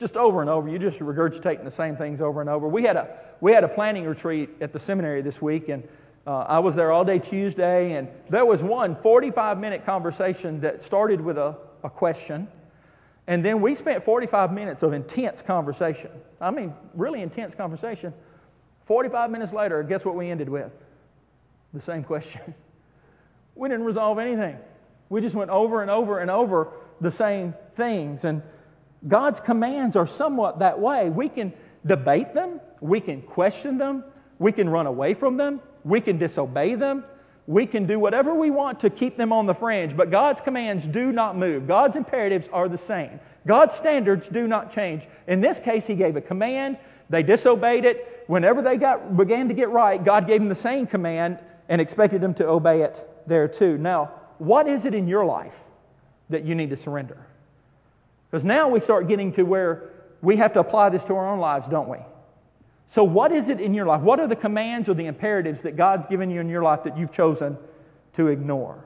Just 0.00 0.16
over 0.16 0.40
and 0.40 0.50
over. 0.50 0.68
You're 0.68 0.80
just 0.80 0.98
regurgitating 0.98 1.62
the 1.62 1.70
same 1.70 1.94
things 1.94 2.20
over 2.20 2.40
and 2.40 2.50
over. 2.50 2.66
We 2.66 2.82
had 2.82 2.96
a, 2.96 3.16
we 3.40 3.52
had 3.52 3.62
a 3.62 3.68
planning 3.68 4.06
retreat 4.06 4.50
at 4.60 4.72
the 4.72 4.80
seminary 4.80 5.22
this 5.22 5.40
week, 5.40 5.68
and 5.68 5.86
uh, 6.26 6.38
I 6.48 6.58
was 6.58 6.74
there 6.74 6.90
all 6.90 7.04
day 7.04 7.20
Tuesday, 7.20 7.92
and 7.92 8.08
there 8.28 8.44
was 8.44 8.60
one 8.60 8.96
45 8.96 9.60
minute 9.60 9.86
conversation 9.86 10.62
that 10.62 10.82
started 10.82 11.20
with 11.20 11.38
a, 11.38 11.56
a 11.84 11.90
question. 11.90 12.48
And 13.26 13.44
then 13.44 13.60
we 13.60 13.74
spent 13.74 14.04
45 14.04 14.52
minutes 14.52 14.82
of 14.82 14.92
intense 14.92 15.42
conversation. 15.42 16.10
I 16.40 16.50
mean, 16.50 16.74
really 16.94 17.22
intense 17.22 17.54
conversation. 17.54 18.14
45 18.84 19.30
minutes 19.30 19.52
later, 19.52 19.82
guess 19.82 20.04
what 20.04 20.14
we 20.14 20.30
ended 20.30 20.48
with? 20.48 20.72
The 21.72 21.80
same 21.80 22.04
question. 22.04 22.54
We 23.58 23.70
didn't 23.70 23.86
resolve 23.86 24.18
anything. 24.18 24.58
We 25.08 25.22
just 25.22 25.34
went 25.34 25.50
over 25.50 25.80
and 25.80 25.90
over 25.90 26.18
and 26.18 26.30
over 26.30 26.68
the 27.00 27.10
same 27.10 27.54
things. 27.74 28.26
And 28.26 28.42
God's 29.08 29.40
commands 29.40 29.96
are 29.96 30.06
somewhat 30.06 30.58
that 30.58 30.78
way. 30.78 31.08
We 31.08 31.30
can 31.30 31.54
debate 31.84 32.34
them, 32.34 32.60
we 32.80 33.00
can 33.00 33.22
question 33.22 33.78
them, 33.78 34.04
we 34.38 34.52
can 34.52 34.68
run 34.68 34.86
away 34.86 35.14
from 35.14 35.38
them, 35.38 35.60
we 35.84 36.02
can 36.02 36.18
disobey 36.18 36.74
them, 36.74 37.04
we 37.46 37.66
can 37.66 37.86
do 37.86 37.98
whatever 37.98 38.34
we 38.34 38.50
want 38.50 38.80
to 38.80 38.90
keep 38.90 39.16
them 39.16 39.32
on 39.32 39.46
the 39.46 39.54
fringe, 39.54 39.96
but 39.96 40.10
God's 40.10 40.40
commands 40.40 40.86
do 40.88 41.12
not 41.12 41.36
move. 41.36 41.66
God's 41.66 41.96
imperatives 41.96 42.48
are 42.52 42.68
the 42.68 42.78
same. 42.78 43.20
God's 43.46 43.76
standards 43.76 44.28
do 44.28 44.48
not 44.48 44.72
change. 44.72 45.06
In 45.28 45.40
this 45.40 45.60
case, 45.60 45.86
He 45.86 45.94
gave 45.94 46.16
a 46.16 46.20
command, 46.20 46.78
they 47.08 47.22
disobeyed 47.22 47.84
it. 47.84 48.24
Whenever 48.26 48.62
they 48.62 48.76
got, 48.76 49.16
began 49.16 49.46
to 49.48 49.54
get 49.54 49.70
right, 49.70 50.02
God 50.02 50.26
gave 50.26 50.40
them 50.40 50.48
the 50.48 50.54
same 50.56 50.86
command 50.86 51.38
and 51.68 51.80
expected 51.80 52.20
them 52.20 52.34
to 52.34 52.48
obey 52.48 52.82
it 52.82 53.08
there 53.26 53.46
too. 53.46 53.78
Now, 53.78 54.12
what 54.38 54.66
is 54.66 54.84
it 54.84 54.94
in 54.94 55.06
your 55.06 55.24
life 55.24 55.64
that 56.30 56.44
you 56.44 56.54
need 56.56 56.70
to 56.70 56.76
surrender? 56.76 57.24
Because 58.28 58.44
now 58.44 58.68
we 58.68 58.80
start 58.80 59.06
getting 59.06 59.32
to 59.32 59.44
where 59.44 59.90
we 60.20 60.36
have 60.36 60.52
to 60.54 60.60
apply 60.60 60.88
this 60.88 61.04
to 61.04 61.14
our 61.14 61.28
own 61.28 61.38
lives, 61.38 61.68
don't 61.68 61.88
we? 61.88 61.98
So, 62.86 63.02
what 63.02 63.32
is 63.32 63.48
it 63.48 63.60
in 63.60 63.74
your 63.74 63.86
life? 63.86 64.00
What 64.00 64.20
are 64.20 64.26
the 64.26 64.36
commands 64.36 64.88
or 64.88 64.94
the 64.94 65.06
imperatives 65.06 65.62
that 65.62 65.76
God's 65.76 66.06
given 66.06 66.30
you 66.30 66.40
in 66.40 66.48
your 66.48 66.62
life 66.62 66.84
that 66.84 66.96
you've 66.96 67.10
chosen 67.10 67.58
to 68.12 68.28
ignore? 68.28 68.84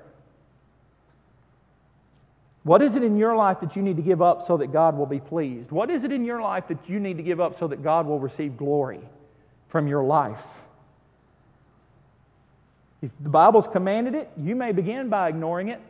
What 2.63 2.83
is 2.83 2.97
it 2.97 3.03
in 3.03 3.17
your 3.17 3.37
life 3.37 3.61
that 3.61 3.77
you 3.77 3.83
need 3.83 3.97
to 3.97 4.03
give 4.03 4.21
up 4.21 4.43
so 4.43 4.57
that 4.59 4.73
God 4.73 4.97
will 4.97 5.07
be 5.07 5.21
pleased? 5.21 5.71
What 5.71 5.91
is 5.91 6.05
it 6.05 6.13
in 6.13 6.25
your 6.25 6.43
life 6.43 6.67
that 6.69 6.89
you 6.89 7.01
need 7.01 7.17
to 7.17 7.23
give 7.23 7.41
up 7.41 7.55
so 7.55 7.67
that 7.69 7.83
God 7.83 8.07
will 8.07 8.19
receive 8.19 8.57
glory 8.57 9.01
from 9.69 9.87
your 9.87 10.03
life? 10.03 10.63
If 13.03 13.11
the 13.19 13.31
Bible's 13.31 13.67
commanded 13.67 14.15
it, 14.15 14.31
you 14.37 14.55
may 14.55 14.73
begin 14.73 15.09
by 15.09 15.29
ignoring 15.29 15.69
it. 15.69 15.81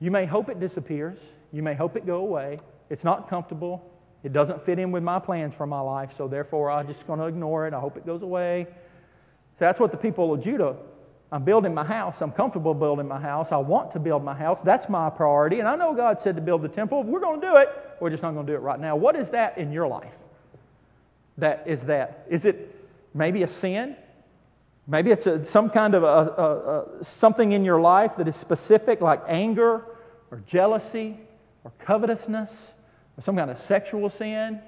You 0.00 0.12
may 0.12 0.26
hope 0.26 0.48
it 0.48 0.60
disappears. 0.60 1.18
You 1.52 1.62
may 1.62 1.74
hope 1.74 1.96
it 1.96 2.06
go 2.06 2.18
away. 2.18 2.60
It's 2.88 3.02
not 3.02 3.28
comfortable. 3.28 3.84
It 4.22 4.32
doesn't 4.32 4.62
fit 4.62 4.78
in 4.78 4.90
with 4.90 5.02
my 5.02 5.18
plans 5.18 5.54
for 5.54 5.66
my 5.66 5.80
life, 5.80 6.14
so 6.16 6.26
therefore 6.26 6.70
I'm 6.70 6.86
just 6.86 7.06
going 7.06 7.20
to 7.20 7.26
ignore 7.26 7.66
it. 7.66 7.74
I 7.74 7.80
hope 7.80 7.96
it 7.96 8.04
goes 8.04 8.22
away. 8.22 8.66
So 9.56 9.64
that's 9.64 9.78
what 9.78 9.92
the 9.92 9.96
people 9.96 10.34
of 10.34 10.42
Judah. 10.42 10.76
I'm 11.30 11.44
building 11.44 11.74
my 11.74 11.84
house. 11.84 12.22
I'm 12.22 12.32
comfortable 12.32 12.74
building 12.74 13.06
my 13.06 13.20
house. 13.20 13.52
I 13.52 13.58
want 13.58 13.90
to 13.92 13.98
build 13.98 14.24
my 14.24 14.34
house. 14.34 14.62
That's 14.62 14.88
my 14.88 15.10
priority. 15.10 15.58
And 15.60 15.68
I 15.68 15.76
know 15.76 15.94
God 15.94 16.18
said 16.18 16.36
to 16.36 16.42
build 16.42 16.62
the 16.62 16.68
temple. 16.68 17.02
We're 17.02 17.20
going 17.20 17.40
to 17.40 17.46
do 17.46 17.56
it. 17.56 17.68
We're 18.00 18.10
just 18.10 18.22
not 18.22 18.32
going 18.32 18.46
to 18.46 18.52
do 18.52 18.56
it 18.56 18.60
right 18.60 18.80
now. 18.80 18.96
What 18.96 19.14
is 19.14 19.30
that 19.30 19.58
in 19.58 19.70
your 19.70 19.86
life? 19.86 20.16
That 21.36 21.64
is 21.66 21.84
that. 21.84 22.24
Is 22.28 22.46
it 22.46 22.74
maybe 23.14 23.42
a 23.42 23.48
sin? 23.48 23.96
Maybe 24.86 25.10
it's 25.10 25.26
a, 25.26 25.44
some 25.44 25.68
kind 25.68 25.94
of 25.94 26.02
a, 26.02 26.06
a, 26.06 27.04
something 27.04 27.52
in 27.52 27.62
your 27.62 27.80
life 27.80 28.16
that 28.16 28.26
is 28.26 28.34
specific, 28.34 29.02
like 29.02 29.20
anger 29.28 29.84
or 30.30 30.42
jealousy 30.46 31.18
or 31.62 31.72
covetousness 31.78 32.72
some 33.20 33.36
kind 33.36 33.50
of 33.50 33.58
sexual 33.58 34.08
sin. 34.08 34.60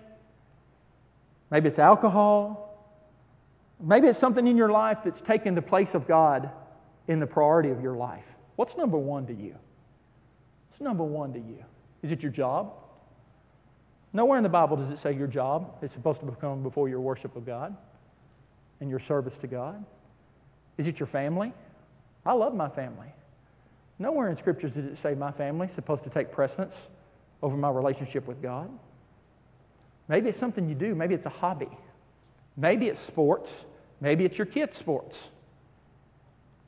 Maybe 1.50 1.68
it's 1.68 1.78
alcohol. 1.78 2.66
Maybe 3.80 4.08
it's 4.08 4.18
something 4.18 4.46
in 4.46 4.56
your 4.56 4.70
life 4.70 4.98
that's 5.04 5.20
taken 5.20 5.54
the 5.54 5.62
place 5.62 5.94
of 5.94 6.06
God 6.06 6.50
in 7.08 7.20
the 7.20 7.26
priority 7.26 7.70
of 7.70 7.80
your 7.82 7.96
life. 7.96 8.24
What's 8.56 8.76
number 8.76 8.98
one 8.98 9.26
to 9.26 9.32
you? 9.32 9.56
What's 10.68 10.80
number 10.80 11.04
one 11.04 11.32
to 11.32 11.38
you? 11.38 11.64
Is 12.02 12.12
it 12.12 12.22
your 12.22 12.32
job? 12.32 12.74
Nowhere 14.12 14.36
in 14.36 14.42
the 14.42 14.48
Bible 14.48 14.76
does 14.76 14.90
it 14.90 14.98
say 14.98 15.12
your 15.12 15.26
job 15.28 15.78
is 15.82 15.92
supposed 15.92 16.20
to 16.20 16.26
become 16.26 16.62
before 16.62 16.88
your 16.88 17.00
worship 17.00 17.36
of 17.36 17.46
God 17.46 17.76
and 18.80 18.90
your 18.90 18.98
service 18.98 19.38
to 19.38 19.46
God. 19.46 19.84
Is 20.76 20.88
it 20.88 20.98
your 20.98 21.06
family? 21.06 21.52
I 22.26 22.32
love 22.32 22.54
my 22.54 22.68
family. 22.68 23.08
Nowhere 23.98 24.28
in 24.28 24.36
scriptures 24.36 24.72
does 24.72 24.86
it 24.86 24.98
say 24.98 25.14
my 25.14 25.30
family 25.30 25.66
is 25.66 25.72
supposed 25.72 26.04
to 26.04 26.10
take 26.10 26.32
precedence 26.32 26.88
over 27.42 27.56
my 27.56 27.70
relationship 27.70 28.26
with 28.26 28.42
God. 28.42 28.70
Maybe 30.08 30.28
it's 30.28 30.38
something 30.38 30.68
you 30.68 30.74
do, 30.74 30.94
maybe 30.94 31.14
it's 31.14 31.26
a 31.26 31.30
hobby. 31.30 31.68
Maybe 32.56 32.88
it's 32.88 33.00
sports, 33.00 33.64
maybe 34.00 34.24
it's 34.24 34.36
your 34.36 34.46
kids' 34.46 34.76
sports. 34.76 35.28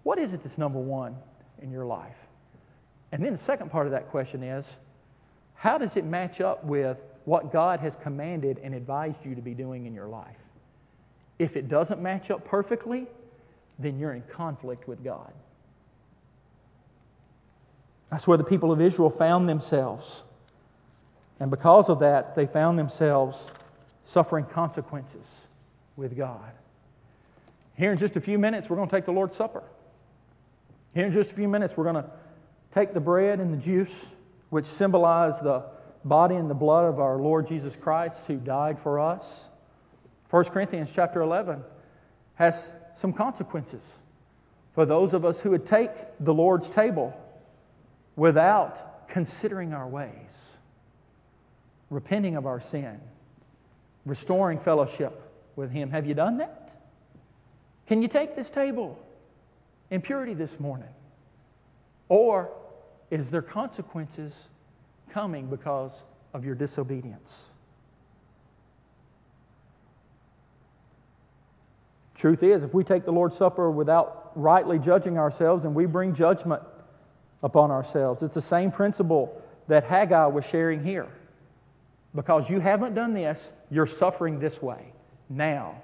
What 0.05 0.19
is 0.19 0.35
it 0.35 0.43
that's 0.43 0.59
number 0.59 0.79
one 0.79 1.17
in 1.61 1.71
your 1.71 1.85
life? 1.85 2.17
And 3.11 3.23
then 3.23 3.33
the 3.33 3.39
second 3.39 3.71
part 3.71 3.87
of 3.87 3.93
that 3.93 4.09
question 4.09 4.43
is 4.43 4.79
how 5.55 5.79
does 5.79 5.97
it 5.97 6.05
match 6.05 6.41
up 6.41 6.65
with 6.65 7.03
what 7.25 7.53
God 7.53 7.81
has 7.81 7.95
commanded 7.95 8.59
and 8.63 8.75
advised 8.75 9.25
you 9.25 9.35
to 9.35 9.43
be 9.43 9.55
doing 9.55 9.87
in 9.87 9.95
your 9.95 10.09
life? 10.09 10.37
If 11.39 11.57
it 11.57 11.69
doesn't 11.69 12.01
match 12.01 12.31
up 12.31 12.45
perfectly, 12.45 13.07
then 13.79 13.99
you're 13.99 14.13
in 14.13 14.23
conflict 14.23 14.89
with 14.89 15.05
God. 15.05 15.33
That's 18.11 18.27
where 18.27 18.39
the 18.39 18.45
people 18.45 18.73
of 18.73 18.81
Israel 18.81 19.11
found 19.11 19.49
themselves. 19.49 20.25
And 21.43 21.51
because 21.51 21.89
of 21.89 21.99
that, 21.99 22.37
they 22.37 22.47
found 22.47 22.79
themselves 22.79 23.51
suffering 24.05 24.45
consequences 24.45 25.27
with 25.97 26.17
God. 26.17 26.53
Here 27.77 27.91
in 27.91 27.99
just 27.99 28.17
a 28.17 28.21
few 28.21 28.39
minutes, 28.39 28.71
we're 28.71 28.77
going 28.77 28.89
to 28.89 28.95
take 28.95 29.07
the 29.07 29.13
Lord's 29.13 29.37
Supper. 29.37 29.65
Here 30.95 31.05
in 31.05 31.13
just 31.13 31.33
a 31.33 31.35
few 31.35 31.49
minutes, 31.49 31.77
we're 31.77 31.83
going 31.83 31.97
to 31.97 32.09
take 32.71 32.95
the 32.95 33.01
bread 33.01 33.41
and 33.41 33.53
the 33.53 33.57
juice, 33.57 34.11
which 34.51 34.67
symbolize 34.67 35.41
the 35.41 35.65
body 36.05 36.37
and 36.37 36.49
the 36.49 36.55
blood 36.55 36.85
of 36.85 37.01
our 37.01 37.17
Lord 37.17 37.49
Jesus 37.49 37.75
Christ 37.75 38.25
who 38.29 38.37
died 38.37 38.79
for 38.79 39.01
us. 39.01 39.49
1 40.31 40.45
Corinthians 40.45 40.93
chapter 40.95 41.23
11 41.23 41.65
has 42.37 42.71
some 42.95 43.13
consequences 43.13 43.99
for 44.75 44.87
those 44.87 45.13
of 45.13 45.25
us 45.25 45.41
who 45.41 45.51
would 45.51 45.67
take 45.67 45.91
the 46.21 46.33
Lord's 46.33 46.71
table 46.71 47.21
without 48.15 49.09
considering 49.09 49.73
our 49.73 49.89
ways 49.89 50.52
repenting 51.93 52.37
of 52.37 52.47
our 52.47 52.59
sin, 52.59 52.99
restoring 54.07 54.59
fellowship 54.59 55.31
with 55.55 55.71
Him. 55.71 55.91
Have 55.91 56.07
you 56.07 56.15
done 56.15 56.39
that? 56.39 56.73
Can 57.87 58.01
you 58.03 58.09
take 58.09 58.35
this 58.35 58.51
table 58.51 58.99
in 59.91 60.01
purity 60.01 60.35
this 60.35 60.59
morning? 60.59 60.89
Or 62.09 62.51
is 63.11 63.31
there 63.31 63.43
consequences 63.43 64.49
coming 65.11 65.47
because 65.47 66.03
of 66.33 66.45
your 66.45 66.55
disobedience? 66.55 67.51
Truth 72.15 72.43
is, 72.43 72.63
if 72.63 72.73
we 72.73 72.85
take 72.85 73.05
the 73.05 73.13
Lord's 73.13 73.37
Supper 73.37 73.71
without 73.71 74.33
rightly 74.35 74.79
judging 74.79 75.19
ourselves 75.19 75.65
and 75.65 75.75
we 75.75 75.87
bring 75.87 76.15
judgment 76.15 76.63
upon 77.43 77.71
ourselves, 77.71 78.23
it's 78.23 78.35
the 78.35 78.41
same 78.41 78.71
principle 78.71 79.43
that 79.69 79.85
Haggai 79.85 80.27
was 80.27 80.47
sharing 80.47 80.83
here. 80.83 81.09
Because 82.15 82.51
you 82.51 82.61
haven't 82.61 82.95
done 82.95 83.15
this, 83.15 83.53
you're 83.71 83.87
suffering 83.87 84.39
this 84.39 84.61
way. 84.61 84.93
Now, 85.31 85.81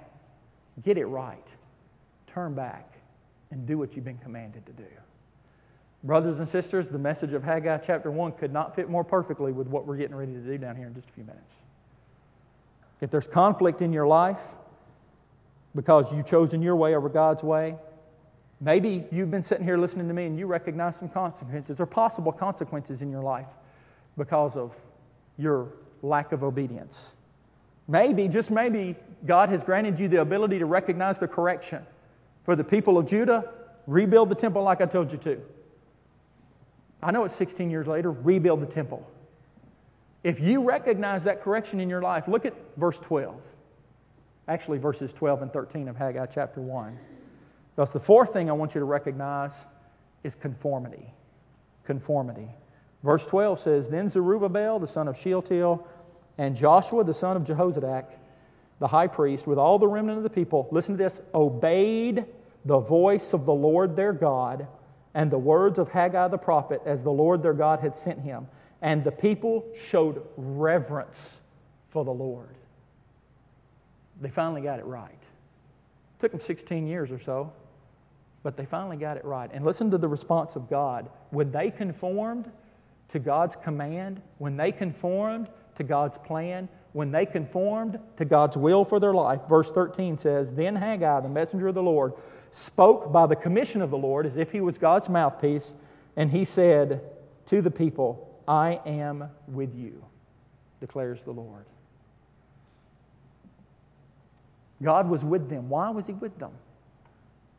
get 0.83 0.97
it 0.97 1.05
right. 1.05 1.47
Turn 2.27 2.53
back 2.53 2.93
and 3.51 3.65
do 3.65 3.77
what 3.77 3.95
you've 3.95 4.05
been 4.05 4.19
commanded 4.19 4.65
to 4.67 4.71
do. 4.73 4.85
Brothers 6.03 6.39
and 6.39 6.47
sisters, 6.47 6.89
the 6.89 6.99
message 6.99 7.33
of 7.33 7.43
Haggai 7.43 7.79
chapter 7.79 8.09
1 8.11 8.33
could 8.33 8.53
not 8.53 8.75
fit 8.75 8.89
more 8.89 9.03
perfectly 9.03 9.51
with 9.51 9.67
what 9.67 9.85
we're 9.85 9.97
getting 9.97 10.15
ready 10.15 10.33
to 10.33 10.39
do 10.39 10.57
down 10.57 10.75
here 10.75 10.87
in 10.87 10.93
just 10.93 11.09
a 11.09 11.11
few 11.11 11.23
minutes. 11.23 11.55
If 13.01 13.09
there's 13.09 13.27
conflict 13.27 13.81
in 13.81 13.91
your 13.91 14.07
life 14.07 14.41
because 15.75 16.13
you've 16.13 16.25
chosen 16.25 16.61
your 16.61 16.75
way 16.75 16.95
over 16.95 17.09
God's 17.09 17.43
way, 17.43 17.75
maybe 18.61 19.05
you've 19.11 19.31
been 19.31 19.43
sitting 19.43 19.65
here 19.65 19.77
listening 19.77 20.07
to 20.07 20.13
me 20.13 20.25
and 20.25 20.37
you 20.37 20.47
recognize 20.47 20.95
some 20.95 21.09
consequences 21.09 21.81
or 21.81 21.85
possible 21.85 22.31
consequences 22.31 23.01
in 23.01 23.11
your 23.11 23.21
life 23.21 23.47
because 24.17 24.55
of 24.55 24.73
your 25.37 25.69
lack 26.01 26.31
of 26.31 26.43
obedience. 26.43 27.13
Maybe, 27.87 28.27
just 28.27 28.51
maybe, 28.51 28.95
God 29.25 29.49
has 29.49 29.63
granted 29.63 29.99
you 29.99 30.07
the 30.07 30.21
ability 30.21 30.59
to 30.59 30.65
recognize 30.65 31.17
the 31.17 31.27
correction. 31.27 31.85
For 32.43 32.55
the 32.55 32.63
people 32.63 32.97
of 32.97 33.07
Judah, 33.07 33.49
rebuild 33.87 34.29
the 34.29 34.35
temple 34.35 34.63
like 34.63 34.81
I 34.81 34.85
told 34.85 35.11
you 35.11 35.17
to. 35.19 35.41
I 37.01 37.11
know 37.11 37.23
it's 37.23 37.35
16 37.35 37.69
years 37.69 37.87
later, 37.87 38.11
rebuild 38.11 38.61
the 38.61 38.67
temple. 38.67 39.09
If 40.23 40.39
you 40.39 40.61
recognize 40.61 41.23
that 41.23 41.41
correction 41.41 41.79
in 41.79 41.89
your 41.89 42.01
life, 42.01 42.27
look 42.27 42.45
at 42.45 42.53
verse 42.77 42.99
12. 42.99 43.35
Actually, 44.47 44.79
verses 44.79 45.13
12 45.13 45.43
and 45.43 45.53
13 45.53 45.87
of 45.87 45.95
Haggai 45.95 46.25
chapter 46.25 46.59
1. 46.59 46.97
Because 47.75 47.93
the 47.93 47.99
fourth 47.99 48.33
thing 48.33 48.49
I 48.49 48.53
want 48.53 48.75
you 48.75 48.79
to 48.79 48.85
recognize 48.85 49.65
is 50.23 50.35
conformity. 50.35 51.13
Conformity. 51.85 52.49
Verse 53.03 53.25
12 53.25 53.59
says 53.59 53.89
Then 53.89 54.09
Zerubbabel, 54.09 54.79
the 54.79 54.87
son 54.87 55.07
of 55.07 55.17
Shealtiel, 55.17 55.87
and 56.37 56.55
Joshua, 56.55 57.03
the 57.03 57.13
son 57.13 57.37
of 57.37 57.43
Jehozadak, 57.43 58.05
the 58.79 58.87
high 58.87 59.07
priest, 59.07 59.45
with 59.45 59.57
all 59.57 59.77
the 59.77 59.87
remnant 59.87 60.17
of 60.17 60.23
the 60.23 60.29
people, 60.29 60.67
listen 60.71 60.97
to 60.97 61.03
this, 61.03 61.19
obeyed 61.33 62.25
the 62.65 62.79
voice 62.79 63.33
of 63.33 63.45
the 63.45 63.53
Lord 63.53 63.95
their 63.95 64.13
God 64.13 64.67
and 65.13 65.31
the 65.31 65.37
words 65.37 65.79
of 65.79 65.89
Haggai 65.89 66.27
the 66.27 66.37
prophet 66.37 66.81
as 66.85 67.03
the 67.03 67.11
Lord 67.11 67.41
their 67.41 67.53
God 67.53 67.79
had 67.79 67.95
sent 67.95 68.19
him. 68.19 68.47
And 68.81 69.03
the 69.03 69.11
people 69.11 69.65
showed 69.75 70.25
reverence 70.37 71.39
for 71.89 72.05
the 72.05 72.11
Lord. 72.11 72.55
They 74.21 74.29
finally 74.29 74.61
got 74.61 74.79
it 74.79 74.85
right. 74.85 75.11
It 75.11 76.21
took 76.21 76.31
them 76.31 76.39
16 76.39 76.87
years 76.87 77.11
or 77.11 77.19
so. 77.19 77.51
But 78.43 78.55
they 78.55 78.65
finally 78.65 78.97
got 78.97 79.17
it 79.17 79.25
right. 79.25 79.49
And 79.53 79.65
listen 79.65 79.91
to 79.91 79.97
the 79.97 80.07
response 80.07 80.55
of 80.55 80.69
God. 80.69 81.09
When 81.31 81.51
they 81.51 81.71
conformed 81.71 82.49
to 83.09 83.19
God's 83.19 83.55
command, 83.55 84.21
when 84.37 84.57
they 84.57 84.71
conformed 84.71 85.49
to 85.75 85.83
God's 85.83 86.17
plan, 86.17 86.69
when 86.93 87.11
they 87.11 87.25
conformed 87.25 87.99
to 88.17 88.25
God's 88.25 88.57
will 88.57 88.83
for 88.83 88.99
their 88.99 89.13
life, 89.13 89.41
verse 89.47 89.71
13 89.71 90.17
says, 90.17 90.53
Then 90.53 90.75
Haggai, 90.75 91.21
the 91.21 91.29
messenger 91.29 91.67
of 91.67 91.75
the 91.75 91.83
Lord, 91.83 92.13
spoke 92.51 93.11
by 93.11 93.27
the 93.27 93.35
commission 93.35 93.81
of 93.81 93.91
the 93.91 93.97
Lord 93.97 94.25
as 94.25 94.37
if 94.37 94.51
he 94.51 94.61
was 94.61 94.77
God's 94.77 95.09
mouthpiece, 95.09 95.73
and 96.15 96.31
he 96.31 96.45
said 96.45 97.01
to 97.47 97.61
the 97.61 97.71
people, 97.71 98.27
I 98.47 98.79
am 98.85 99.29
with 99.47 99.75
you, 99.75 100.03
declares 100.79 101.23
the 101.23 101.31
Lord. 101.31 101.65
God 104.81 105.09
was 105.09 105.23
with 105.23 105.49
them. 105.49 105.69
Why 105.69 105.89
was 105.89 106.07
he 106.07 106.13
with 106.13 106.37
them? 106.39 106.51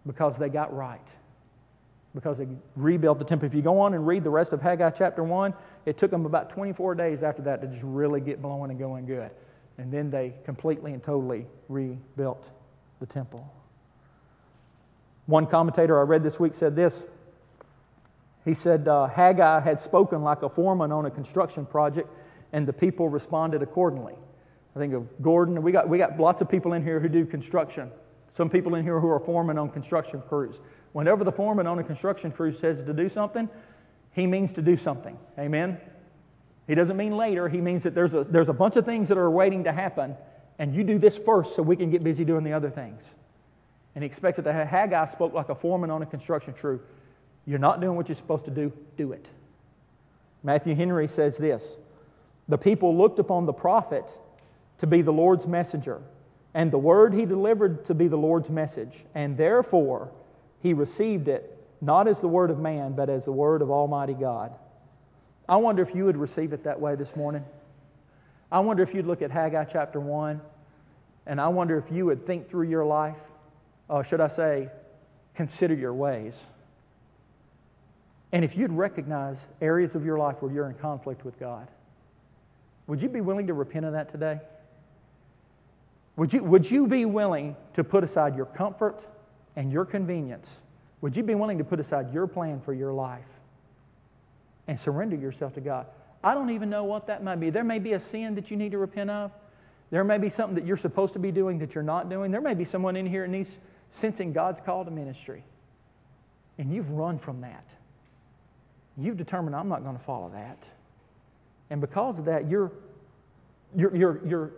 Because 0.07 0.39
they 0.39 0.49
got 0.49 0.75
right. 0.75 1.07
Because 2.15 2.39
they 2.39 2.49
rebuilt 2.75 3.19
the 3.19 3.25
temple. 3.25 3.47
If 3.47 3.55
you 3.55 3.63
go 3.63 3.79
on 3.81 3.95
and 3.95 4.05
read 4.07 4.25
the 4.25 4.31
rest 4.31 4.53
of 4.53 4.61
Haggai 4.61 4.91
chapter 4.91 5.23
1, 5.23 5.55
it 5.87 5.97
took 5.97 6.11
them 6.11 6.27
about 6.27 6.51
24 6.51 6.97
days 6.97 7.23
after 7.23 7.43
that 7.43 7.61
to 7.61 7.69
just 7.69 7.85
really 7.85 8.21
get 8.21 8.43
blowing 8.43 8.71
and 8.71 8.81
going 8.81 9.07
good. 9.07 9.31
And 9.79 9.93
then 9.93 10.11
they 10.11 10.35
completely 10.45 10.93
and 10.93 11.03
totally 11.03 11.47
rebuilt 11.69 12.51
the 12.99 13.07
temple. 13.07 13.49
One 15.27 15.47
commentator 15.47 16.01
I 16.01 16.03
read 16.03 16.25
this 16.25 16.41
week 16.41 16.55
said 16.55 16.75
this. 16.75 17.07
He 18.45 18.55
said 18.55 18.89
uh, 18.89 19.07
Haggai 19.07 19.61
had 19.61 19.81
spoken 19.81 20.23
like 20.23 20.43
a 20.43 20.49
foreman 20.49 20.91
on 20.91 21.07
a 21.07 21.11
construction 21.11 21.65
project, 21.65 22.09
and 22.53 22.67
the 22.67 22.73
people 22.73 23.09
responded 23.09 23.63
accordingly. 23.63 24.15
I 24.75 24.79
think 24.79 24.95
of 24.95 25.07
Gordon. 25.23 25.63
We 25.63 25.73
got, 25.73 25.89
we 25.89 25.99
got 25.99 26.19
lots 26.19 26.43
of 26.43 26.49
people 26.49 26.73
in 26.73 26.83
here 26.83 27.01
who 27.01 27.09
do 27.09 27.27
construction. 27.27 27.91
Some 28.33 28.49
people 28.49 28.75
in 28.75 28.85
here 28.85 29.01
who 29.01 29.09
are 29.09 29.21
foremen 29.21 29.59
on 29.59 29.71
construction 29.71 30.23
crews. 30.29 30.57
Whenever 30.93 31.25
the 31.25 31.33
foreman 31.33 31.67
on 31.67 31.79
a 31.79 31.85
construction 31.85 32.33
crew 32.33 32.53
says 32.53 32.83
to 32.83 32.93
do 32.93 33.09
something, 33.09 33.49
he 34.13 34.27
means 34.27 34.53
to 34.55 34.63
do 34.63 34.77
something. 34.77 35.19
Amen? 35.39 35.79
He 36.67 36.75
doesn't 36.75 36.97
mean 36.97 37.17
later. 37.17 37.49
He 37.49 37.61
means 37.61 37.83
that 37.85 37.95
there's 37.95 38.15
a, 38.15 38.25
there's 38.25 38.49
a 38.49 38.53
bunch 38.53 38.77
of 38.77 38.85
things 38.85 39.09
that 39.09 39.19
are 39.19 39.31
waiting 39.31 39.65
to 39.65 39.73
happen, 39.73 40.17
and 40.59 40.75
you 40.75 40.85
do 40.85 40.99
this 40.99 41.19
first 41.19 41.55
so 41.55 41.63
we 41.63 41.77
can 41.77 41.91
get 41.91 42.05
busy 42.05 42.25
doing 42.25 42.45
the 42.45 42.53
other 42.53 42.71
things. 42.71 43.15
And 43.95 44.05
he 44.05 44.07
expects 44.07 44.39
it 44.39 44.43
to 44.43 44.53
have 44.53 44.69
Haggai 44.69 45.07
spoke 45.07 45.33
like 45.33 45.49
a 45.49 45.55
foreman 45.55 45.91
on 45.91 46.03
a 46.03 46.07
construction 46.07 46.55
crew. 46.55 46.81
You're 47.45 47.59
not 47.59 47.81
doing 47.81 47.97
what 47.97 48.09
you're 48.09 48.17
supposed 48.17 48.45
to 48.45 48.51
do, 48.51 48.73
do 48.97 49.13
it. 49.13 49.31
Matthew 50.43 50.75
Henry 50.75 51.09
says 51.09 51.37
this 51.37 51.77
The 52.49 52.59
people 52.59 52.97
looked 52.97 53.19
upon 53.19 53.47
the 53.47 53.53
prophet 53.53 54.05
to 54.79 54.87
be 54.87 55.03
the 55.03 55.13
Lord's 55.13 55.47
messenger, 55.47 56.01
and 56.55 56.71
the 56.71 56.79
word 56.79 57.15
he 57.15 57.27
delivered 57.27 57.85
to 57.87 57.95
be 57.95 58.09
the 58.09 58.17
Lord's 58.17 58.51
message, 58.51 59.05
and 59.15 59.37
therefore 59.37 60.11
he 60.61 60.75
received 60.75 61.29
it 61.29 61.57
not 61.81 62.09
as 62.09 62.21
the 62.21 62.29
word 62.29 62.51
of 62.51 62.59
man, 62.59 62.93
but 62.93 63.09
as 63.09 63.25
the 63.25 63.33
word 63.33 63.63
of 63.63 63.71
Almighty 63.71 64.15
God. 64.15 64.53
I 65.49 65.57
wonder 65.57 65.83
if 65.83 65.95
you 65.95 66.05
would 66.05 66.17
receive 66.17 66.53
it 66.53 66.65
that 66.65 66.81
way 66.81 66.95
this 66.95 67.17
morning. 67.17 67.45
I 68.53 68.61
wonder 68.61 68.83
if 68.83 68.95
you'd 68.95 69.07
look 69.07 69.23
at 69.23 69.31
Haggai 69.31 69.65
chapter 69.65 70.01
1, 70.01 70.41
and 71.27 71.41
I 71.41 71.49
wonder 71.49 71.79
if 71.79 71.91
you 71.91 72.07
would 72.07 72.27
think 72.27 72.49
through 72.49 72.69
your 72.69 72.85
life, 72.85 73.19
uh, 73.89 74.03
should 74.03 74.21
I 74.21 74.27
say, 74.27 74.69
consider 75.35 75.75
your 75.75 75.95
ways. 75.95 76.47
And 78.33 78.45
if 78.45 78.57
you'd 78.57 78.73
recognize 78.73 79.49
areas 79.61 79.95
of 79.95 80.05
your 80.05 80.19
life 80.19 80.43
where 80.43 80.53
you're 80.53 80.69
in 80.69 80.75
conflict 80.75 81.25
with 81.25 81.39
God, 81.39 81.69
would 82.87 83.03
you 83.03 83.09
be 83.09 83.21
willing 83.21 83.47
to 83.47 83.55
repent 83.55 83.87
of 83.87 83.93
that 83.93 84.09
today? 84.09 84.41
Would 86.21 86.35
you, 86.35 86.45
would 86.45 86.71
you 86.71 86.87
be 86.87 87.07
willing 87.07 87.57
to 87.73 87.83
put 87.83 88.05
aside 88.05 88.37
your 88.37 88.45
comfort 88.45 89.07
and 89.57 89.73
your 89.73 89.87
convenience? 89.87 90.61
Would 91.01 91.17
you 91.17 91.23
be 91.23 91.35
willing 91.35 91.57
to 91.57 91.65
put 91.65 91.81
aside 91.81 92.13
your 92.13 92.27
plan 92.27 92.61
for 92.61 92.75
your 92.75 92.93
life 92.93 93.25
and 94.69 94.79
surrender 94.79 95.17
yourself 95.17 95.55
to 95.55 95.63
God? 95.63 95.87
I 96.23 96.35
don't 96.35 96.51
even 96.51 96.69
know 96.69 96.85
what 96.85 97.07
that 97.07 97.25
might 97.25 97.37
be. 97.37 97.49
There 97.49 97.65
may 97.65 97.79
be 97.79 97.95
a 97.95 97.99
sin 97.99 98.35
that 98.35 98.51
you 98.51 98.59
need 98.59 98.73
to 98.73 98.77
repent 98.77 99.09
of. 99.09 99.33
There 99.91 100.05
may 100.05 100.19
be 100.19 100.29
something 100.29 100.55
that 100.57 100.67
you're 100.67 100.77
supposed 100.77 101.15
to 101.15 101.19
be 101.19 101.33
doing 101.33 101.59
that 101.61 101.75
you're 101.75 101.83
not 101.83 102.11
doing. 102.11 102.31
There 102.31 102.43
may 102.43 102.53
be 102.53 102.67
someone 102.67 102.97
in 102.97 103.07
here 103.07 103.23
that 103.23 103.33
needs 103.33 103.59
sensing 103.89 104.35
God's 104.35 104.61
call 104.61 104.85
to 104.85 104.91
ministry. 104.91 105.43
And 106.59 106.71
you've 106.71 106.91
run 106.91 107.19
from 107.19 107.41
that. 107.41 107.65
You've 108.99 109.17
determined, 109.17 109.57
I'm 109.57 109.71
not 109.71 109.85
going 109.85 109.97
to 109.97 110.05
follow 110.05 110.29
that. 110.35 110.69
And 111.71 111.81
because 111.81 112.19
of 112.19 112.27
that, 112.27 112.47
you're, 112.47 112.73
you're, 113.75 113.97
you're, 113.97 114.21
you're 114.27 114.51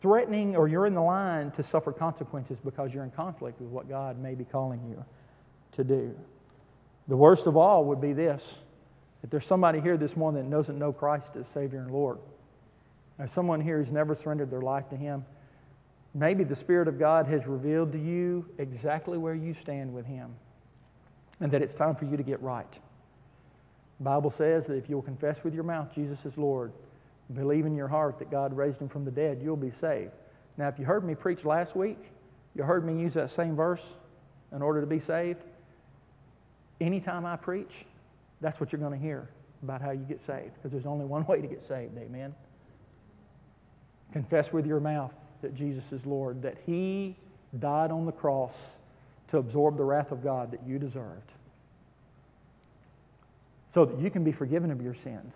threatening 0.00 0.56
or 0.56 0.68
you're 0.68 0.86
in 0.86 0.94
the 0.94 1.02
line 1.02 1.50
to 1.52 1.62
suffer 1.62 1.92
consequences 1.92 2.58
because 2.64 2.94
you're 2.94 3.04
in 3.04 3.10
conflict 3.10 3.60
with 3.60 3.70
what 3.70 3.88
God 3.88 4.18
may 4.18 4.34
be 4.34 4.44
calling 4.44 4.80
you 4.88 5.04
to 5.72 5.84
do. 5.84 6.16
The 7.08 7.16
worst 7.16 7.46
of 7.46 7.56
all 7.56 7.84
would 7.86 8.00
be 8.00 8.12
this 8.12 8.58
if 9.22 9.28
there's 9.28 9.44
somebody 9.44 9.80
here 9.80 9.96
this 9.96 10.16
morning 10.16 10.48
that 10.48 10.56
doesn't 10.56 10.78
know 10.78 10.92
Christ 10.92 11.36
as 11.36 11.46
Savior 11.48 11.80
and 11.80 11.90
Lord, 11.90 12.18
there's 13.18 13.30
someone 13.30 13.60
here 13.60 13.78
who's 13.78 13.92
never 13.92 14.14
surrendered 14.14 14.50
their 14.50 14.62
life 14.62 14.88
to 14.90 14.96
Him, 14.96 15.26
maybe 16.14 16.42
the 16.42 16.56
Spirit 16.56 16.88
of 16.88 16.98
God 16.98 17.26
has 17.26 17.46
revealed 17.46 17.92
to 17.92 17.98
you 17.98 18.46
exactly 18.56 19.18
where 19.18 19.34
you 19.34 19.52
stand 19.52 19.92
with 19.92 20.06
Him 20.06 20.34
and 21.38 21.52
that 21.52 21.60
it's 21.60 21.74
time 21.74 21.94
for 21.94 22.06
you 22.06 22.16
to 22.16 22.22
get 22.22 22.40
right. 22.40 22.72
The 23.98 24.04
Bible 24.04 24.30
says 24.30 24.66
that 24.66 24.76
if 24.76 24.88
you'll 24.88 25.02
confess 25.02 25.44
with 25.44 25.52
your 25.54 25.64
mouth 25.64 25.94
Jesus 25.94 26.24
is 26.24 26.38
Lord, 26.38 26.72
believe 27.34 27.66
in 27.66 27.74
your 27.74 27.88
heart 27.88 28.18
that 28.18 28.30
God 28.30 28.56
raised 28.56 28.80
him 28.80 28.88
from 28.88 29.04
the 29.04 29.10
dead, 29.10 29.40
you'll 29.42 29.56
be 29.56 29.70
saved. 29.70 30.12
Now, 30.56 30.68
if 30.68 30.78
you 30.78 30.84
heard 30.84 31.04
me 31.04 31.14
preach 31.14 31.44
last 31.44 31.76
week, 31.76 31.98
you 32.54 32.64
heard 32.64 32.84
me 32.84 33.00
use 33.00 33.14
that 33.14 33.30
same 33.30 33.56
verse 33.56 33.96
in 34.52 34.62
order 34.62 34.80
to 34.80 34.86
be 34.86 34.98
saved. 34.98 35.42
Anytime 36.80 37.24
I 37.24 37.36
preach, 37.36 37.86
that's 38.40 38.58
what 38.58 38.72
you're 38.72 38.80
going 38.80 38.98
to 38.98 38.98
hear 38.98 39.28
about 39.62 39.82
how 39.82 39.90
you 39.90 40.04
get 40.04 40.20
saved, 40.20 40.54
because 40.54 40.72
there's 40.72 40.86
only 40.86 41.04
one 41.04 41.24
way 41.28 41.40
to 41.40 41.46
get 41.46 41.62
saved. 41.62 41.96
Amen. 41.98 42.34
Confess 44.12 44.52
with 44.52 44.66
your 44.66 44.80
mouth 44.80 45.14
that 45.42 45.54
Jesus 45.54 45.92
is 45.92 46.04
Lord, 46.04 46.42
that 46.42 46.58
He 46.66 47.16
died 47.58 47.90
on 47.90 48.06
the 48.06 48.12
cross 48.12 48.76
to 49.28 49.38
absorb 49.38 49.76
the 49.76 49.84
wrath 49.84 50.10
of 50.10 50.22
God 50.24 50.50
that 50.50 50.60
you 50.66 50.78
deserved, 50.78 51.32
so 53.68 53.84
that 53.84 54.00
you 54.00 54.10
can 54.10 54.24
be 54.24 54.32
forgiven 54.32 54.70
of 54.72 54.82
your 54.82 54.94
sins, 54.94 55.34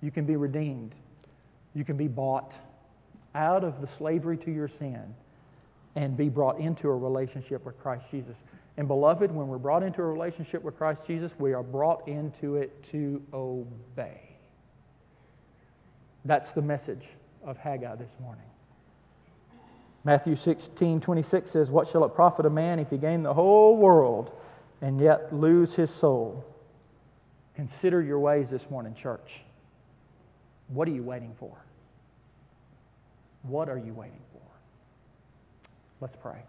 you 0.00 0.12
can 0.12 0.24
be 0.24 0.36
redeemed, 0.36 0.94
you 1.76 1.84
can 1.84 1.98
be 1.98 2.08
bought 2.08 2.58
out 3.34 3.62
of 3.62 3.82
the 3.82 3.86
slavery 3.86 4.38
to 4.38 4.50
your 4.50 4.66
sin 4.66 5.14
and 5.94 6.16
be 6.16 6.30
brought 6.30 6.58
into 6.58 6.88
a 6.88 6.96
relationship 6.96 7.66
with 7.66 7.78
Christ 7.78 8.10
Jesus. 8.10 8.42
And 8.78 8.88
beloved, 8.88 9.30
when 9.30 9.46
we're 9.48 9.58
brought 9.58 9.82
into 9.82 10.00
a 10.00 10.06
relationship 10.06 10.62
with 10.62 10.78
Christ 10.78 11.06
Jesus, 11.06 11.34
we 11.38 11.52
are 11.52 11.62
brought 11.62 12.08
into 12.08 12.56
it 12.56 12.82
to 12.84 13.22
obey. 13.34 14.22
That's 16.24 16.52
the 16.52 16.62
message 16.62 17.06
of 17.44 17.58
Haggai 17.58 17.96
this 17.96 18.16
morning. 18.22 18.46
Matthew 20.02 20.34
16, 20.34 21.02
26 21.02 21.50
says, 21.50 21.70
What 21.70 21.88
shall 21.88 22.06
it 22.06 22.14
profit 22.14 22.46
a 22.46 22.50
man 22.50 22.78
if 22.78 22.88
he 22.88 22.96
gain 22.96 23.22
the 23.22 23.34
whole 23.34 23.76
world 23.76 24.30
and 24.80 24.98
yet 24.98 25.30
lose 25.30 25.74
his 25.74 25.90
soul? 25.90 26.42
Consider 27.54 28.00
your 28.00 28.18
ways 28.18 28.48
this 28.48 28.70
morning, 28.70 28.94
church. 28.94 29.42
What 30.68 30.88
are 30.88 30.92
you 30.92 31.02
waiting 31.02 31.34
for? 31.38 31.65
What 33.48 33.68
are 33.68 33.78
you 33.78 33.92
waiting 33.92 34.20
for? 34.32 34.40
Let's 36.00 36.16
pray. 36.16 36.42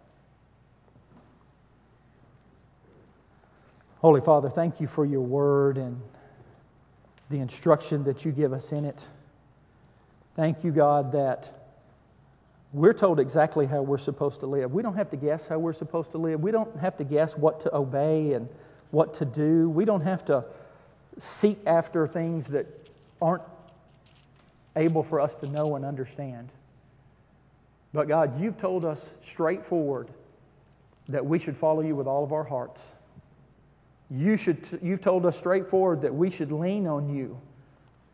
Holy 4.00 4.20
Father, 4.20 4.48
thank 4.48 4.80
you 4.80 4.86
for 4.86 5.04
your 5.04 5.20
word 5.20 5.76
and 5.76 6.00
the 7.30 7.40
instruction 7.40 8.04
that 8.04 8.24
you 8.24 8.32
give 8.32 8.52
us 8.52 8.72
in 8.72 8.84
it. 8.84 9.06
Thank 10.36 10.62
you, 10.62 10.70
God, 10.70 11.12
that 11.12 11.52
we're 12.72 12.92
told 12.92 13.18
exactly 13.18 13.66
how 13.66 13.82
we're 13.82 13.98
supposed 13.98 14.40
to 14.40 14.46
live. 14.46 14.72
We 14.72 14.82
don't 14.82 14.94
have 14.94 15.10
to 15.10 15.16
guess 15.16 15.48
how 15.48 15.58
we're 15.58 15.72
supposed 15.72 16.10
to 16.12 16.18
live. 16.18 16.40
We 16.40 16.52
don't 16.52 16.76
have 16.78 16.96
to 16.98 17.04
guess 17.04 17.36
what 17.36 17.60
to 17.60 17.74
obey 17.74 18.34
and 18.34 18.48
what 18.90 19.14
to 19.14 19.24
do. 19.24 19.68
We 19.68 19.84
don't 19.84 20.02
have 20.02 20.24
to 20.26 20.44
seek 21.18 21.58
after 21.66 22.06
things 22.06 22.46
that 22.48 22.66
aren't 23.20 23.42
able 24.76 25.02
for 25.02 25.20
us 25.20 25.34
to 25.36 25.46
know 25.48 25.74
and 25.76 25.84
understand. 25.84 26.50
But 27.92 28.08
God, 28.08 28.40
you've 28.40 28.58
told 28.58 28.84
us 28.84 29.14
straightforward 29.22 30.10
that 31.08 31.24
we 31.24 31.38
should 31.38 31.56
follow 31.56 31.80
you 31.80 31.96
with 31.96 32.06
all 32.06 32.22
of 32.22 32.32
our 32.32 32.44
hearts. 32.44 32.94
You 34.10 34.36
should, 34.36 34.78
you've 34.82 35.00
told 35.00 35.24
us 35.26 35.38
straightforward 35.38 36.02
that 36.02 36.14
we 36.14 36.30
should 36.30 36.52
lean 36.52 36.86
on 36.86 37.08
you 37.08 37.40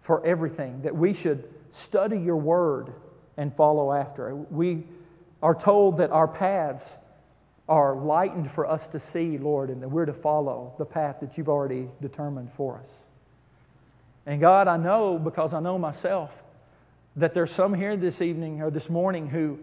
for 0.01 0.25
everything, 0.25 0.83
that 0.83 0.95
we 0.95 1.12
should 1.12 1.49
study 1.70 2.18
your 2.18 2.37
word 2.37 2.93
and 3.37 3.55
follow 3.55 3.93
after 3.93 4.31
it. 4.31 4.35
We 4.53 4.85
are 5.43 5.55
told 5.55 5.97
that 5.97 6.11
our 6.11 6.29
paths 6.29 6.99
are 7.68 7.97
lightened 7.97 8.51
for 8.51 8.66
us 8.66 8.89
to 8.89 8.99
see, 8.99 9.39
Lord, 9.39 9.70
and 9.70 9.83
that 9.83 9.89
we're 9.89 10.07
to 10.07 10.12
follow 10.12 10.75
the 10.79 10.85
path 10.85 11.20
that 11.20 11.37
you've 11.37 11.49
already 11.49 11.89
determined 12.01 12.53
for 12.53 12.79
us. 12.79 13.05
And 14.27 14.41
God, 14.41 14.68
I 14.68 14.77
know 14.77 15.18
because 15.18 15.53
I 15.53 15.61
know 15.61 15.79
myself 15.79 16.43
that 17.17 17.35
there's 17.35 17.51
some 17.51 17.75
here 17.75 17.97
this 17.97 18.21
evening 18.21 18.61
or 18.61 18.71
this 18.71 18.91
morning 18.91 19.29
who 19.29 19.59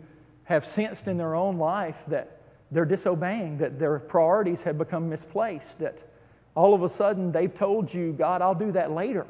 have 0.45 0.65
sensed 0.65 1.07
in 1.07 1.17
their 1.17 1.35
own 1.35 1.57
life 1.57 2.03
that 2.07 2.41
they're 2.71 2.85
disobeying, 2.85 3.57
that 3.57 3.79
their 3.79 3.99
priorities 3.99 4.63
have 4.63 4.77
become 4.77 5.09
misplaced, 5.09 5.79
that 5.79 6.03
all 6.55 6.73
of 6.73 6.83
a 6.83 6.89
sudden 6.89 7.31
they've 7.31 7.53
told 7.53 7.93
you, 7.93 8.13
God, 8.13 8.41
I'll 8.41 8.55
do 8.55 8.71
that 8.71 8.91
later, 8.91 9.27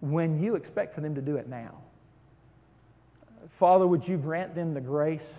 when 0.00 0.42
you 0.42 0.54
expect 0.54 0.94
for 0.94 1.00
them 1.00 1.14
to 1.14 1.22
do 1.22 1.36
it 1.36 1.48
now. 1.48 1.78
Father, 3.50 3.86
would 3.86 4.06
you 4.06 4.16
grant 4.16 4.54
them 4.54 4.74
the 4.74 4.80
grace 4.80 5.38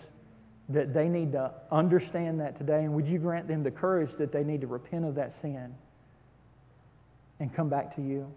that 0.70 0.93
they 0.93 1.10
need 1.10 1.32
to 1.34 1.52
understand 1.72 2.39
that 2.39 2.56
today? 2.56 2.84
And 2.84 2.93
would 2.93 3.08
you 3.08 3.20
grant 3.20 3.47
them 3.47 3.64
the 3.64 3.72
courage 3.72 4.14
that 4.14 4.32
they 4.32 4.43
need 4.43 4.62
to 4.62 4.68
repent 4.68 5.06
of 5.06 5.16
that 5.16 5.32
sin 5.32 5.76
and 7.39 7.54
come 7.54 7.70
back 7.70 7.95
to 7.95 8.02
you? 8.02 8.32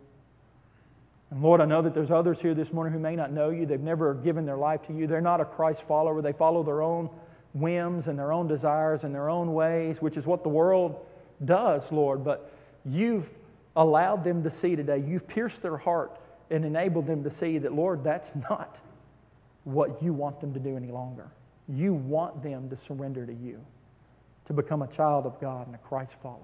And 1.31 1.43
Lord, 1.43 1.61
I 1.61 1.64
know 1.64 1.83
that 1.83 1.95
there's 1.95 2.11
others 2.11 2.41
here 2.41 2.55
this 2.55 2.72
morning 2.72 2.93
who 2.93 2.99
may 2.99 3.16
not 3.16 3.33
know 3.33 3.51
you. 3.51 3.66
They've 3.66 3.81
never 3.81 4.14
given 4.14 4.47
their 4.47 4.57
life 4.57 4.87
to 4.87 4.93
you. 4.93 5.07
They're 5.07 5.20
not 5.20 5.41
a 5.41 5.45
Christ 5.45 5.83
follower. 5.83 6.22
They 6.22 6.33
follow 6.33 6.62
their 6.62 6.83
own 6.83 7.11
whims 7.55 8.09
and 8.09 8.18
their 8.18 8.33
own 8.33 8.47
desires 8.47 9.05
and 9.05 9.14
their 9.14 9.29
own 9.29 9.55
ways, 9.55 10.03
which 10.03 10.16
is 10.16 10.27
what 10.27 10.43
the 10.43 10.49
world 10.49 11.05
does, 11.45 11.91
Lord. 11.91 12.25
But 12.25 12.53
you've 12.85 13.31
allowed 13.77 14.25
them 14.25 14.43
to 14.43 14.51
see 14.51 14.77
today. 14.77 15.03
You've 15.07 15.27
pierced 15.27 15.62
their 15.62 15.77
heart 15.77 16.18
and 16.51 16.64
enabled 16.64 17.07
them 17.07 17.25
to 17.25 17.31
see 17.31 17.59
that, 17.59 17.72
Lord, 17.72 18.05
that's 18.05 18.33
not 18.51 18.81
what 19.64 20.03
you 20.03 20.12
want 20.12 20.41
them 20.41 20.53
to 20.55 20.61
do 20.61 20.77
any 20.77 20.91
longer. 20.91 21.31
You 21.68 21.95
want 21.95 22.43
them 22.43 22.68
to 22.68 22.77
surrender 22.77 23.25
to 23.25 23.33
you, 23.33 23.64
to 24.45 24.53
become 24.53 24.83
a 24.83 24.87
child 24.87 25.25
of 25.25 25.41
God 25.41 25.66
and 25.66 25.75
a 25.75 25.79
Christ 25.79 26.14
follower. 26.22 26.41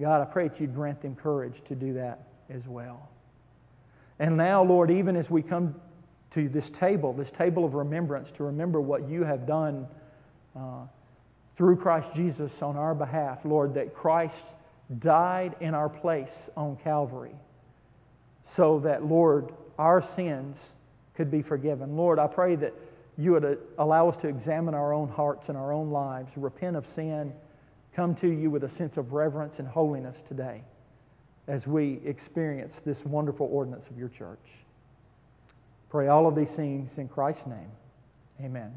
God, 0.00 0.20
I 0.20 0.24
pray 0.24 0.48
that 0.48 0.60
you'd 0.60 0.74
grant 0.74 1.02
them 1.02 1.14
courage 1.16 1.62
to 1.62 1.74
do 1.74 1.94
that 1.94 2.20
as 2.48 2.66
well. 2.68 3.08
And 4.18 4.36
now, 4.36 4.62
Lord, 4.62 4.90
even 4.90 5.16
as 5.16 5.30
we 5.30 5.42
come 5.42 5.74
to 6.30 6.48
this 6.48 6.70
table, 6.70 7.12
this 7.12 7.30
table 7.30 7.64
of 7.64 7.74
remembrance, 7.74 8.32
to 8.32 8.44
remember 8.44 8.80
what 8.80 9.08
you 9.08 9.24
have 9.24 9.46
done 9.46 9.86
uh, 10.56 10.86
through 11.56 11.76
Christ 11.76 12.14
Jesus 12.14 12.62
on 12.62 12.76
our 12.76 12.94
behalf, 12.94 13.44
Lord, 13.44 13.74
that 13.74 13.94
Christ 13.94 14.54
died 14.98 15.56
in 15.60 15.74
our 15.74 15.88
place 15.88 16.48
on 16.56 16.76
Calvary 16.76 17.34
so 18.42 18.80
that, 18.80 19.04
Lord, 19.04 19.52
our 19.78 20.00
sins 20.02 20.74
could 21.14 21.30
be 21.30 21.42
forgiven. 21.42 21.96
Lord, 21.96 22.18
I 22.18 22.26
pray 22.26 22.56
that 22.56 22.74
you 23.16 23.32
would 23.32 23.44
uh, 23.44 23.54
allow 23.78 24.08
us 24.08 24.16
to 24.18 24.28
examine 24.28 24.74
our 24.74 24.92
own 24.92 25.08
hearts 25.08 25.48
and 25.48 25.56
our 25.56 25.72
own 25.72 25.90
lives, 25.90 26.30
repent 26.36 26.76
of 26.76 26.86
sin, 26.86 27.32
come 27.94 28.14
to 28.16 28.28
you 28.28 28.50
with 28.50 28.64
a 28.64 28.68
sense 28.68 28.96
of 28.96 29.12
reverence 29.12 29.60
and 29.60 29.68
holiness 29.68 30.20
today 30.20 30.62
as 31.46 31.66
we 31.66 32.00
experience 32.04 32.80
this 32.80 33.04
wonderful 33.04 33.48
ordinance 33.52 33.88
of 33.88 33.98
your 33.98 34.08
church. 34.08 34.38
Pray 35.90 36.08
all 36.08 36.26
of 36.26 36.34
these 36.34 36.54
things 36.54 36.98
in 36.98 37.08
Christ's 37.08 37.46
name. 37.46 37.70
Amen. 38.40 38.72